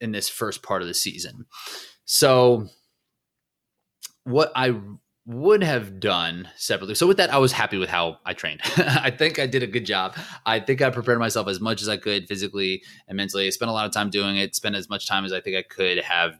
in 0.00 0.12
this 0.12 0.28
first 0.28 0.62
part 0.62 0.82
of 0.82 0.88
the 0.88 0.94
season. 0.94 1.46
So 2.04 2.68
what 4.24 4.52
I 4.54 4.74
would 5.26 5.62
have 5.64 5.98
done 5.98 6.48
separately. 6.56 6.94
So 6.94 7.06
with 7.06 7.16
that, 7.16 7.32
I 7.32 7.38
was 7.38 7.50
happy 7.50 7.78
with 7.78 7.88
how 7.88 8.18
I 8.24 8.32
trained. 8.32 8.60
I 8.76 9.10
think 9.10 9.40
I 9.40 9.46
did 9.46 9.62
a 9.62 9.66
good 9.66 9.84
job. 9.84 10.16
I 10.46 10.60
think 10.60 10.80
I 10.80 10.90
prepared 10.90 11.18
myself 11.18 11.48
as 11.48 11.60
much 11.60 11.82
as 11.82 11.88
I 11.88 11.96
could 11.96 12.28
physically 12.28 12.82
and 13.08 13.16
mentally. 13.16 13.46
I 13.46 13.50
spent 13.50 13.68
a 13.68 13.74
lot 13.74 13.86
of 13.86 13.92
time 13.92 14.08
doing 14.08 14.36
it. 14.36 14.54
Spent 14.54 14.76
as 14.76 14.88
much 14.88 15.08
time 15.08 15.24
as 15.24 15.32
I 15.32 15.40
think 15.40 15.56
I 15.56 15.62
could 15.62 15.98
have 15.98 16.38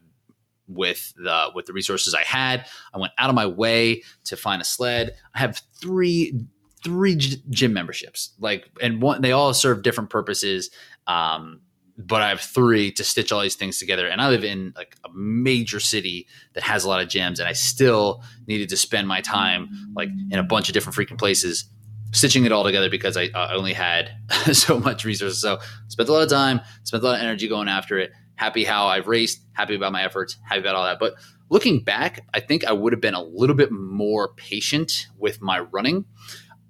with 0.68 1.12
the 1.16 1.50
with 1.54 1.66
the 1.66 1.72
resources 1.72 2.14
I 2.14 2.22
had. 2.22 2.66
I 2.94 2.98
went 2.98 3.12
out 3.18 3.28
of 3.28 3.34
my 3.34 3.46
way 3.46 4.02
to 4.24 4.36
find 4.36 4.62
a 4.62 4.64
sled. 4.64 5.14
I 5.34 5.40
have 5.40 5.60
three 5.80 6.46
three 6.84 7.16
gym 7.50 7.72
memberships, 7.72 8.34
like 8.38 8.70
and 8.80 9.02
one 9.02 9.20
they 9.20 9.32
all 9.32 9.52
serve 9.52 9.82
different 9.82 10.10
purposes. 10.10 10.70
Um, 11.08 11.60
but 11.98 12.22
I 12.22 12.28
have 12.28 12.40
three 12.40 12.92
to 12.92 13.04
stitch 13.04 13.32
all 13.32 13.40
these 13.40 13.54
things 13.54 13.78
together. 13.78 14.06
And 14.06 14.20
I 14.20 14.28
live 14.28 14.44
in 14.44 14.72
like 14.76 14.96
a 15.04 15.08
major 15.14 15.80
city 15.80 16.26
that 16.52 16.62
has 16.62 16.84
a 16.84 16.88
lot 16.88 17.00
of 17.00 17.08
gyms, 17.08 17.38
and 17.38 17.48
I 17.48 17.52
still 17.52 18.22
needed 18.46 18.68
to 18.70 18.76
spend 18.76 19.08
my 19.08 19.20
time 19.20 19.68
like 19.94 20.10
in 20.30 20.38
a 20.38 20.42
bunch 20.42 20.68
of 20.68 20.74
different 20.74 20.96
freaking 20.96 21.18
places 21.18 21.68
stitching 22.12 22.44
it 22.44 22.52
all 22.52 22.64
together 22.64 22.88
because 22.88 23.16
I, 23.16 23.28
I 23.34 23.54
only 23.54 23.72
had 23.72 24.10
so 24.52 24.78
much 24.78 25.04
resources. 25.04 25.40
So 25.40 25.58
spent 25.88 26.08
a 26.08 26.12
lot 26.12 26.22
of 26.22 26.30
time, 26.30 26.60
spent 26.84 27.02
a 27.02 27.06
lot 27.06 27.16
of 27.16 27.22
energy 27.22 27.48
going 27.48 27.68
after 27.68 27.98
it. 27.98 28.12
Happy 28.36 28.64
how 28.64 28.86
I've 28.86 29.06
raced, 29.06 29.40
happy 29.52 29.74
about 29.74 29.92
my 29.92 30.04
efforts, 30.04 30.36
happy 30.44 30.60
about 30.60 30.74
all 30.74 30.84
that. 30.84 30.98
But 30.98 31.14
looking 31.48 31.82
back, 31.82 32.26
I 32.34 32.40
think 32.40 32.64
I 32.64 32.72
would 32.72 32.92
have 32.92 33.00
been 33.00 33.14
a 33.14 33.22
little 33.22 33.56
bit 33.56 33.72
more 33.72 34.34
patient 34.34 35.08
with 35.18 35.40
my 35.40 35.60
running. 35.60 36.04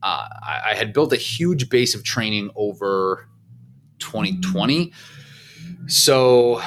Uh, 0.03 0.29
I, 0.43 0.61
I 0.71 0.75
had 0.75 0.93
built 0.93 1.13
a 1.13 1.17
huge 1.17 1.69
base 1.69 1.95
of 1.95 2.05
training 2.05 2.51
over 2.55 3.29
2020 3.99 4.93
so 5.87 6.63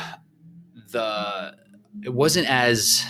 the 0.91 1.55
it 2.03 2.13
wasn't 2.13 2.49
as 2.49 3.05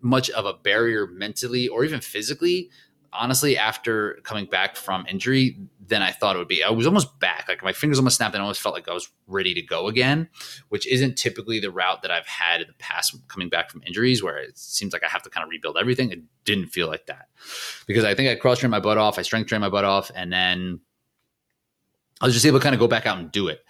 much 0.00 0.30
of 0.30 0.44
a 0.44 0.52
barrier 0.52 1.06
mentally 1.06 1.68
or 1.68 1.84
even 1.84 2.00
physically 2.00 2.70
honestly, 3.18 3.56
after 3.56 4.18
coming 4.22 4.46
back 4.46 4.76
from 4.76 5.06
injury, 5.08 5.58
than 5.88 6.02
I 6.02 6.10
thought 6.10 6.36
it 6.36 6.38
would 6.38 6.48
be. 6.48 6.62
I 6.62 6.70
was 6.70 6.86
almost 6.86 7.18
back. 7.20 7.46
Like 7.48 7.62
my 7.62 7.72
fingers 7.72 7.98
almost 7.98 8.16
snapped 8.16 8.34
and 8.34 8.42
I 8.42 8.44
almost 8.44 8.60
felt 8.60 8.74
like 8.74 8.88
I 8.88 8.92
was 8.92 9.08
ready 9.26 9.54
to 9.54 9.62
go 9.62 9.86
again, 9.86 10.28
which 10.68 10.86
isn't 10.86 11.16
typically 11.16 11.60
the 11.60 11.70
route 11.70 12.02
that 12.02 12.10
I've 12.10 12.26
had 12.26 12.60
in 12.60 12.66
the 12.66 12.74
past 12.74 13.16
coming 13.28 13.48
back 13.48 13.70
from 13.70 13.82
injuries 13.86 14.22
where 14.22 14.36
it 14.38 14.58
seems 14.58 14.92
like 14.92 15.04
I 15.04 15.08
have 15.08 15.22
to 15.22 15.30
kind 15.30 15.44
of 15.44 15.50
rebuild 15.50 15.76
everything. 15.78 16.10
It 16.10 16.22
didn't 16.44 16.68
feel 16.68 16.88
like 16.88 17.06
that 17.06 17.28
because 17.86 18.04
I 18.04 18.14
think 18.14 18.28
I 18.28 18.34
cross 18.34 18.58
trained 18.58 18.72
my 18.72 18.80
butt 18.80 18.98
off, 18.98 19.18
I 19.18 19.22
strength 19.22 19.48
trained 19.48 19.62
my 19.62 19.68
butt 19.68 19.84
off, 19.84 20.10
and 20.14 20.32
then 20.32 20.80
I 22.20 22.26
was 22.26 22.34
just 22.34 22.46
able 22.46 22.58
to 22.58 22.62
kind 22.62 22.74
of 22.74 22.80
go 22.80 22.88
back 22.88 23.06
out 23.06 23.18
and 23.18 23.30
do 23.30 23.48
it 23.48 23.60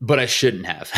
but 0.00 0.18
I 0.18 0.26
shouldn't 0.26 0.66
have. 0.66 0.90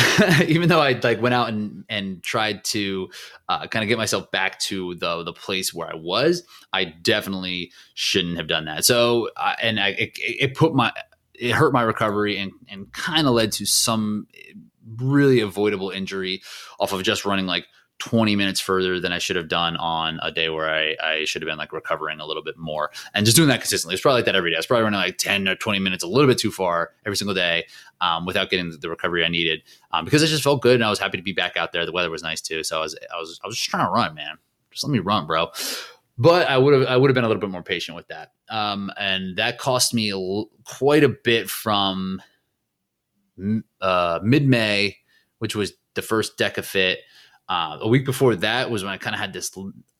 Even 0.48 0.68
though 0.68 0.80
I 0.80 0.92
like 0.92 1.20
went 1.20 1.34
out 1.34 1.48
and 1.48 1.84
and 1.88 2.22
tried 2.22 2.64
to 2.64 3.08
uh, 3.48 3.66
kind 3.66 3.82
of 3.82 3.88
get 3.88 3.98
myself 3.98 4.30
back 4.30 4.58
to 4.60 4.94
the 4.96 5.22
the 5.22 5.32
place 5.32 5.72
where 5.72 5.88
I 5.88 5.94
was, 5.94 6.42
I 6.72 6.84
definitely 6.84 7.72
shouldn't 7.94 8.36
have 8.36 8.48
done 8.48 8.64
that. 8.64 8.84
So 8.84 9.30
uh, 9.36 9.54
and 9.62 9.78
I 9.78 9.88
it, 9.90 10.10
it 10.16 10.54
put 10.54 10.74
my 10.74 10.92
it 11.34 11.52
hurt 11.52 11.72
my 11.72 11.82
recovery 11.82 12.38
and 12.38 12.52
and 12.68 12.92
kind 12.92 13.26
of 13.26 13.34
led 13.34 13.52
to 13.52 13.66
some 13.66 14.26
really 14.96 15.40
avoidable 15.40 15.90
injury 15.90 16.42
off 16.80 16.92
of 16.92 17.02
just 17.02 17.24
running 17.24 17.46
like 17.46 17.66
20 17.98 18.36
minutes 18.36 18.60
further 18.60 19.00
than 19.00 19.12
I 19.12 19.18
should 19.18 19.36
have 19.36 19.48
done 19.48 19.76
on 19.76 20.20
a 20.22 20.30
day 20.30 20.48
where 20.48 20.70
I, 20.70 20.96
I 21.02 21.24
should 21.24 21.42
have 21.42 21.48
been 21.48 21.58
like 21.58 21.72
recovering 21.72 22.20
a 22.20 22.26
little 22.26 22.42
bit 22.42 22.56
more 22.56 22.90
and 23.14 23.26
just 23.26 23.36
doing 23.36 23.48
that 23.48 23.60
consistently. 23.60 23.94
It's 23.94 24.02
probably 24.02 24.18
like 24.18 24.26
that 24.26 24.36
every 24.36 24.50
day. 24.50 24.56
I 24.56 24.60
was 24.60 24.66
probably 24.66 24.84
running 24.84 25.00
like 25.00 25.18
10 25.18 25.48
or 25.48 25.56
20 25.56 25.78
minutes 25.80 26.04
a 26.04 26.06
little 26.06 26.28
bit 26.28 26.38
too 26.38 26.52
far 26.52 26.92
every 27.04 27.16
single 27.16 27.34
day 27.34 27.66
um, 28.00 28.24
without 28.24 28.50
getting 28.50 28.72
the 28.80 28.88
recovery 28.88 29.24
I 29.24 29.28
needed 29.28 29.62
um, 29.90 30.04
because 30.04 30.22
I 30.22 30.26
just 30.26 30.44
felt 30.44 30.62
good 30.62 30.76
and 30.76 30.84
I 30.84 30.90
was 30.90 30.98
happy 30.98 31.16
to 31.16 31.22
be 31.22 31.32
back 31.32 31.56
out 31.56 31.72
there. 31.72 31.84
The 31.84 31.92
weather 31.92 32.10
was 32.10 32.22
nice 32.22 32.40
too. 32.40 32.62
So 32.62 32.78
I 32.78 32.82
was, 32.82 32.96
I 33.12 33.18
was, 33.18 33.40
I 33.42 33.46
was 33.46 33.56
just 33.56 33.68
trying 33.68 33.86
to 33.86 33.90
run, 33.90 34.14
man. 34.14 34.38
Just 34.70 34.84
let 34.84 34.92
me 34.92 35.00
run, 35.00 35.26
bro. 35.26 35.48
But 36.16 36.48
I 36.48 36.58
would 36.58 36.74
have, 36.74 36.88
I 36.88 36.96
would 36.96 37.10
have 37.10 37.14
been 37.14 37.24
a 37.24 37.28
little 37.28 37.40
bit 37.40 37.50
more 37.50 37.62
patient 37.62 37.96
with 37.96 38.08
that. 38.08 38.32
Um, 38.48 38.90
and 38.96 39.36
that 39.36 39.58
cost 39.58 39.94
me 39.94 40.12
quite 40.64 41.04
a 41.04 41.08
bit 41.08 41.50
from 41.50 42.20
uh, 43.80 44.20
mid 44.22 44.46
May, 44.46 44.98
which 45.38 45.56
was 45.56 45.72
the 45.94 46.02
first 46.02 46.36
DEKA 46.38 46.64
FIT 46.64 46.98
uh, 47.48 47.78
a 47.80 47.88
week 47.88 48.04
before 48.04 48.36
that 48.36 48.70
was 48.70 48.84
when 48.84 48.92
I 48.92 48.98
kind 48.98 49.14
of 49.14 49.20
had 49.20 49.32
this 49.32 49.50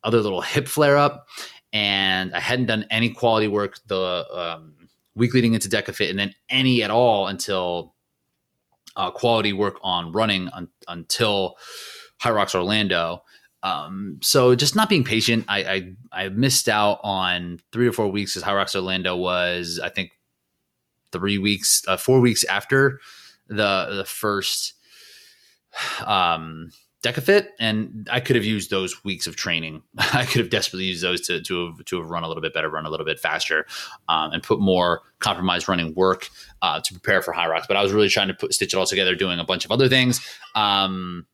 other 0.03 0.21
little 0.21 0.41
hip 0.41 0.67
flare 0.67 0.97
up, 0.97 1.27
and 1.73 2.33
I 2.33 2.39
hadn't 2.39 2.67
done 2.67 2.85
any 2.89 3.09
quality 3.09 3.47
work 3.47 3.79
the 3.87 4.25
um, 4.31 4.73
week 5.15 5.33
leading 5.33 5.53
into 5.53 5.69
DEKA 5.69 5.93
FIT, 5.93 6.09
and 6.09 6.19
then 6.19 6.33
any 6.49 6.83
at 6.83 6.91
all 6.91 7.27
until 7.27 7.95
uh, 8.95 9.11
quality 9.11 9.53
work 9.53 9.79
on 9.81 10.11
running 10.11 10.49
un- 10.49 10.69
until 10.87 11.55
Hyrox 12.21 12.53
Orlando. 12.53 13.23
Um, 13.61 14.19
so 14.21 14.55
just 14.55 14.75
not 14.75 14.87
being 14.87 15.03
patient, 15.03 15.45
I, 15.47 15.63
I, 16.13 16.25
I 16.25 16.29
missed 16.29 16.69
out 16.69 16.99
on 17.03 17.59
three 17.71 17.87
or 17.87 17.91
four 17.91 18.07
weeks 18.07 18.33
because 18.33 18.47
Hyrox 18.47 18.75
Orlando 18.75 19.15
was 19.15 19.79
I 19.83 19.89
think 19.89 20.11
three 21.11 21.37
weeks, 21.37 21.83
uh, 21.87 21.97
four 21.97 22.19
weeks 22.19 22.43
after 22.45 22.99
the 23.47 23.95
the 23.95 24.05
first 24.05 24.75
um 26.05 26.69
DEKA 27.01 27.21
FIT, 27.21 27.51
and 27.59 28.09
I 28.11 28.19
could 28.19 28.35
have 28.35 28.43
used 28.43 28.69
those 28.69 29.05
weeks 29.05 29.25
of 29.25 29.37
training. 29.37 29.83
I 29.97 30.25
could 30.25 30.41
have 30.41 30.49
desperately 30.49 30.85
used 30.85 31.01
those 31.01 31.21
to 31.27 31.41
to 31.41 31.67
have, 31.67 31.85
to 31.85 32.01
have 32.01 32.09
run 32.09 32.23
a 32.23 32.27
little 32.27 32.41
bit 32.41 32.53
better, 32.53 32.69
run 32.69 32.85
a 32.85 32.89
little 32.89 33.05
bit 33.05 33.19
faster, 33.19 33.65
um, 34.09 34.31
and 34.31 34.43
put 34.43 34.59
more 34.59 35.01
compromised 35.19 35.69
running 35.69 35.93
work 35.95 36.29
uh, 36.61 36.81
to 36.81 36.93
prepare 36.93 37.21
for 37.21 37.33
Hyrox. 37.33 37.67
But 37.67 37.77
I 37.77 37.83
was 37.83 37.93
really 37.93 38.09
trying 38.09 38.27
to 38.27 38.33
put 38.33 38.53
stitch 38.53 38.73
it 38.73 38.77
all 38.77 38.85
together, 38.85 39.15
doing 39.15 39.39
a 39.39 39.45
bunch 39.45 39.63
of 39.63 39.71
other 39.71 39.87
things, 39.87 40.19
um, 40.55 41.25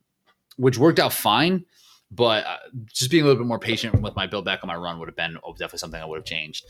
which 0.57 0.77
worked 0.77 0.99
out 0.99 1.13
fine. 1.13 1.65
But 2.11 2.45
uh, 2.45 2.57
just 2.93 3.09
being 3.09 3.23
a 3.23 3.25
little 3.25 3.41
bit 3.41 3.47
more 3.47 3.59
patient 3.59 3.99
with 3.99 4.15
my 4.15 4.27
build 4.27 4.45
back 4.45 4.59
on 4.61 4.67
my 4.67 4.75
run 4.75 4.99
would 4.99 5.09
have 5.09 5.15
been 5.15 5.33
definitely 5.33 5.79
something 5.79 5.99
I 5.99 6.05
would 6.05 6.17
have 6.17 6.25
changed. 6.25 6.63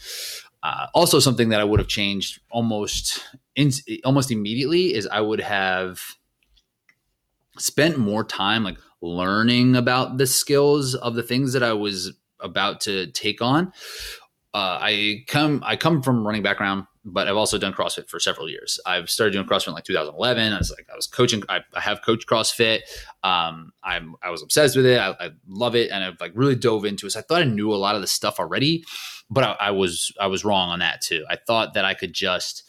Uh, 0.64 0.88
also, 0.94 1.20
something 1.20 1.50
that 1.50 1.60
I 1.60 1.66
would 1.66 1.80
have 1.80 1.90
changed 1.90 2.40
almost 2.50 3.22
in, 3.56 3.72
almost 4.06 4.32
immediately 4.32 4.94
is 4.94 5.06
I 5.06 5.20
would 5.20 5.42
have 5.42 6.02
spent 7.58 7.98
more 7.98 8.24
time 8.24 8.64
like 8.64 8.78
learning 9.02 9.76
about 9.76 10.18
the 10.18 10.28
skills 10.28 10.96
of 10.96 11.16
the 11.16 11.24
things 11.24 11.54
that 11.54 11.64
I 11.64 11.74
was 11.74 12.14
about 12.40 12.82
to 12.82 13.08
take 13.08 13.42
on. 13.42 13.72
Uh, 14.54 14.80
I 14.82 15.24
come 15.28 15.62
I 15.66 15.76
come 15.76 16.02
from 16.02 16.26
running 16.26 16.42
background, 16.42 16.86
but 17.04 17.28
I've 17.28 17.36
also 17.36 17.58
done 17.58 17.74
CrossFit 17.74 18.08
for 18.08 18.22
several 18.22 18.50
years. 18.50 18.80
I've 18.86 19.10
started 19.10 19.34
doing 19.34 19.46
CrossFit 19.46 19.68
in 19.68 19.74
like 19.74 19.84
2011. 19.84 20.54
I 20.54 20.58
was 20.58 20.72
like 20.72 20.88
I 20.92 20.96
was 20.96 21.08
coaching. 21.08 21.44
I, 21.50 21.60
I 21.74 21.82
have 21.82 22.02
coached 22.02 22.28
CrossFit. 22.28 22.82
Um, 23.22 23.74
I'm 23.84 24.16
I 24.24 24.30
was 24.30 24.42
obsessed 24.42 24.78
with 24.78 24.86
it. 24.86 24.98
I, 24.98 25.10
I, 25.20 25.32
love 25.48 25.76
it, 25.76 25.92
and 25.92 26.06
I've 26.06 26.22
like 26.22 26.32
really 26.36 26.56
dove 26.56 26.86
into 26.86 27.06
it. 27.06 27.12
So 27.12 27.20
I 27.20 27.24
thought 27.24 27.42
I 27.42 27.46
knew 27.46 27.74
a 27.74 27.76
lot 27.76 27.96
of 27.96 28.02
the 28.02 28.08
stuff 28.08 28.40
already, 28.40 28.86
but 29.30 29.44
I, 29.44 29.58
I 29.60 29.72
was 29.72 30.14
I 30.22 30.28
was 30.28 30.46
wrong 30.46 30.70
on 30.70 30.80
that 30.80 31.02
too. 31.02 31.26
I 31.30 31.36
thought 31.36 31.74
that 31.74 31.84
I 31.84 31.94
could 31.94 32.14
just 32.14 32.64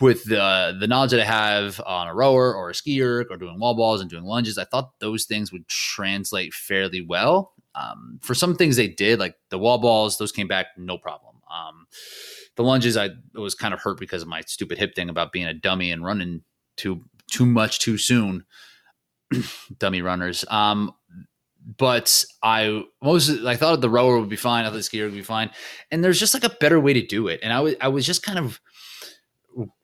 with 0.00 0.24
the 0.24 0.76
the 0.78 0.86
knowledge 0.86 1.10
that 1.10 1.20
I 1.20 1.24
have 1.24 1.80
on 1.84 2.08
a 2.08 2.14
rower 2.14 2.54
or 2.54 2.70
a 2.70 2.72
skier 2.72 3.24
or 3.30 3.36
doing 3.36 3.58
wall 3.58 3.74
balls 3.74 4.00
and 4.00 4.08
doing 4.08 4.24
lunges, 4.24 4.58
I 4.58 4.64
thought 4.64 4.98
those 5.00 5.24
things 5.24 5.52
would 5.52 5.66
translate 5.68 6.54
fairly 6.54 7.00
well. 7.00 7.52
Um, 7.74 8.20
for 8.22 8.34
some 8.34 8.54
things 8.54 8.76
they 8.76 8.88
did, 8.88 9.18
like 9.18 9.36
the 9.50 9.58
wall 9.58 9.78
balls, 9.78 10.18
those 10.18 10.32
came 10.32 10.46
back 10.46 10.66
no 10.76 10.96
problem. 10.96 11.36
Um, 11.52 11.86
the 12.56 12.62
lunges, 12.62 12.96
I 12.96 13.10
was 13.34 13.54
kind 13.54 13.74
of 13.74 13.80
hurt 13.80 13.98
because 13.98 14.22
of 14.22 14.28
my 14.28 14.42
stupid 14.42 14.78
hip 14.78 14.94
thing 14.94 15.08
about 15.08 15.32
being 15.32 15.46
a 15.46 15.54
dummy 15.54 15.90
and 15.90 16.04
running 16.04 16.42
too 16.76 17.04
too 17.30 17.46
much 17.46 17.80
too 17.80 17.98
soon. 17.98 18.44
dummy 19.78 20.02
runners. 20.02 20.44
Um, 20.48 20.94
but 21.78 22.24
I 22.42 22.84
most 23.02 23.30
I 23.44 23.56
thought 23.56 23.80
the 23.80 23.88
rower 23.90 24.20
would 24.20 24.28
be 24.28 24.36
fine, 24.36 24.64
I 24.64 24.68
thought 24.68 24.74
the 24.74 24.80
skier 24.80 25.04
would 25.04 25.14
be 25.14 25.22
fine, 25.22 25.50
and 25.90 26.04
there's 26.04 26.20
just 26.20 26.34
like 26.34 26.44
a 26.44 26.56
better 26.60 26.78
way 26.78 26.92
to 26.92 27.04
do 27.04 27.28
it. 27.28 27.40
And 27.42 27.52
I 27.52 27.60
was 27.60 27.74
I 27.80 27.88
was 27.88 28.06
just 28.06 28.22
kind 28.22 28.38
of 28.38 28.60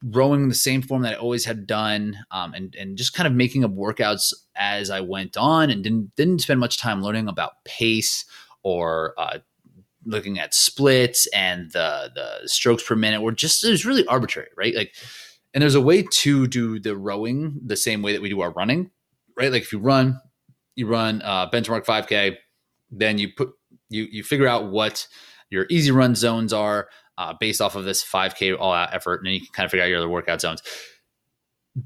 rowing 0.02 0.48
the 0.48 0.54
same 0.54 0.82
form 0.82 1.02
that 1.02 1.14
I 1.14 1.16
always 1.16 1.44
had 1.44 1.66
done, 1.66 2.16
um, 2.30 2.54
and 2.54 2.74
and 2.74 2.96
just 2.96 3.14
kind 3.14 3.26
of 3.26 3.32
making 3.32 3.64
up 3.64 3.72
workouts 3.72 4.32
as 4.56 4.90
I 4.90 5.00
went 5.00 5.36
on, 5.36 5.70
and 5.70 5.82
didn't 5.82 6.14
didn't 6.16 6.40
spend 6.40 6.60
much 6.60 6.78
time 6.78 7.02
learning 7.02 7.28
about 7.28 7.64
pace 7.64 8.24
or 8.62 9.14
uh, 9.18 9.38
looking 10.04 10.38
at 10.38 10.54
splits 10.54 11.26
and 11.28 11.70
the 11.72 12.10
the 12.14 12.48
strokes 12.48 12.82
per 12.82 12.96
minute. 12.96 13.20
Were 13.20 13.32
just 13.32 13.64
it 13.64 13.70
was 13.70 13.86
really 13.86 14.06
arbitrary, 14.06 14.48
right? 14.56 14.74
Like, 14.74 14.94
and 15.54 15.62
there's 15.62 15.74
a 15.74 15.80
way 15.80 16.02
to 16.02 16.46
do 16.46 16.78
the 16.78 16.96
rowing 16.96 17.60
the 17.64 17.76
same 17.76 18.02
way 18.02 18.12
that 18.12 18.22
we 18.22 18.28
do 18.28 18.40
our 18.40 18.52
running, 18.52 18.90
right? 19.36 19.52
Like 19.52 19.62
if 19.62 19.72
you 19.72 19.78
run, 19.78 20.20
you 20.74 20.86
run 20.86 21.22
uh, 21.22 21.50
benchmark 21.50 21.84
5K, 21.84 22.36
then 22.90 23.18
you 23.18 23.28
put 23.36 23.50
you 23.88 24.06
you 24.10 24.22
figure 24.22 24.46
out 24.46 24.70
what 24.70 25.06
your 25.50 25.66
easy 25.68 25.90
run 25.90 26.14
zones 26.14 26.52
are 26.52 26.88
uh, 27.20 27.34
based 27.38 27.60
off 27.60 27.76
of 27.76 27.84
this 27.84 28.02
5K 28.02 28.56
all 28.58 28.72
out 28.72 28.94
effort, 28.94 29.16
and 29.16 29.26
then 29.26 29.34
you 29.34 29.40
can 29.40 29.50
kind 29.52 29.64
of 29.66 29.70
figure 29.70 29.84
out 29.84 29.90
your 29.90 29.98
other 29.98 30.08
workout 30.08 30.40
zones. 30.40 30.62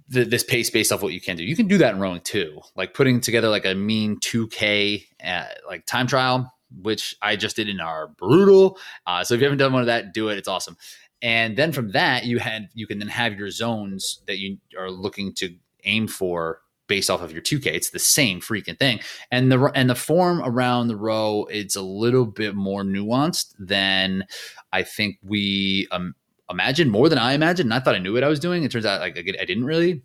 This 0.09 0.45
pace 0.45 0.71
based 0.71 0.93
off 0.93 1.03
what 1.03 1.13
you 1.13 1.21
can 1.21 1.37
do. 1.37 1.43
You 1.43 1.57
can 1.57 1.67
do 1.67 1.77
that 1.79 1.93
in 1.93 2.01
rowing 2.01 2.21
too, 2.21 2.61
like 2.77 2.95
putting 2.95 3.21
together 3.21 3.49
like 3.49 3.67
a 3.67 3.75
mean 3.75 4.19
2K 4.21 5.05
uh, 5.25 5.45
like 5.67 5.87
time 5.87 6.07
trial, 6.07 6.55
which 6.83 7.17
I 7.21 7.35
just 7.35 7.57
did 7.57 7.69
in 7.69 7.81
our 7.81 8.07
brutal. 8.07 8.79
Uh, 9.09 9.25
so 9.25 9.35
if 9.35 9.41
you 9.41 9.45
haven't 9.45 9.59
done 9.59 9.73
one 9.73 9.83
of 9.83 9.87
that, 9.89 10.15
do 10.15 10.29
it. 10.29 10.39
It's 10.39 10.49
awesome. 10.49 10.77
And 11.21 11.57
then 11.57 11.73
from 11.73 11.91
that, 11.91 12.25
you 12.25 12.39
had 12.39 12.69
you 12.73 12.87
can 12.87 13.01
then 13.01 13.09
have 13.09 13.37
your 13.37 13.51
zones 13.51 14.23
that 14.29 14.39
you 14.39 14.59
are 14.79 14.91
looking 14.91 15.35
to 15.35 15.57
aim 15.83 16.07
for 16.07 16.61
based 16.87 17.11
off 17.11 17.23
of 17.23 17.33
your 17.33 17.43
2K. 17.43 17.67
It's 17.67 17.91
the 17.91 17.99
same 17.99 18.41
freaking 18.41 18.79
thing. 18.79 19.01
And 19.31 19.51
the 19.51 19.71
and 19.75 19.89
the 19.89 19.95
form 19.95 20.41
around 20.45 20.89
the 20.89 20.97
row 20.97 21.47
it's 21.51 21.77
a 21.77 21.83
little 21.83 22.27
bit 22.27 22.55
more 22.55 22.83
nuanced 22.83 23.55
than 23.59 24.25
I 24.73 24.83
think 24.83 25.19
we 25.23 25.89
um, 25.91 26.15
imagined 26.51 26.91
more 26.91 27.09
than 27.09 27.19
I 27.19 27.33
imagined. 27.33 27.67
And 27.67 27.75
I 27.75 27.81
thought 27.81 27.95
I 27.95 27.99
knew 27.99 28.13
what 28.13 28.25
I 28.25 28.29
was 28.29 28.41
doing. 28.41 28.65
It 28.65 28.71
turns 28.71 28.87
out 28.87 29.01
like 29.01 29.17
I 29.19 29.45
didn't 29.45 29.65
really. 29.65 30.03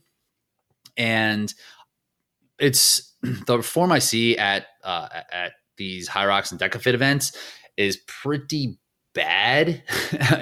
And 0.98 1.54
it's 2.60 3.14
the 3.22 3.62
form 3.62 3.92
I 3.92 4.00
see 4.00 4.38
at 4.38 4.68
uh, 4.84 5.08
at 5.32 5.54
these 5.78 6.10
Hyrox 6.10 6.52
and 6.52 6.60
DEKA 6.60 6.82
FIT 6.82 6.96
events 6.96 7.32
is 7.78 7.98
pretty 8.08 8.78
bad 9.14 9.84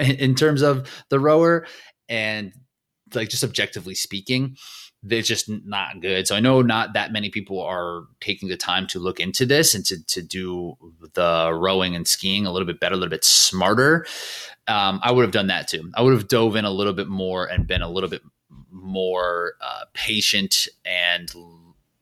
in 0.00 0.34
terms 0.34 0.62
of 0.62 0.90
the 1.08 1.20
rower 1.20 1.66
and 2.08 2.52
like 3.14 3.28
just 3.28 3.44
objectively 3.44 3.94
speaking 3.94 4.56
it's 5.08 5.28
just 5.28 5.48
not 5.48 6.00
good. 6.00 6.26
So 6.26 6.34
I 6.34 6.40
know 6.40 6.60
not 6.62 6.94
that 6.94 7.12
many 7.12 7.30
people 7.30 7.60
are 7.60 8.04
taking 8.20 8.48
the 8.48 8.56
time 8.56 8.86
to 8.88 8.98
look 8.98 9.20
into 9.20 9.46
this 9.46 9.74
and 9.74 9.84
to, 9.86 10.04
to 10.06 10.22
do 10.22 10.76
the 11.14 11.52
rowing 11.54 11.94
and 11.94 12.06
skiing 12.06 12.46
a 12.46 12.52
little 12.52 12.66
bit 12.66 12.80
better, 12.80 12.94
a 12.94 12.98
little 12.98 13.10
bit 13.10 13.24
smarter. 13.24 14.06
Um, 14.66 15.00
I 15.02 15.12
would 15.12 15.22
have 15.22 15.32
done 15.32 15.46
that 15.46 15.68
too. 15.68 15.90
I 15.94 16.02
would 16.02 16.14
have 16.14 16.28
dove 16.28 16.56
in 16.56 16.64
a 16.64 16.70
little 16.70 16.92
bit 16.92 17.08
more 17.08 17.46
and 17.46 17.66
been 17.66 17.82
a 17.82 17.88
little 17.88 18.10
bit 18.10 18.22
more 18.70 19.54
uh, 19.60 19.84
patient 19.94 20.68
and 20.84 21.32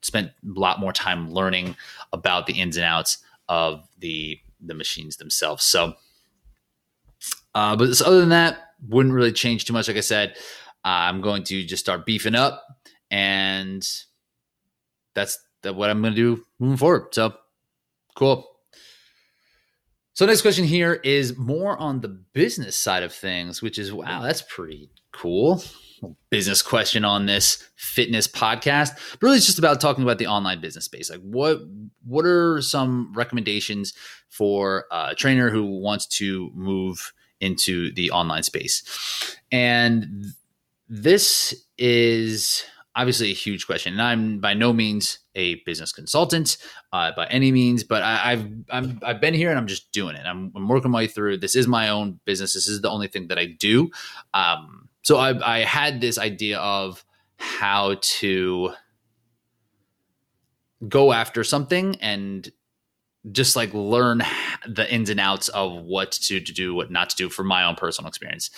spent 0.03 0.30
a 0.44 0.59
lot 0.59 0.80
more 0.80 0.92
time 0.92 1.30
learning 1.30 1.76
about 2.12 2.47
the 2.47 2.55
ins 2.55 2.76
and 2.76 2.84
outs 2.84 3.18
of 3.49 3.86
the 3.99 4.40
the 4.61 4.74
machines 4.74 5.18
themselves. 5.18 5.64
So, 5.64 5.94
uh, 7.55 7.76
but 7.76 8.01
other 8.01 8.20
than 8.20 8.30
that, 8.30 8.70
wouldn't 8.88 9.14
really 9.14 9.32
change 9.32 9.64
too 9.64 9.72
much. 9.72 9.86
Like 9.86 9.97
I 9.97 10.01
said, 10.01 10.36
I'm 10.87 11.20
going 11.20 11.43
to 11.45 11.64
just 11.64 11.84
start 11.84 12.07
beefing 12.07 12.37
up 12.37 12.64
and 13.11 13.84
that's 15.14 15.37
what 15.64 15.91
I'm 15.91 16.01
going 16.01 16.14
to 16.14 16.16
do 16.16 16.45
moving 16.61 16.76
forward. 16.76 17.09
So 17.12 17.34
cool. 18.14 18.49
So 20.12 20.26
next 20.26 20.43
question 20.43 20.64
here 20.64 20.95
is 20.95 21.37
more 21.37 21.76
on 21.76 22.03
the 22.03 22.09
business 22.09 22.76
side 22.76 23.03
of 23.03 23.12
things, 23.12 23.61
which 23.61 23.80
is 23.80 23.93
wow, 23.93 24.22
that's 24.22 24.43
pretty 24.43 24.89
cool. 25.11 25.61
Business 26.30 26.62
question 26.62 27.05
on 27.05 27.26
this 27.26 27.68
fitness 27.74 28.28
podcast. 28.28 28.95
But 29.14 29.22
really, 29.22 29.39
it's 29.39 29.47
just 29.47 29.59
about 29.59 29.80
talking 29.80 30.05
about 30.05 30.18
the 30.18 30.28
online 30.28 30.61
business 30.61 30.84
space. 30.84 31.11
Like, 31.11 31.20
what 31.20 31.62
what 32.05 32.24
are 32.24 32.62
some 32.62 33.12
recommendations 33.12 33.93
for 34.28 34.84
a 34.93 35.16
trainer 35.16 35.51
who 35.51 35.80
wants 35.80 36.07
to 36.18 36.51
move 36.55 37.12
into 37.41 37.93
the 37.93 38.12
online 38.12 38.45
space? 38.45 39.37
And 39.51 40.32
this 40.89 41.55
is 41.78 42.64
obviously 42.95 43.30
a 43.30 43.34
huge 43.34 43.66
question, 43.66 43.93
and 43.93 44.03
I'm 44.03 44.41
by 44.41 44.55
no 44.55 44.72
means 44.72 45.18
a 45.34 45.57
business 45.66 45.93
consultant 45.93 46.57
uh, 46.93 47.12
by 47.14 47.26
any 47.26 47.53
means, 47.53 47.84
but 47.84 48.03
I, 48.03 48.30
have 48.30 48.51
I'm 48.70 48.99
I've 49.03 49.20
been 49.20 49.34
here 49.34 49.51
and 49.51 49.59
I'm 49.59 49.66
just 49.66 49.93
doing 49.93 50.16
it. 50.16 50.24
I'm, 50.26 50.53
I'm, 50.57 50.68
working 50.68 50.91
my 50.91 51.01
way 51.01 51.07
through. 51.07 51.39
This 51.39 51.55
is 51.55 51.66
my 51.66 51.91
own 51.91 52.20
business. 52.24 52.55
This 52.55 52.68
is 52.68 52.80
the 52.80 52.91
only 52.91 53.09
thing 53.09 53.28
that 53.28 53.39
I 53.39 53.47
do. 53.47 53.91
Um, 54.32 54.89
so 55.03 55.18
I, 55.18 55.57
I 55.57 55.61
had 55.61 56.01
this 56.01 56.18
idea 56.18 56.59
of 56.59 57.05
how 57.37 57.97
to 58.01 58.72
go 60.89 61.12
after 61.12 61.45
something 61.45 61.97
and 62.01 62.51
just 63.30 63.57
like 63.57 63.72
learn 63.74 64.22
the 64.66 64.93
ins 64.93 65.11
and 65.11 65.20
outs 65.20 65.49
of 65.49 65.82
what 65.82 66.12
to, 66.12 66.41
to 66.41 66.53
do, 66.53 66.74
what 66.74 66.91
not 66.91 67.11
to 67.11 67.16
do 67.16 67.28
for 67.28 67.45
my 67.45 67.64
own 67.64 67.74
personal 67.74 68.09
experience. 68.09 68.51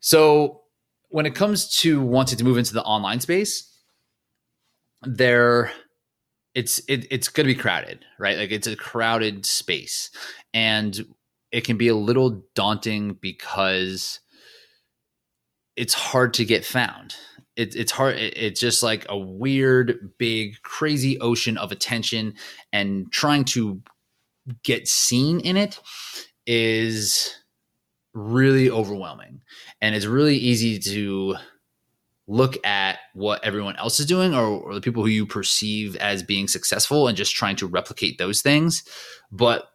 So 0.00 0.62
when 1.10 1.26
it 1.26 1.34
comes 1.34 1.76
to 1.80 2.00
wanting 2.00 2.38
to 2.38 2.44
move 2.44 2.56
into 2.56 2.72
the 2.72 2.82
online 2.82 3.20
space, 3.20 3.68
there 5.02 5.70
it's 6.54 6.80
it, 6.88 7.06
it's 7.10 7.28
going 7.28 7.46
to 7.46 7.54
be 7.54 7.60
crowded, 7.60 8.04
right? 8.18 8.38
Like 8.38 8.50
it's 8.50 8.66
a 8.66 8.76
crowded 8.76 9.44
space, 9.44 10.10
and 10.54 10.98
it 11.52 11.64
can 11.64 11.76
be 11.76 11.88
a 11.88 11.94
little 11.94 12.42
daunting 12.54 13.18
because 13.20 14.20
it's 15.76 15.94
hard 15.94 16.34
to 16.34 16.44
get 16.44 16.64
found. 16.64 17.14
It, 17.56 17.74
it's 17.76 17.92
hard. 17.92 18.16
It, 18.16 18.36
it's 18.36 18.60
just 18.60 18.82
like 18.82 19.06
a 19.08 19.18
weird, 19.18 20.12
big, 20.18 20.62
crazy 20.62 21.18
ocean 21.20 21.56
of 21.56 21.72
attention, 21.72 22.34
and 22.72 23.10
trying 23.12 23.44
to 23.46 23.82
get 24.64 24.88
seen 24.88 25.40
in 25.40 25.56
it 25.56 25.80
is 26.46 27.36
really 28.12 28.70
overwhelming. 28.70 29.42
And 29.80 29.94
it's 29.94 30.06
really 30.06 30.36
easy 30.36 30.78
to 30.78 31.36
look 32.26 32.64
at 32.64 32.98
what 33.12 33.42
everyone 33.44 33.76
else 33.76 33.98
is 33.98 34.06
doing 34.06 34.34
or, 34.34 34.46
or, 34.46 34.74
the 34.74 34.80
people 34.80 35.02
who 35.02 35.08
you 35.08 35.26
perceive 35.26 35.96
as 35.96 36.22
being 36.22 36.46
successful 36.46 37.08
and 37.08 37.16
just 37.16 37.34
trying 37.34 37.56
to 37.56 37.66
replicate 37.66 38.18
those 38.18 38.40
things. 38.40 38.84
But 39.32 39.68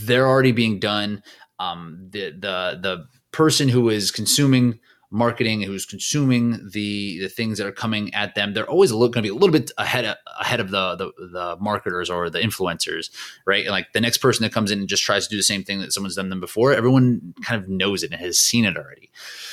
they're 0.00 0.26
already 0.26 0.52
being 0.52 0.80
done. 0.80 1.22
Um, 1.58 2.08
the 2.10 2.30
the 2.30 2.78
the 2.82 3.06
person 3.30 3.68
who 3.68 3.88
is 3.88 4.10
consuming 4.10 4.80
marketing 5.10 5.62
who's 5.62 5.86
consuming 5.86 6.68
the 6.72 7.18
the 7.20 7.28
things 7.28 7.58
that 7.58 7.66
are 7.66 7.72
coming 7.72 8.12
at 8.14 8.34
them 8.34 8.54
they're 8.54 8.68
always 8.68 8.90
going 8.90 9.12
to 9.12 9.22
be 9.22 9.28
a 9.28 9.34
little 9.34 9.50
bit 9.50 9.70
ahead 9.78 10.04
of, 10.04 10.16
ahead 10.40 10.60
of 10.60 10.70
the, 10.70 10.96
the, 10.96 11.28
the 11.32 11.56
marketers 11.60 12.10
or 12.10 12.28
the 12.28 12.40
influencers 12.40 13.10
right 13.46 13.64
And 13.64 13.72
like 13.72 13.92
the 13.92 14.00
next 14.00 14.18
person 14.18 14.42
that 14.42 14.52
comes 14.52 14.70
in 14.70 14.80
and 14.80 14.88
just 14.88 15.02
tries 15.02 15.26
to 15.26 15.30
do 15.30 15.36
the 15.36 15.42
same 15.42 15.62
thing 15.62 15.80
that 15.80 15.92
someone's 15.92 16.16
done 16.16 16.28
them 16.28 16.40
before 16.40 16.72
everyone 16.72 17.34
kind 17.42 17.62
of 17.62 17.68
knows 17.68 18.02
it 18.02 18.10
and 18.12 18.20
has 18.20 18.38
seen 18.38 18.64
it 18.64 18.76
already 18.76 19.10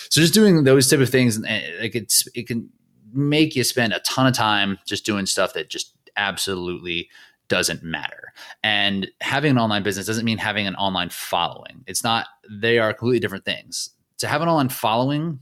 so 0.10 0.22
just 0.22 0.34
doing 0.34 0.64
those 0.64 0.90
type 0.90 1.00
of 1.00 1.10
things 1.10 1.40
like 1.40 1.96
it's 1.96 2.28
it 2.34 2.48
can 2.48 2.70
make 3.14 3.56
you 3.56 3.64
spend 3.64 3.94
a 3.94 4.00
ton 4.00 4.28
of 4.28 4.34
time 4.34 4.80
just 4.86 5.06
doing 5.06 5.26
stuff 5.26 5.54
that 5.54 5.70
just 5.70 5.94
absolutely 6.16 7.10
doesn't 7.48 7.84
matter. 7.84 8.34
And 8.64 9.08
having 9.22 9.52
an 9.52 9.58
online 9.60 9.84
business 9.84 10.08
doesn't 10.08 10.26
mean 10.26 10.38
having 10.38 10.66
an 10.66 10.76
online 10.76 11.10
following. 11.10 11.84
It's 11.86 12.04
not, 12.04 12.28
they 12.50 12.80
are 12.80 12.94
completely 12.94 13.20
different 13.20 13.46
things 13.46 13.92
to 14.24 14.30
have 14.30 14.42
an 14.42 14.48
online 14.48 14.70
following 14.70 15.40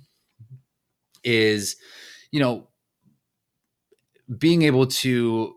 is, 1.23 1.75
you 2.31 2.39
know, 2.39 2.67
being 4.39 4.63
able 4.63 4.87
to 4.87 5.53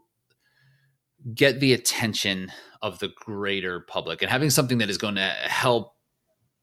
get 1.35 1.59
the 1.59 1.73
attention 1.73 2.53
of 2.83 2.99
the 2.99 3.09
greater 3.17 3.81
public 3.81 4.21
and 4.21 4.31
having 4.31 4.51
something 4.51 4.77
that 4.77 4.91
is 4.91 4.99
going 4.99 5.15
to 5.15 5.27
help 5.27 5.95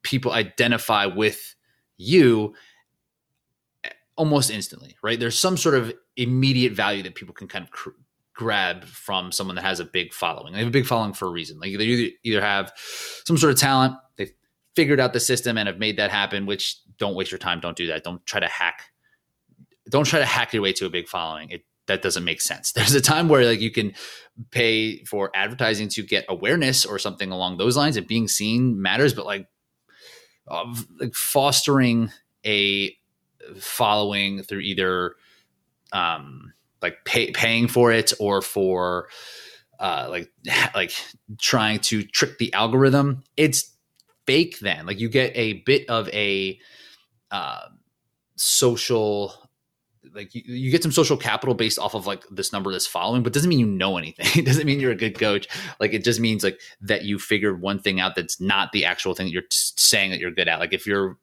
people 0.03 0.32
identify 0.32 1.07
with 1.07 1.55
you 1.97 2.53
almost 4.16 4.51
instantly, 4.51 4.95
right? 5.01 5.20
There's 5.20 5.39
some 5.39 5.57
sort 5.57 5.74
of 5.74 5.91
immediate 6.16 6.74
value 6.74 7.01
that 7.01 7.16
people 7.16 7.34
can 7.34 7.47
kind 7.47 7.66
of 7.66 7.72
cr- 7.72 7.89
grab 8.36 8.86
from 8.86 9.32
someone 9.32 9.55
that 9.55 9.66
has 9.66 9.80
a 9.80 9.86
big 9.86 10.14
following. 10.14 10.53
They 10.53 10.59
have 10.59 10.68
a 10.68 10.72
big 10.72 10.86
following 10.86 11.14
for 11.14 11.28
a 11.28 11.32
reason. 11.32 11.59
Like 11.59 11.76
they 11.76 12.14
either, 12.24 12.41
have 12.41 12.72
some 13.26 13.38
sort 13.39 13.51
of 13.51 13.59
talent, 13.59 13.95
they've 14.16 14.32
figured 14.76 14.99
out 14.99 15.13
the 15.13 15.19
system 15.19 15.57
and 15.57 15.67
have 15.67 15.80
made 15.80 15.97
that 15.97 16.11
happen, 16.11 16.45
which 16.45 16.78
don't 16.97 17.15
waste 17.15 17.32
your 17.32 17.39
time. 17.39 17.59
Don't 17.59 17.76
do 17.76 17.88
that. 17.88 18.03
Don't 18.03 18.26
try 18.26 18.39
to 18.39 18.47
hack. 18.47 18.84
Don't 19.89 20.05
try 20.05 20.19
to 20.19 20.26
hack 20.26 20.53
your 20.53 20.61
way 20.61 20.74
to 20.74 20.86
a 20.86 20.89
big 20.89 21.07
following. 21.07 21.49
It 21.49 21.65
that 21.88 22.01
doesn't 22.01 22.24
make 22.24 22.41
sense. 22.41 22.72
There's 22.74 22.93
a 22.93 23.01
time 23.01 23.28
where 23.28 23.45
like 23.45 23.59
you 23.59 23.72
can 23.72 23.93
pay 24.51 25.03
for 25.03 25.32
advertising 25.36 25.89
to 25.89 26.03
get 26.03 26.26
awareness 26.30 26.86
or 26.86 26.99
something 26.99 27.32
along 27.32 27.57
those 27.57 27.76
lines, 27.78 27.97
and 27.97 28.07
being 28.07 28.28
seen 28.28 28.82
matters. 28.82 29.13
But 29.13 29.26
like, 29.26 29.47
uh, 30.47 30.74
like 30.99 31.13
fostering 31.13 32.11
a 32.45 32.95
following 33.59 34.43
through 34.43 34.59
either 34.59 35.15
um, 35.91 36.53
like 36.82 37.03
pay, 37.05 37.32
paying 37.32 37.67
for 37.67 37.91
it 37.91 38.13
or 38.19 38.41
for 38.41 39.09
uh, 39.80 40.07
like 40.09 40.32
like 40.76 40.93
trying 41.39 41.80
to 41.80 42.03
trick 42.03 42.38
the 42.38 42.53
algorithm. 42.53 43.24
It's 43.38 43.70
fake 44.32 44.59
then? 44.59 44.86
Like 44.86 44.99
you 44.99 45.09
get 45.09 45.36
a 45.36 45.53
bit 45.63 45.89
of 45.89 46.07
a 46.09 46.57
uh, 47.32 47.65
social 48.36 49.34
like 50.13 50.34
you, 50.34 50.41
you, 50.45 50.71
get 50.71 50.84
some 50.84 50.91
social 50.91 51.15
capital 51.15 51.53
based 51.53 51.77
off 51.77 51.93
of 51.93 52.07
like 52.07 52.23
this 52.32 52.51
number 52.51 52.71
that's 52.71 52.88
following 52.88 53.23
but 53.23 53.32
doesn't 53.32 53.49
mean 53.49 53.59
you 53.59 53.65
know 53.65 53.97
anything. 53.97 54.25
It 54.41 54.45
doesn't 54.45 54.65
mean 54.65 54.79
you're 54.79 54.91
a 54.91 54.95
good 54.95 55.17
coach. 55.17 55.47
Like 55.79 55.93
it 55.93 56.03
just 56.03 56.19
means 56.19 56.43
like 56.43 56.59
that 56.82 57.03
you 57.03 57.19
figured 57.19 57.61
one 57.61 57.79
thing 57.79 57.99
out 57.99 58.15
that's 58.15 58.41
not 58.41 58.71
the 58.71 58.86
actual 58.86 59.13
thing 59.13 59.27
that 59.27 59.34
you're 59.34 59.43
saying 59.51 60.11
that 60.11 60.19
you're 60.19 60.32
good 60.32 60.47
at. 60.47 60.59
Like 60.59 60.73
if 60.73 60.88
your 60.88 61.17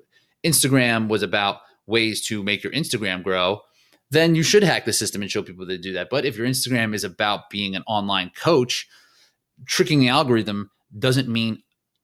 instagram 0.44 1.08
was 1.08 1.22
about 1.22 1.58
ways 1.86 2.24
to 2.26 2.42
make 2.42 2.62
your 2.62 2.72
instagram 2.72 3.24
grow 3.24 3.60
then 4.10 4.34
you 4.34 4.42
should 4.42 4.62
hack 4.62 4.84
the 4.84 4.92
system 4.92 5.20
and 5.20 5.30
show 5.30 5.42
people 5.42 5.66
to 5.66 5.76
do 5.76 5.92
that. 5.94 6.08
But 6.10 6.24
if 6.24 6.36
your 6.36 6.46
instagram 6.46 6.94
is 6.94 7.04
about 7.04 7.50
being 7.50 7.74
an 7.74 7.82
online 7.86 8.30
coach 8.30 8.88
tricking 9.66 10.00
the 10.00 10.08
algorithm 10.08 10.70
doesn't 10.96 11.28
mean 11.28 11.62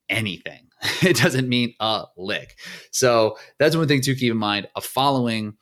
anything 0.09 0.65
it 1.03 1.17
doesn't 1.17 1.49
mean 1.49 1.75
a 1.81 2.05
lick. 2.17 2.59
So 2.91 3.39
that's 3.59 3.77
one 3.77 3.89
thing 3.89 4.01
to 4.03 4.15
keep 4.15 4.31
in 4.31 4.37
mind. 4.37 4.69
A 4.77 4.81
following, 4.81 5.55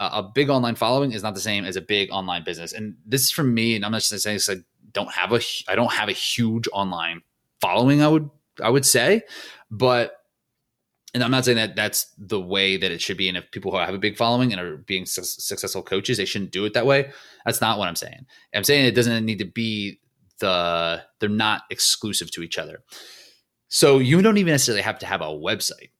uh, 0.00 0.10
a 0.12 0.22
big 0.22 0.50
online 0.50 0.74
following 0.74 1.12
is 1.12 1.22
not 1.22 1.34
the 1.34 1.40
same 1.40 1.64
as 1.64 1.76
a 1.76 1.80
big 1.80 2.10
online 2.10 2.44
business. 2.44 2.72
And 2.72 2.96
this 3.06 3.22
is 3.22 3.30
from 3.30 3.54
me, 3.54 3.74
and 3.74 3.84
I'm 3.84 3.92
not 3.92 4.02
just 4.02 4.22
saying 4.22 4.36
this. 4.36 4.50
I 4.50 4.56
don't 4.92 5.10
have 5.12 5.32
a, 5.32 5.40
I 5.68 5.76
don't 5.76 5.92
have 5.92 6.08
a 6.08 6.12
huge 6.12 6.68
online 6.72 7.22
following. 7.60 8.02
I 8.02 8.08
would, 8.08 8.28
I 8.62 8.70
would 8.70 8.84
say, 8.84 9.22
but 9.70 10.12
and 11.14 11.24
I'm 11.24 11.30
not 11.30 11.46
saying 11.46 11.56
that 11.56 11.76
that's 11.76 12.12
the 12.18 12.40
way 12.40 12.76
that 12.76 12.90
it 12.90 13.00
should 13.00 13.16
be. 13.16 13.28
And 13.28 13.38
if 13.38 13.50
people 13.50 13.70
who 13.70 13.78
have 13.78 13.94
a 13.94 13.98
big 13.98 14.18
following 14.18 14.52
and 14.52 14.60
are 14.60 14.76
being 14.76 15.06
su- 15.06 15.22
successful 15.22 15.82
coaches, 15.82 16.18
they 16.18 16.26
shouldn't 16.26 16.50
do 16.50 16.66
it 16.66 16.74
that 16.74 16.84
way. 16.84 17.10
That's 17.46 17.62
not 17.62 17.78
what 17.78 17.88
I'm 17.88 17.96
saying. 17.96 18.26
I'm 18.54 18.64
saying 18.64 18.84
it 18.84 18.94
doesn't 18.94 19.24
need 19.24 19.38
to 19.38 19.46
be 19.46 20.00
the 20.40 21.02
they're 21.18 21.30
not 21.30 21.62
exclusive 21.70 22.30
to 22.32 22.42
each 22.42 22.58
other. 22.58 22.82
So 23.68 23.98
you 23.98 24.22
don't 24.22 24.38
even 24.38 24.52
necessarily 24.52 24.82
have 24.82 24.98
to 25.00 25.06
have 25.06 25.20
a 25.20 25.24
website. 25.24 25.90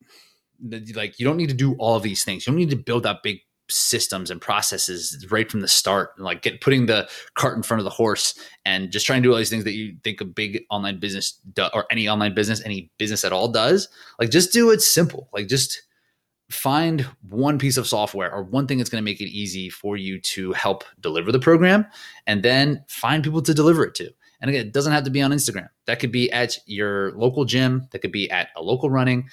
Like 0.95 1.19
you 1.19 1.27
don't 1.27 1.37
need 1.37 1.49
to 1.49 1.55
do 1.55 1.75
all 1.75 1.99
these 2.01 2.25
things. 2.25 2.47
You 2.47 2.53
don't 2.53 2.59
need 2.59 2.71
to 2.71 2.77
build 2.77 3.07
up 3.07 3.23
big 3.23 3.41
systems 3.69 4.31
and 4.31 4.41
processes 4.41 5.27
right 5.31 5.51
from 5.51 5.61
the 5.61 5.69
start 5.69 6.19
like 6.21 6.43
get 6.43 6.61
putting 6.61 6.87
the 6.87 7.09
cart 7.35 7.57
in 7.57 7.63
front 7.63 7.81
of 7.81 7.85
the 7.85 7.91
horse 7.91 8.39
and 8.65 8.93
just 8.93 9.05
trying 9.05 9.21
to 9.23 9.29
do 9.29 9.33
all 9.33 9.39
these 9.39 9.51
things 9.51 9.65
that 9.65 9.73
you 9.73 9.97
think 10.05 10.21
a 10.21 10.25
big 10.25 10.63
online 10.71 11.01
business 11.01 11.41
do, 11.53 11.67
or 11.75 11.85
any 11.91 12.09
online 12.09 12.33
business 12.33 12.63
any 12.65 12.91
business 12.99 13.25
at 13.25 13.33
all 13.33 13.49
does 13.49 13.89
like 14.21 14.31
just 14.31 14.53
do 14.53 14.71
it 14.71 14.81
simple 14.81 15.29
like 15.33 15.49
just 15.49 15.83
find 16.49 17.01
one 17.29 17.59
piece 17.59 17.77
of 17.77 17.89
software 17.89 18.33
or 18.33 18.45
one 18.45 18.69
thing 18.69 18.79
that's 18.79 18.91
going 18.91 19.03
to 19.03 19.05
make 19.05 19.21
it 19.21 19.31
easy 19.31 19.69
for 19.69 19.97
you 19.97 20.21
to 20.21 20.53
help 20.53 20.85
deliver 21.01 21.33
the 21.33 21.41
program 21.41 21.85
and 22.29 22.45
then 22.45 22.85
find 22.87 23.25
people 23.25 23.43
to 23.43 23.53
deliver 23.53 23.85
it 23.85 23.97
to 23.97 24.09
and 24.41 24.51
again, 24.51 24.67
it 24.67 24.73
doesn't 24.73 24.93
have 24.93 25.05
to 25.05 25.11
be 25.11 25.23
on 25.23 25.31
Instagram. 25.31 25.69
That 25.87 25.99
could 25.99 26.13
be 26.13 26.31
at 26.31 26.59
your 26.67 27.13
local 27.13 27.45
gym. 27.45 27.89
That 27.93 28.01
could 28.01 28.13
be 28.13 28.31
at 28.31 28.49
a 28.57 28.63
local 28.63 28.91
running 28.91 29.29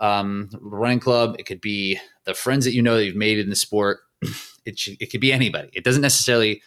um, 0.00 0.50
running 0.60 1.00
club. 1.00 1.36
It 1.38 1.46
could 1.46 1.60
be 1.60 1.98
the 2.24 2.34
friends 2.34 2.64
that 2.64 2.72
you 2.72 2.82
know 2.82 2.96
that 2.96 3.04
you've 3.04 3.16
made 3.16 3.38
in 3.38 3.50
the 3.50 3.56
sport. 3.56 3.98
It 4.64 4.78
should, 4.78 5.00
it 5.00 5.10
could 5.10 5.22
be 5.22 5.32
anybody. 5.32 5.70
It 5.72 5.82
doesn't 5.82 6.02
necessarily 6.02 6.60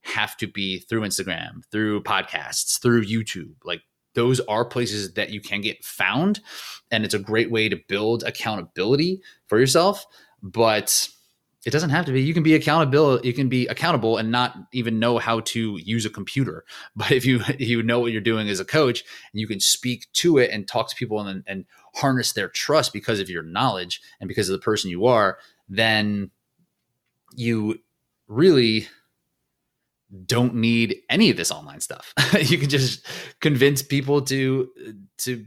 have 0.00 0.36
to 0.38 0.48
be 0.48 0.80
through 0.80 1.02
Instagram, 1.02 1.62
through 1.70 2.02
podcasts, 2.02 2.80
through 2.80 3.04
YouTube. 3.04 3.54
Like 3.62 3.82
those 4.14 4.40
are 4.40 4.64
places 4.64 5.14
that 5.14 5.30
you 5.30 5.40
can 5.40 5.60
get 5.60 5.84
found, 5.84 6.40
and 6.90 7.04
it's 7.04 7.14
a 7.14 7.18
great 7.20 7.52
way 7.52 7.68
to 7.68 7.80
build 7.88 8.24
accountability 8.24 9.20
for 9.46 9.60
yourself. 9.60 10.04
But 10.42 11.08
it 11.64 11.70
doesn't 11.70 11.90
have 11.90 12.04
to 12.06 12.12
be. 12.12 12.22
You 12.22 12.34
can 12.34 12.42
be 12.42 12.54
accountable. 12.54 13.20
You 13.24 13.32
can 13.32 13.48
be 13.48 13.66
accountable 13.68 14.18
and 14.18 14.30
not 14.30 14.56
even 14.72 14.98
know 14.98 15.18
how 15.18 15.40
to 15.40 15.78
use 15.82 16.04
a 16.04 16.10
computer. 16.10 16.64
But 16.96 17.10
if 17.12 17.24
you 17.24 17.40
you 17.58 17.82
know 17.82 18.00
what 18.00 18.12
you're 18.12 18.20
doing 18.20 18.48
as 18.48 18.60
a 18.60 18.64
coach, 18.64 19.04
and 19.32 19.40
you 19.40 19.46
can 19.46 19.60
speak 19.60 20.06
to 20.14 20.38
it 20.38 20.50
and 20.50 20.68
talk 20.68 20.88
to 20.90 20.96
people 20.96 21.20
and 21.20 21.42
and 21.46 21.64
harness 21.94 22.32
their 22.32 22.48
trust 22.48 22.92
because 22.92 23.20
of 23.20 23.30
your 23.30 23.42
knowledge 23.42 24.00
and 24.20 24.28
because 24.28 24.48
of 24.48 24.52
the 24.52 24.64
person 24.64 24.90
you 24.90 25.06
are, 25.06 25.38
then 25.68 26.30
you 27.36 27.78
really 28.28 28.88
don't 30.26 30.54
need 30.54 30.96
any 31.08 31.30
of 31.30 31.36
this 31.36 31.50
online 31.50 31.80
stuff. 31.80 32.12
you 32.40 32.58
can 32.58 32.68
just 32.68 33.06
convince 33.40 33.82
people 33.82 34.22
to 34.22 34.70
to 35.18 35.46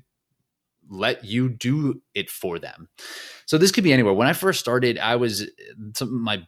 let 0.90 1.24
you 1.24 1.50
do 1.50 2.02
it 2.16 2.30
for 2.30 2.60
them. 2.60 2.90
So 3.46 3.58
this 3.58 3.72
could 3.72 3.84
be 3.84 3.94
anywhere. 3.94 4.14
When 4.14 4.28
I 4.28 4.34
first 4.34 4.60
started, 4.60 4.98
I 4.98 5.16
was 5.16 5.50
my 6.02 6.46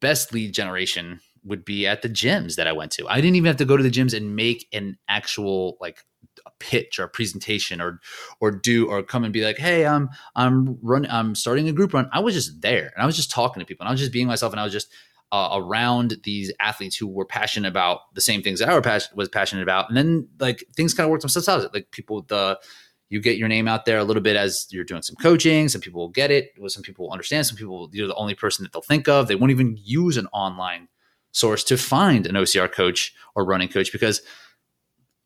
best 0.00 0.32
lead 0.32 0.52
generation 0.52 1.20
would 1.44 1.64
be 1.64 1.86
at 1.86 2.02
the 2.02 2.08
gyms 2.08 2.56
that 2.56 2.68
I 2.68 2.72
went 2.72 2.92
to. 2.92 3.08
I 3.08 3.20
didn't 3.20 3.36
even 3.36 3.48
have 3.48 3.56
to 3.56 3.64
go 3.64 3.76
to 3.76 3.82
the 3.82 3.90
gyms 3.90 4.16
and 4.16 4.36
make 4.36 4.68
an 4.72 4.96
actual 5.08 5.76
like 5.80 6.04
a 6.46 6.50
pitch 6.60 6.98
or 6.98 7.04
a 7.04 7.08
presentation 7.08 7.80
or 7.80 8.00
or 8.40 8.50
do 8.50 8.88
or 8.88 9.02
come 9.02 9.24
and 9.24 9.32
be 9.32 9.44
like, 9.44 9.58
"Hey, 9.58 9.84
I'm 9.84 10.10
I'm 10.36 10.78
running 10.82 11.10
I'm 11.10 11.34
starting 11.34 11.68
a 11.68 11.72
group 11.72 11.92
run." 11.92 12.08
I 12.12 12.20
was 12.20 12.34
just 12.34 12.60
there 12.60 12.92
and 12.94 13.02
I 13.02 13.06
was 13.06 13.16
just 13.16 13.30
talking 13.30 13.60
to 13.60 13.66
people 13.66 13.84
and 13.84 13.88
I 13.88 13.92
was 13.92 14.00
just 14.00 14.12
being 14.12 14.28
myself 14.28 14.52
and 14.52 14.60
I 14.60 14.64
was 14.64 14.72
just 14.72 14.88
uh, 15.32 15.48
around 15.54 16.16
these 16.24 16.52
athletes 16.60 16.94
who 16.94 17.06
were 17.06 17.24
passionate 17.24 17.68
about 17.68 18.14
the 18.14 18.20
same 18.20 18.42
things 18.42 18.60
that 18.60 18.68
I 18.68 19.00
was 19.14 19.28
passionate 19.30 19.62
about. 19.62 19.88
And 19.88 19.96
then 19.96 20.28
like 20.38 20.64
things 20.76 20.92
kind 20.92 21.06
of 21.06 21.10
worked 21.10 21.22
themselves 21.22 21.48
out. 21.48 21.72
Like 21.72 21.90
people, 21.90 22.22
the 22.28 22.60
you 23.12 23.20
get 23.20 23.36
your 23.36 23.46
name 23.46 23.68
out 23.68 23.84
there 23.84 23.98
a 23.98 24.04
little 24.04 24.22
bit 24.22 24.36
as 24.36 24.66
you're 24.70 24.84
doing 24.84 25.02
some 25.02 25.16
coaching. 25.16 25.68
Some 25.68 25.82
people 25.82 26.00
will 26.00 26.08
get 26.08 26.30
it. 26.30 26.54
Some 26.68 26.82
people 26.82 27.04
will 27.04 27.12
understand. 27.12 27.46
Some 27.46 27.58
people, 27.58 27.90
you're 27.92 28.06
the 28.06 28.14
only 28.14 28.34
person 28.34 28.62
that 28.62 28.72
they'll 28.72 28.80
think 28.80 29.06
of. 29.06 29.28
They 29.28 29.34
won't 29.34 29.50
even 29.50 29.76
use 29.78 30.16
an 30.16 30.28
online 30.32 30.88
source 31.30 31.62
to 31.64 31.76
find 31.76 32.26
an 32.26 32.36
OCR 32.36 32.72
coach 32.72 33.14
or 33.34 33.44
running 33.44 33.68
coach 33.68 33.92
because 33.92 34.22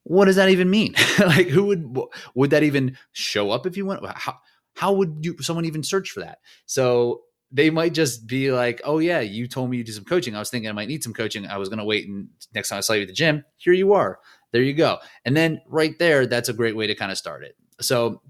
what 0.02 0.24
does 0.24 0.34
that 0.34 0.48
even 0.48 0.68
mean? 0.68 0.96
like, 1.20 1.46
who 1.46 1.66
would 1.66 1.96
would 2.34 2.50
that 2.50 2.64
even 2.64 2.96
show 3.12 3.52
up 3.52 3.66
if 3.66 3.76
you 3.76 3.86
went? 3.86 4.04
How 4.04 4.34
how 4.74 4.92
would 4.92 5.18
you 5.20 5.40
someone 5.40 5.64
even 5.64 5.84
search 5.84 6.10
for 6.10 6.20
that? 6.20 6.38
So 6.64 7.22
they 7.52 7.70
might 7.70 7.94
just 7.94 8.26
be 8.26 8.50
like, 8.50 8.80
"Oh 8.82 8.98
yeah, 8.98 9.20
you 9.20 9.46
told 9.46 9.70
me 9.70 9.76
you 9.76 9.84
do 9.84 9.92
some 9.92 10.04
coaching. 10.04 10.34
I 10.34 10.40
was 10.40 10.50
thinking 10.50 10.68
I 10.68 10.72
might 10.72 10.88
need 10.88 11.04
some 11.04 11.14
coaching. 11.14 11.46
I 11.46 11.58
was 11.58 11.68
going 11.68 11.78
to 11.78 11.84
wait 11.84 12.08
and 12.08 12.30
next 12.52 12.70
time 12.70 12.78
I 12.78 12.80
saw 12.80 12.94
you 12.94 13.02
at 13.02 13.08
the 13.08 13.14
gym, 13.14 13.44
here 13.56 13.72
you 13.72 13.92
are. 13.92 14.18
There 14.50 14.62
you 14.62 14.74
go." 14.74 14.98
And 15.24 15.36
then 15.36 15.60
right 15.68 15.96
there, 16.00 16.26
that's 16.26 16.48
a 16.48 16.52
great 16.52 16.74
way 16.74 16.88
to 16.88 16.96
kind 16.96 17.12
of 17.12 17.18
start 17.18 17.44
it. 17.44 17.56
So, 17.80 18.22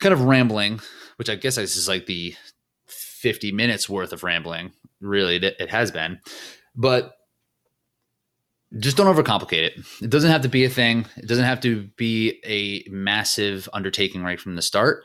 kind 0.00 0.12
of 0.12 0.22
rambling, 0.22 0.80
which 1.16 1.28
I 1.28 1.34
guess 1.34 1.56
this 1.56 1.76
is 1.76 1.88
like 1.88 2.06
the 2.06 2.34
50 2.86 3.52
minutes 3.52 3.88
worth 3.88 4.12
of 4.12 4.22
rambling. 4.22 4.72
Really, 5.00 5.36
it 5.36 5.70
has 5.70 5.90
been. 5.90 6.20
But 6.74 7.14
just 8.78 8.96
don't 8.96 9.14
overcomplicate 9.14 9.62
it. 9.62 9.74
It 10.02 10.10
doesn't 10.10 10.30
have 10.30 10.42
to 10.42 10.48
be 10.48 10.64
a 10.64 10.70
thing. 10.70 11.06
It 11.16 11.26
doesn't 11.26 11.44
have 11.44 11.60
to 11.60 11.88
be 11.96 12.40
a 12.44 12.88
massive 12.90 13.68
undertaking 13.72 14.22
right 14.22 14.40
from 14.40 14.56
the 14.56 14.62
start. 14.62 15.04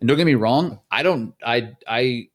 And 0.00 0.08
don't 0.08 0.16
get 0.16 0.26
me 0.26 0.34
wrong, 0.34 0.80
I 0.90 1.02
don't 1.02 1.34
I 1.44 1.72
I 1.86 2.28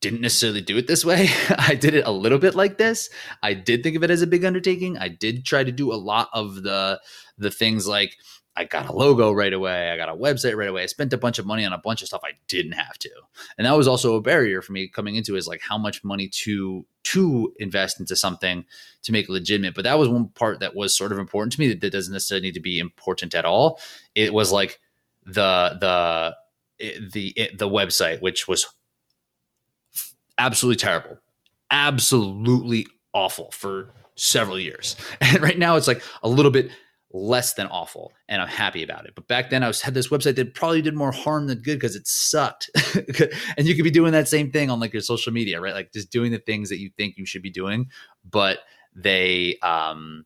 didn't 0.00 0.20
necessarily 0.20 0.60
do 0.60 0.76
it 0.76 0.86
this 0.86 1.04
way. 1.04 1.28
I 1.58 1.74
did 1.74 1.94
it 1.94 2.06
a 2.06 2.12
little 2.12 2.38
bit 2.38 2.54
like 2.54 2.78
this. 2.78 3.10
I 3.42 3.54
did 3.54 3.82
think 3.82 3.96
of 3.96 4.04
it 4.04 4.10
as 4.10 4.22
a 4.22 4.26
big 4.26 4.44
undertaking. 4.44 4.96
I 4.98 5.08
did 5.08 5.44
try 5.44 5.64
to 5.64 5.72
do 5.72 5.92
a 5.92 5.96
lot 5.96 6.28
of 6.32 6.62
the 6.62 7.00
the 7.36 7.50
things 7.50 7.88
like 7.88 8.16
I 8.60 8.64
got 8.64 8.90
a 8.90 8.92
logo 8.92 9.32
right 9.32 9.54
away. 9.54 9.90
I 9.90 9.96
got 9.96 10.10
a 10.10 10.14
website 10.14 10.54
right 10.54 10.68
away. 10.68 10.82
I 10.82 10.86
spent 10.86 11.14
a 11.14 11.16
bunch 11.16 11.38
of 11.38 11.46
money 11.46 11.64
on 11.64 11.72
a 11.72 11.78
bunch 11.78 12.02
of 12.02 12.08
stuff 12.08 12.20
I 12.22 12.32
didn't 12.46 12.72
have 12.72 12.98
to. 12.98 13.10
And 13.56 13.66
that 13.66 13.74
was 13.74 13.88
also 13.88 14.16
a 14.16 14.20
barrier 14.20 14.60
for 14.60 14.72
me 14.72 14.86
coming 14.86 15.16
into 15.16 15.34
is 15.34 15.48
like 15.48 15.62
how 15.62 15.78
much 15.78 16.04
money 16.04 16.28
to 16.28 16.84
to 17.04 17.54
invest 17.58 18.00
into 18.00 18.14
something 18.14 18.66
to 19.04 19.12
make 19.12 19.30
it 19.30 19.32
legitimate. 19.32 19.74
But 19.74 19.84
that 19.84 19.98
was 19.98 20.10
one 20.10 20.28
part 20.28 20.60
that 20.60 20.76
was 20.76 20.94
sort 20.94 21.10
of 21.10 21.18
important 21.18 21.54
to 21.54 21.60
me 21.60 21.68
that, 21.68 21.80
that 21.80 21.90
doesn't 21.90 22.12
necessarily 22.12 22.48
need 22.48 22.54
to 22.54 22.60
be 22.60 22.78
important 22.78 23.34
at 23.34 23.46
all. 23.46 23.80
It 24.14 24.34
was 24.34 24.52
like 24.52 24.78
the 25.24 25.78
the 25.80 26.36
the 26.78 27.50
the 27.56 27.68
website 27.68 28.20
which 28.20 28.46
was 28.46 28.66
absolutely 30.36 30.76
terrible. 30.76 31.16
Absolutely 31.70 32.88
awful 33.14 33.50
for 33.52 33.94
several 34.16 34.60
years. 34.60 34.96
And 35.22 35.40
right 35.40 35.58
now 35.58 35.76
it's 35.76 35.88
like 35.88 36.02
a 36.22 36.28
little 36.28 36.50
bit 36.50 36.70
less 37.12 37.54
than 37.54 37.66
awful 37.66 38.12
and 38.28 38.40
I'm 38.40 38.48
happy 38.48 38.82
about 38.82 39.04
it. 39.04 39.14
But 39.14 39.26
back 39.26 39.50
then 39.50 39.62
I 39.62 39.66
was 39.66 39.80
had 39.80 39.94
this 39.94 40.08
website 40.08 40.36
that 40.36 40.54
probably 40.54 40.80
did 40.80 40.94
more 40.94 41.12
harm 41.12 41.48
than 41.48 41.58
good 41.58 41.78
because 41.78 41.96
it 41.96 42.06
sucked. 42.06 42.70
and 43.56 43.66
you 43.66 43.74
could 43.74 43.84
be 43.84 43.90
doing 43.90 44.12
that 44.12 44.28
same 44.28 44.50
thing 44.50 44.70
on 44.70 44.78
like 44.78 44.92
your 44.92 45.02
social 45.02 45.32
media, 45.32 45.60
right? 45.60 45.74
Like 45.74 45.92
just 45.92 46.12
doing 46.12 46.30
the 46.30 46.38
things 46.38 46.68
that 46.68 46.78
you 46.78 46.90
think 46.96 47.16
you 47.16 47.26
should 47.26 47.42
be 47.42 47.50
doing, 47.50 47.88
but 48.28 48.60
they 48.94 49.56
um 49.62 50.24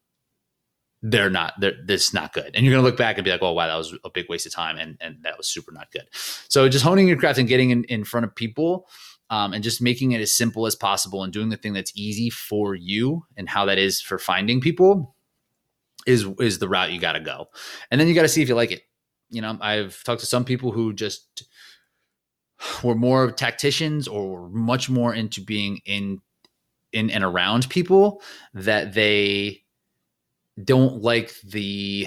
they're 1.03 1.31
not 1.31 1.55
they're 1.59 1.75
this 1.85 2.13
not 2.13 2.33
good. 2.33 2.51
And 2.55 2.65
you're 2.65 2.75
gonna 2.75 2.87
look 2.87 2.97
back 2.97 3.17
and 3.17 3.25
be 3.25 3.31
like, 3.31 3.43
oh 3.43 3.53
wow, 3.53 3.67
that 3.67 3.77
was 3.77 3.95
a 4.05 4.11
big 4.11 4.27
waste 4.29 4.47
of 4.47 4.53
time 4.53 4.77
and 4.79 4.97
and 5.01 5.17
that 5.23 5.39
was 5.39 5.49
super 5.49 5.73
not 5.73 5.91
good. 5.91 6.07
So 6.49 6.69
just 6.69 6.85
honing 6.85 7.09
your 7.09 7.17
craft 7.17 7.39
and 7.39 7.49
getting 7.49 7.71
in, 7.71 7.85
in 7.85 8.05
front 8.05 8.25
of 8.25 8.35
people 8.35 8.89
um, 9.31 9.53
and 9.53 9.65
just 9.65 9.81
making 9.81 10.13
it 10.13 10.21
as 10.21 10.33
simple 10.33 10.67
as 10.67 10.77
possible 10.77 11.23
and 11.23 11.33
doing 11.33 11.49
the 11.49 11.57
thing 11.57 11.73
that's 11.73 11.93
easy 11.95 12.29
for 12.29 12.75
you 12.75 13.25
and 13.37 13.49
how 13.49 13.65
that 13.65 13.79
is 13.79 14.01
for 14.01 14.19
finding 14.19 14.61
people 14.61 15.14
is 16.07 16.27
is 16.41 16.59
the 16.59 16.69
route 16.69 16.93
you 16.93 17.01
got 17.01 17.13
to 17.13 17.21
go, 17.21 17.49
and 17.91 18.01
then 18.01 18.09
you 18.09 18.15
got 18.15 18.23
to 18.23 18.29
see 18.29 18.43
if 18.43 18.49
you 18.49 18.55
like 18.55 18.73
it. 18.73 18.83
You 19.31 19.43
know, 19.43 19.59
I've 19.61 20.03
talked 20.05 20.21
to 20.21 20.27
some 20.27 20.45
people 20.45 20.73
who 20.73 20.93
just 20.93 21.45
were 22.83 22.95
more 22.95 23.31
tacticians 23.31 24.07
or 24.09 24.31
were 24.31 24.49
much 24.49 24.89
more 24.89 25.15
into 25.15 25.41
being 25.41 25.81
in 25.85 26.21
in 26.93 27.11
and 27.11 27.25
around 27.25 27.69
people 27.69 28.23
that 28.55 28.95
they 28.95 29.65
don't 30.63 31.03
like 31.03 31.35
the 31.41 32.07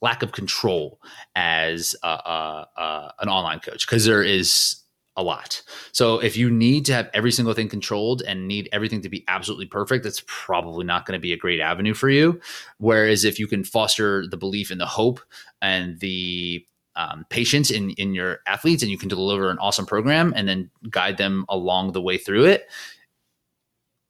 lack 0.00 0.22
of 0.22 0.32
control 0.32 1.00
as 1.34 1.96
a, 2.02 2.08
a, 2.08 2.66
a, 2.76 3.14
an 3.20 3.28
online 3.28 3.58
coach 3.58 3.86
because 3.86 4.04
there 4.04 4.22
is 4.22 4.76
a 5.16 5.22
lot. 5.22 5.62
So 5.92 6.18
if 6.18 6.36
you 6.36 6.50
need 6.50 6.84
to 6.86 6.94
have 6.94 7.10
every 7.14 7.32
single 7.32 7.54
thing 7.54 7.68
controlled 7.68 8.22
and 8.22 8.46
need 8.46 8.68
everything 8.72 9.00
to 9.02 9.08
be 9.08 9.24
absolutely 9.28 9.66
perfect, 9.66 10.04
that's 10.04 10.22
probably 10.26 10.84
not 10.84 11.06
going 11.06 11.18
to 11.18 11.22
be 11.22 11.32
a 11.32 11.38
great 11.38 11.60
avenue 11.60 11.94
for 11.94 12.10
you. 12.10 12.40
Whereas 12.78 13.24
if 13.24 13.38
you 13.38 13.46
can 13.46 13.64
foster 13.64 14.26
the 14.26 14.36
belief 14.36 14.70
and 14.70 14.80
the 14.80 14.86
hope 14.86 15.20
and 15.62 15.98
the 16.00 16.66
um, 16.96 17.26
patience 17.28 17.70
in 17.70 17.90
in 17.90 18.14
your 18.14 18.40
athletes, 18.46 18.82
and 18.82 18.90
you 18.90 18.98
can 18.98 19.08
deliver 19.08 19.50
an 19.50 19.58
awesome 19.58 19.86
program, 19.86 20.32
and 20.34 20.48
then 20.48 20.70
guide 20.88 21.18
them 21.18 21.44
along 21.48 21.92
the 21.92 22.00
way 22.00 22.16
through 22.16 22.46
it 22.46 22.68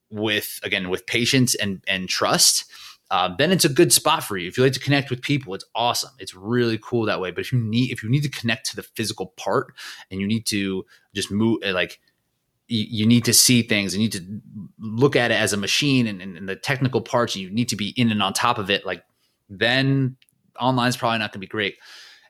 with 0.09 0.61
again 0.63 0.89
with 0.89 1.07
patience 1.07 1.55
and 1.57 1.83
and 1.89 2.09
trust 2.09 2.71
uh, 3.11 3.35
then 3.37 3.53
it's 3.53 3.65
a 3.65 3.69
good 3.69 3.93
spot 3.93 4.25
for 4.25 4.37
you. 4.37 4.49
If 4.49 4.59
you 4.59 4.65
like 4.65 4.73
to 4.73 4.81
connect 4.81 5.11
with 5.11 5.23
people, 5.23 5.55
it's 5.55 5.65
awesome. 5.75 6.11
It's 6.19 6.35
really 6.35 6.79
cool 6.83 7.07
that 7.07 7.21
way. 7.21 7.31
But 7.31 7.43
if 7.43 7.53
you 7.53 7.59
need 7.59 7.93
if 7.93 8.03
you 8.03 8.09
need 8.09 8.23
to 8.23 8.29
connect 8.29 8.67
to 8.71 8.77
the 8.77 8.83
physical 8.83 9.29
part 9.37 9.75
and 10.11 10.21
you 10.21 10.27
need 10.27 10.47
to 10.47 10.85
just 11.15 11.31
move 11.31 11.63
uh, 11.65 11.73
like 11.73 12.01
you, 12.69 12.85
you 12.89 13.07
need 13.07 13.25
to 13.25 13.33
see 13.33 13.63
things 13.63 13.95
you 13.95 14.01
need 14.01 14.13
to 14.13 14.41
look 14.79 15.15
at 15.17 15.31
it 15.31 15.35
as 15.35 15.53
a 15.53 15.57
machine 15.57 16.07
and, 16.07 16.21
and, 16.21 16.37
and 16.37 16.49
the 16.49 16.57
technical 16.57 17.01
parts 17.01 17.35
and 17.35 17.45
you 17.45 17.51
need 17.51 17.69
to 17.69 17.77
be 17.77 17.91
in 17.97 18.11
and 18.11 18.23
on 18.23 18.33
top 18.33 18.59
of 18.59 18.71
it 18.71 18.85
like 18.85 19.05
then 19.49 20.17
online 20.59 20.89
is 20.89 20.97
probably 20.97 21.19
not 21.19 21.31
going 21.31 21.35
to 21.35 21.39
be 21.39 21.47
great 21.47 21.77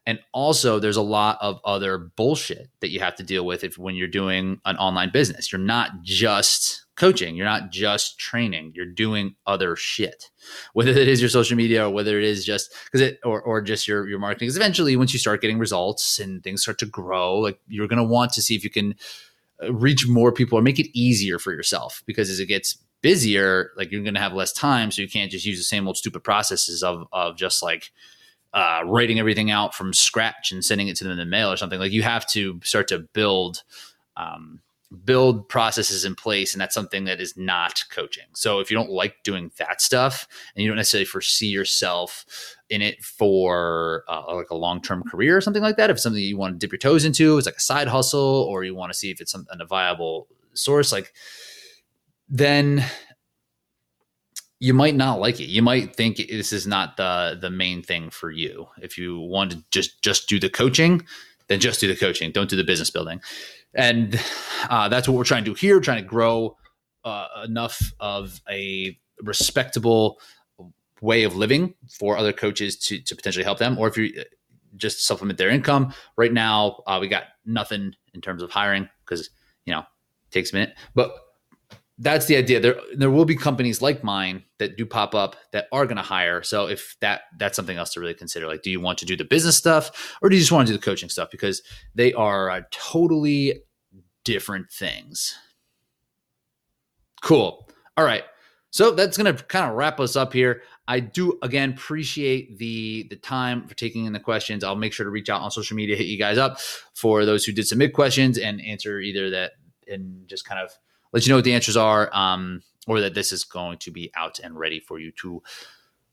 and 0.04 0.20
also 0.32 0.78
there's 0.78 0.96
a 0.96 1.02
lot 1.02 1.38
of 1.40 1.58
other 1.64 1.98
bullshit 1.98 2.68
that 2.80 2.90
you 2.90 3.00
have 3.00 3.14
to 3.16 3.22
deal 3.22 3.46
with 3.46 3.64
if 3.64 3.78
when 3.78 3.94
you're 3.94 4.08
doing 4.08 4.60
an 4.64 4.76
online 4.76 5.10
business 5.10 5.52
you're 5.52 5.58
not 5.58 6.02
just 6.02 6.85
coaching. 6.96 7.36
You're 7.36 7.46
not 7.46 7.70
just 7.70 8.18
training. 8.18 8.72
You're 8.74 8.86
doing 8.86 9.36
other 9.46 9.76
shit. 9.76 10.30
Whether 10.72 10.90
it 10.90 11.08
is 11.08 11.20
your 11.20 11.28
social 11.30 11.56
media 11.56 11.86
or 11.86 11.90
whether 11.90 12.18
it 12.18 12.24
is 12.24 12.44
just 12.44 12.74
because 12.86 13.00
it 13.00 13.20
or 13.22 13.40
or 13.40 13.60
just 13.60 13.86
your 13.86 14.08
your 14.08 14.18
marketing. 14.18 14.46
Because 14.46 14.56
eventually, 14.56 14.96
once 14.96 15.12
you 15.12 15.18
start 15.18 15.40
getting 15.40 15.58
results 15.58 16.18
and 16.18 16.42
things 16.42 16.62
start 16.62 16.78
to 16.78 16.86
grow, 16.86 17.38
like 17.38 17.60
you're 17.68 17.88
to 17.88 18.04
want 18.04 18.32
to 18.32 18.42
see 18.42 18.56
if 18.56 18.64
you 18.64 18.70
can 18.70 18.94
uh, 19.62 19.72
reach 19.72 20.08
more 20.08 20.32
people 20.32 20.58
or 20.58 20.62
make 20.62 20.78
it 20.78 20.98
easier 20.98 21.38
for 21.38 21.52
yourself. 21.52 22.02
Because 22.06 22.30
as 22.30 22.40
it 22.40 22.46
gets 22.46 22.78
busier, 23.02 23.72
like 23.76 23.92
you're 23.92 24.02
to 24.14 24.20
have 24.20 24.32
less 24.32 24.52
time, 24.52 24.90
so 24.90 25.02
you 25.02 25.08
can't 25.08 25.30
just 25.30 25.46
use 25.46 25.58
the 25.58 25.64
same 25.64 25.86
old 25.86 25.96
stupid 25.96 26.24
processes 26.24 26.82
of 26.82 27.06
of 27.12 27.36
just 27.36 27.62
like. 27.62 27.92
Uh, 28.54 28.80
writing 28.86 29.18
everything 29.18 29.50
out 29.50 29.74
from 29.74 29.92
scratch 29.92 30.50
and 30.50 30.64
sending 30.64 30.88
it 30.88 30.96
to 30.96 31.04
them 31.04 31.12
in 31.12 31.18
the 31.18 31.26
mail 31.26 31.52
or 31.52 31.58
something 31.58 31.78
like 31.78 31.92
you 31.92 32.02
have 32.02 32.26
to 32.26 32.58
start 32.62 32.88
to 32.88 33.00
build 33.12 33.62
um, 34.16 34.60
build 35.04 35.48
processes 35.48 36.04
in 36.04 36.14
place 36.14 36.54
and 36.54 36.60
that's 36.60 36.74
something 36.74 37.04
that 37.04 37.20
is 37.20 37.36
not 37.36 37.84
coaching. 37.90 38.26
So 38.34 38.60
if 38.60 38.70
you 38.70 38.76
don't 38.76 38.90
like 38.90 39.16
doing 39.24 39.50
that 39.58 39.80
stuff 39.80 40.28
and 40.54 40.62
you 40.62 40.68
don't 40.68 40.76
necessarily 40.76 41.06
foresee 41.06 41.48
yourself 41.48 42.24
in 42.70 42.82
it 42.82 43.02
for 43.02 44.04
uh, 44.08 44.34
like 44.34 44.50
a 44.50 44.56
long-term 44.56 45.02
career 45.04 45.36
or 45.36 45.40
something 45.40 45.62
like 45.62 45.76
that 45.76 45.90
if 45.90 45.94
it's 45.94 46.02
something 46.02 46.22
you 46.22 46.36
want 46.36 46.54
to 46.54 46.58
dip 46.58 46.72
your 46.72 46.78
toes 46.78 47.04
into 47.04 47.36
it's 47.36 47.46
like 47.46 47.56
a 47.56 47.60
side 47.60 47.88
hustle 47.88 48.46
or 48.48 48.64
you 48.64 48.74
want 48.74 48.92
to 48.92 48.98
see 48.98 49.10
if 49.10 49.20
it's 49.20 49.34
a 49.34 49.64
viable 49.64 50.28
source 50.54 50.92
like 50.92 51.12
then 52.28 52.84
you 54.58 54.72
might 54.72 54.94
not 54.94 55.20
like 55.20 55.38
it. 55.40 55.48
You 55.48 55.62
might 55.62 55.94
think 55.94 56.16
this 56.16 56.52
is 56.52 56.66
not 56.66 56.96
the 56.96 57.38
the 57.40 57.50
main 57.50 57.82
thing 57.82 58.10
for 58.10 58.30
you. 58.30 58.66
If 58.80 58.96
you 58.96 59.20
want 59.20 59.52
to 59.52 59.64
just 59.70 60.02
just 60.02 60.28
do 60.28 60.40
the 60.40 60.48
coaching 60.48 61.06
then 61.48 61.60
just 61.60 61.80
do 61.80 61.88
the 61.88 61.96
coaching. 61.96 62.30
Don't 62.32 62.50
do 62.50 62.56
the 62.56 62.64
business 62.64 62.90
building. 62.90 63.20
And 63.74 64.20
uh, 64.68 64.88
that's 64.88 65.08
what 65.08 65.16
we're 65.16 65.24
trying 65.24 65.44
to 65.44 65.50
do 65.50 65.54
here, 65.54 65.80
trying 65.80 66.02
to 66.02 66.08
grow 66.08 66.56
uh, 67.04 67.26
enough 67.44 67.92
of 68.00 68.40
a 68.50 68.98
respectable 69.22 70.20
way 71.00 71.24
of 71.24 71.36
living 71.36 71.74
for 71.90 72.16
other 72.16 72.32
coaches 72.32 72.76
to, 72.76 73.00
to 73.02 73.14
potentially 73.14 73.44
help 73.44 73.58
them. 73.58 73.78
Or 73.78 73.86
if 73.88 73.96
you 73.96 74.12
just 74.76 75.04
supplement 75.04 75.38
their 75.38 75.50
income. 75.50 75.92
Right 76.16 76.32
now, 76.32 76.82
uh, 76.86 76.98
we 77.00 77.08
got 77.08 77.24
nothing 77.44 77.94
in 78.14 78.20
terms 78.20 78.42
of 78.42 78.50
hiring 78.50 78.88
because 79.04 79.30
you 79.64 79.72
know 79.72 79.82
takes 80.30 80.52
a 80.52 80.56
minute, 80.56 80.74
but 80.94 81.12
that's 81.98 82.26
the 82.26 82.36
idea. 82.36 82.60
There 82.60 82.76
there 82.94 83.10
will 83.10 83.24
be 83.24 83.36
companies 83.36 83.80
like 83.80 84.04
mine 84.04 84.44
that 84.58 84.76
do 84.76 84.84
pop 84.84 85.14
up 85.14 85.36
that 85.52 85.66
are 85.72 85.86
going 85.86 85.96
to 85.96 86.02
hire. 86.02 86.42
So 86.42 86.68
if 86.68 86.96
that 87.00 87.22
that's 87.38 87.56
something 87.56 87.78
else 87.78 87.92
to 87.94 88.00
really 88.00 88.14
consider. 88.14 88.46
Like, 88.46 88.62
do 88.62 88.70
you 88.70 88.80
want 88.80 88.98
to 88.98 89.06
do 89.06 89.16
the 89.16 89.24
business 89.24 89.56
stuff 89.56 90.16
or 90.20 90.28
do 90.28 90.36
you 90.36 90.40
just 90.40 90.52
want 90.52 90.66
to 90.66 90.72
do 90.72 90.78
the 90.78 90.84
coaching 90.84 91.08
stuff? 91.08 91.30
Because 91.30 91.62
they 91.94 92.12
are 92.12 92.66
totally 92.70 93.62
different 94.24 94.70
things. 94.70 95.34
Cool. 97.22 97.68
All 97.96 98.04
right. 98.04 98.24
So 98.70 98.90
that's 98.90 99.16
going 99.16 99.34
to 99.34 99.42
kind 99.44 99.70
of 99.70 99.74
wrap 99.74 99.98
us 100.00 100.16
up 100.16 100.34
here. 100.34 100.62
I 100.86 101.00
do 101.00 101.38
again 101.42 101.70
appreciate 101.70 102.58
the 102.58 103.06
the 103.08 103.16
time 103.16 103.66
for 103.66 103.74
taking 103.74 104.04
in 104.04 104.12
the 104.12 104.20
questions. 104.20 104.62
I'll 104.62 104.76
make 104.76 104.92
sure 104.92 105.04
to 105.04 105.10
reach 105.10 105.30
out 105.30 105.40
on 105.40 105.50
social 105.50 105.76
media, 105.76 105.96
hit 105.96 106.06
you 106.06 106.18
guys 106.18 106.36
up 106.36 106.60
for 106.94 107.24
those 107.24 107.46
who 107.46 107.52
did 107.52 107.66
submit 107.66 107.94
questions 107.94 108.36
and 108.36 108.60
answer 108.60 109.00
either 109.00 109.30
that 109.30 109.52
and 109.88 110.28
just 110.28 110.44
kind 110.44 110.60
of 110.60 110.70
let 111.16 111.26
you 111.26 111.30
know 111.30 111.36
what 111.36 111.44
the 111.44 111.54
answers 111.54 111.78
are, 111.78 112.14
um, 112.14 112.60
or 112.86 113.00
that 113.00 113.14
this 113.14 113.32
is 113.32 113.42
going 113.42 113.78
to 113.78 113.90
be 113.90 114.12
out 114.14 114.38
and 114.38 114.54
ready 114.54 114.80
for 114.80 114.98
you 114.98 115.10
to 115.22 115.42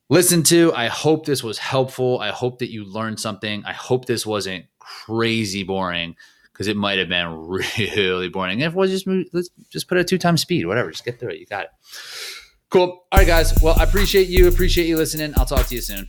listen 0.09 0.43
to. 0.43 0.71
I 0.73 0.87
hope 0.87 1.25
this 1.25 1.43
was 1.43 1.57
helpful. 1.57 2.21
I 2.21 2.29
hope 2.29 2.59
that 2.59 2.71
you 2.71 2.85
learned 2.85 3.19
something. 3.19 3.65
I 3.65 3.73
hope 3.73 4.05
this 4.05 4.25
wasn't 4.25 4.63
crazy 4.79 5.63
boring 5.63 6.15
because 6.53 6.69
it 6.69 6.77
might 6.77 6.99
have 6.99 7.09
been 7.09 7.27
really 7.77 8.29
boring. 8.29 8.61
If 8.61 8.75
we'll 8.75 8.87
just 8.87 9.05
move, 9.05 9.27
let's 9.33 9.49
just 9.69 9.89
put 9.89 9.97
it 9.97 10.01
at 10.01 10.07
two 10.07 10.17
times 10.17 10.39
speed, 10.39 10.67
whatever. 10.67 10.89
Just 10.89 11.03
get 11.03 11.19
through 11.19 11.31
it. 11.31 11.39
You 11.39 11.47
got 11.47 11.65
it. 11.65 11.71
Cool. 12.69 13.05
All 13.11 13.19
right, 13.19 13.27
guys. 13.27 13.53
Well, 13.61 13.75
I 13.77 13.83
appreciate 13.83 14.29
you. 14.29 14.47
Appreciate 14.47 14.87
you 14.87 14.95
listening. 14.95 15.33
I'll 15.35 15.45
talk 15.45 15.67
to 15.67 15.75
you 15.75 15.81
soon. 15.81 16.07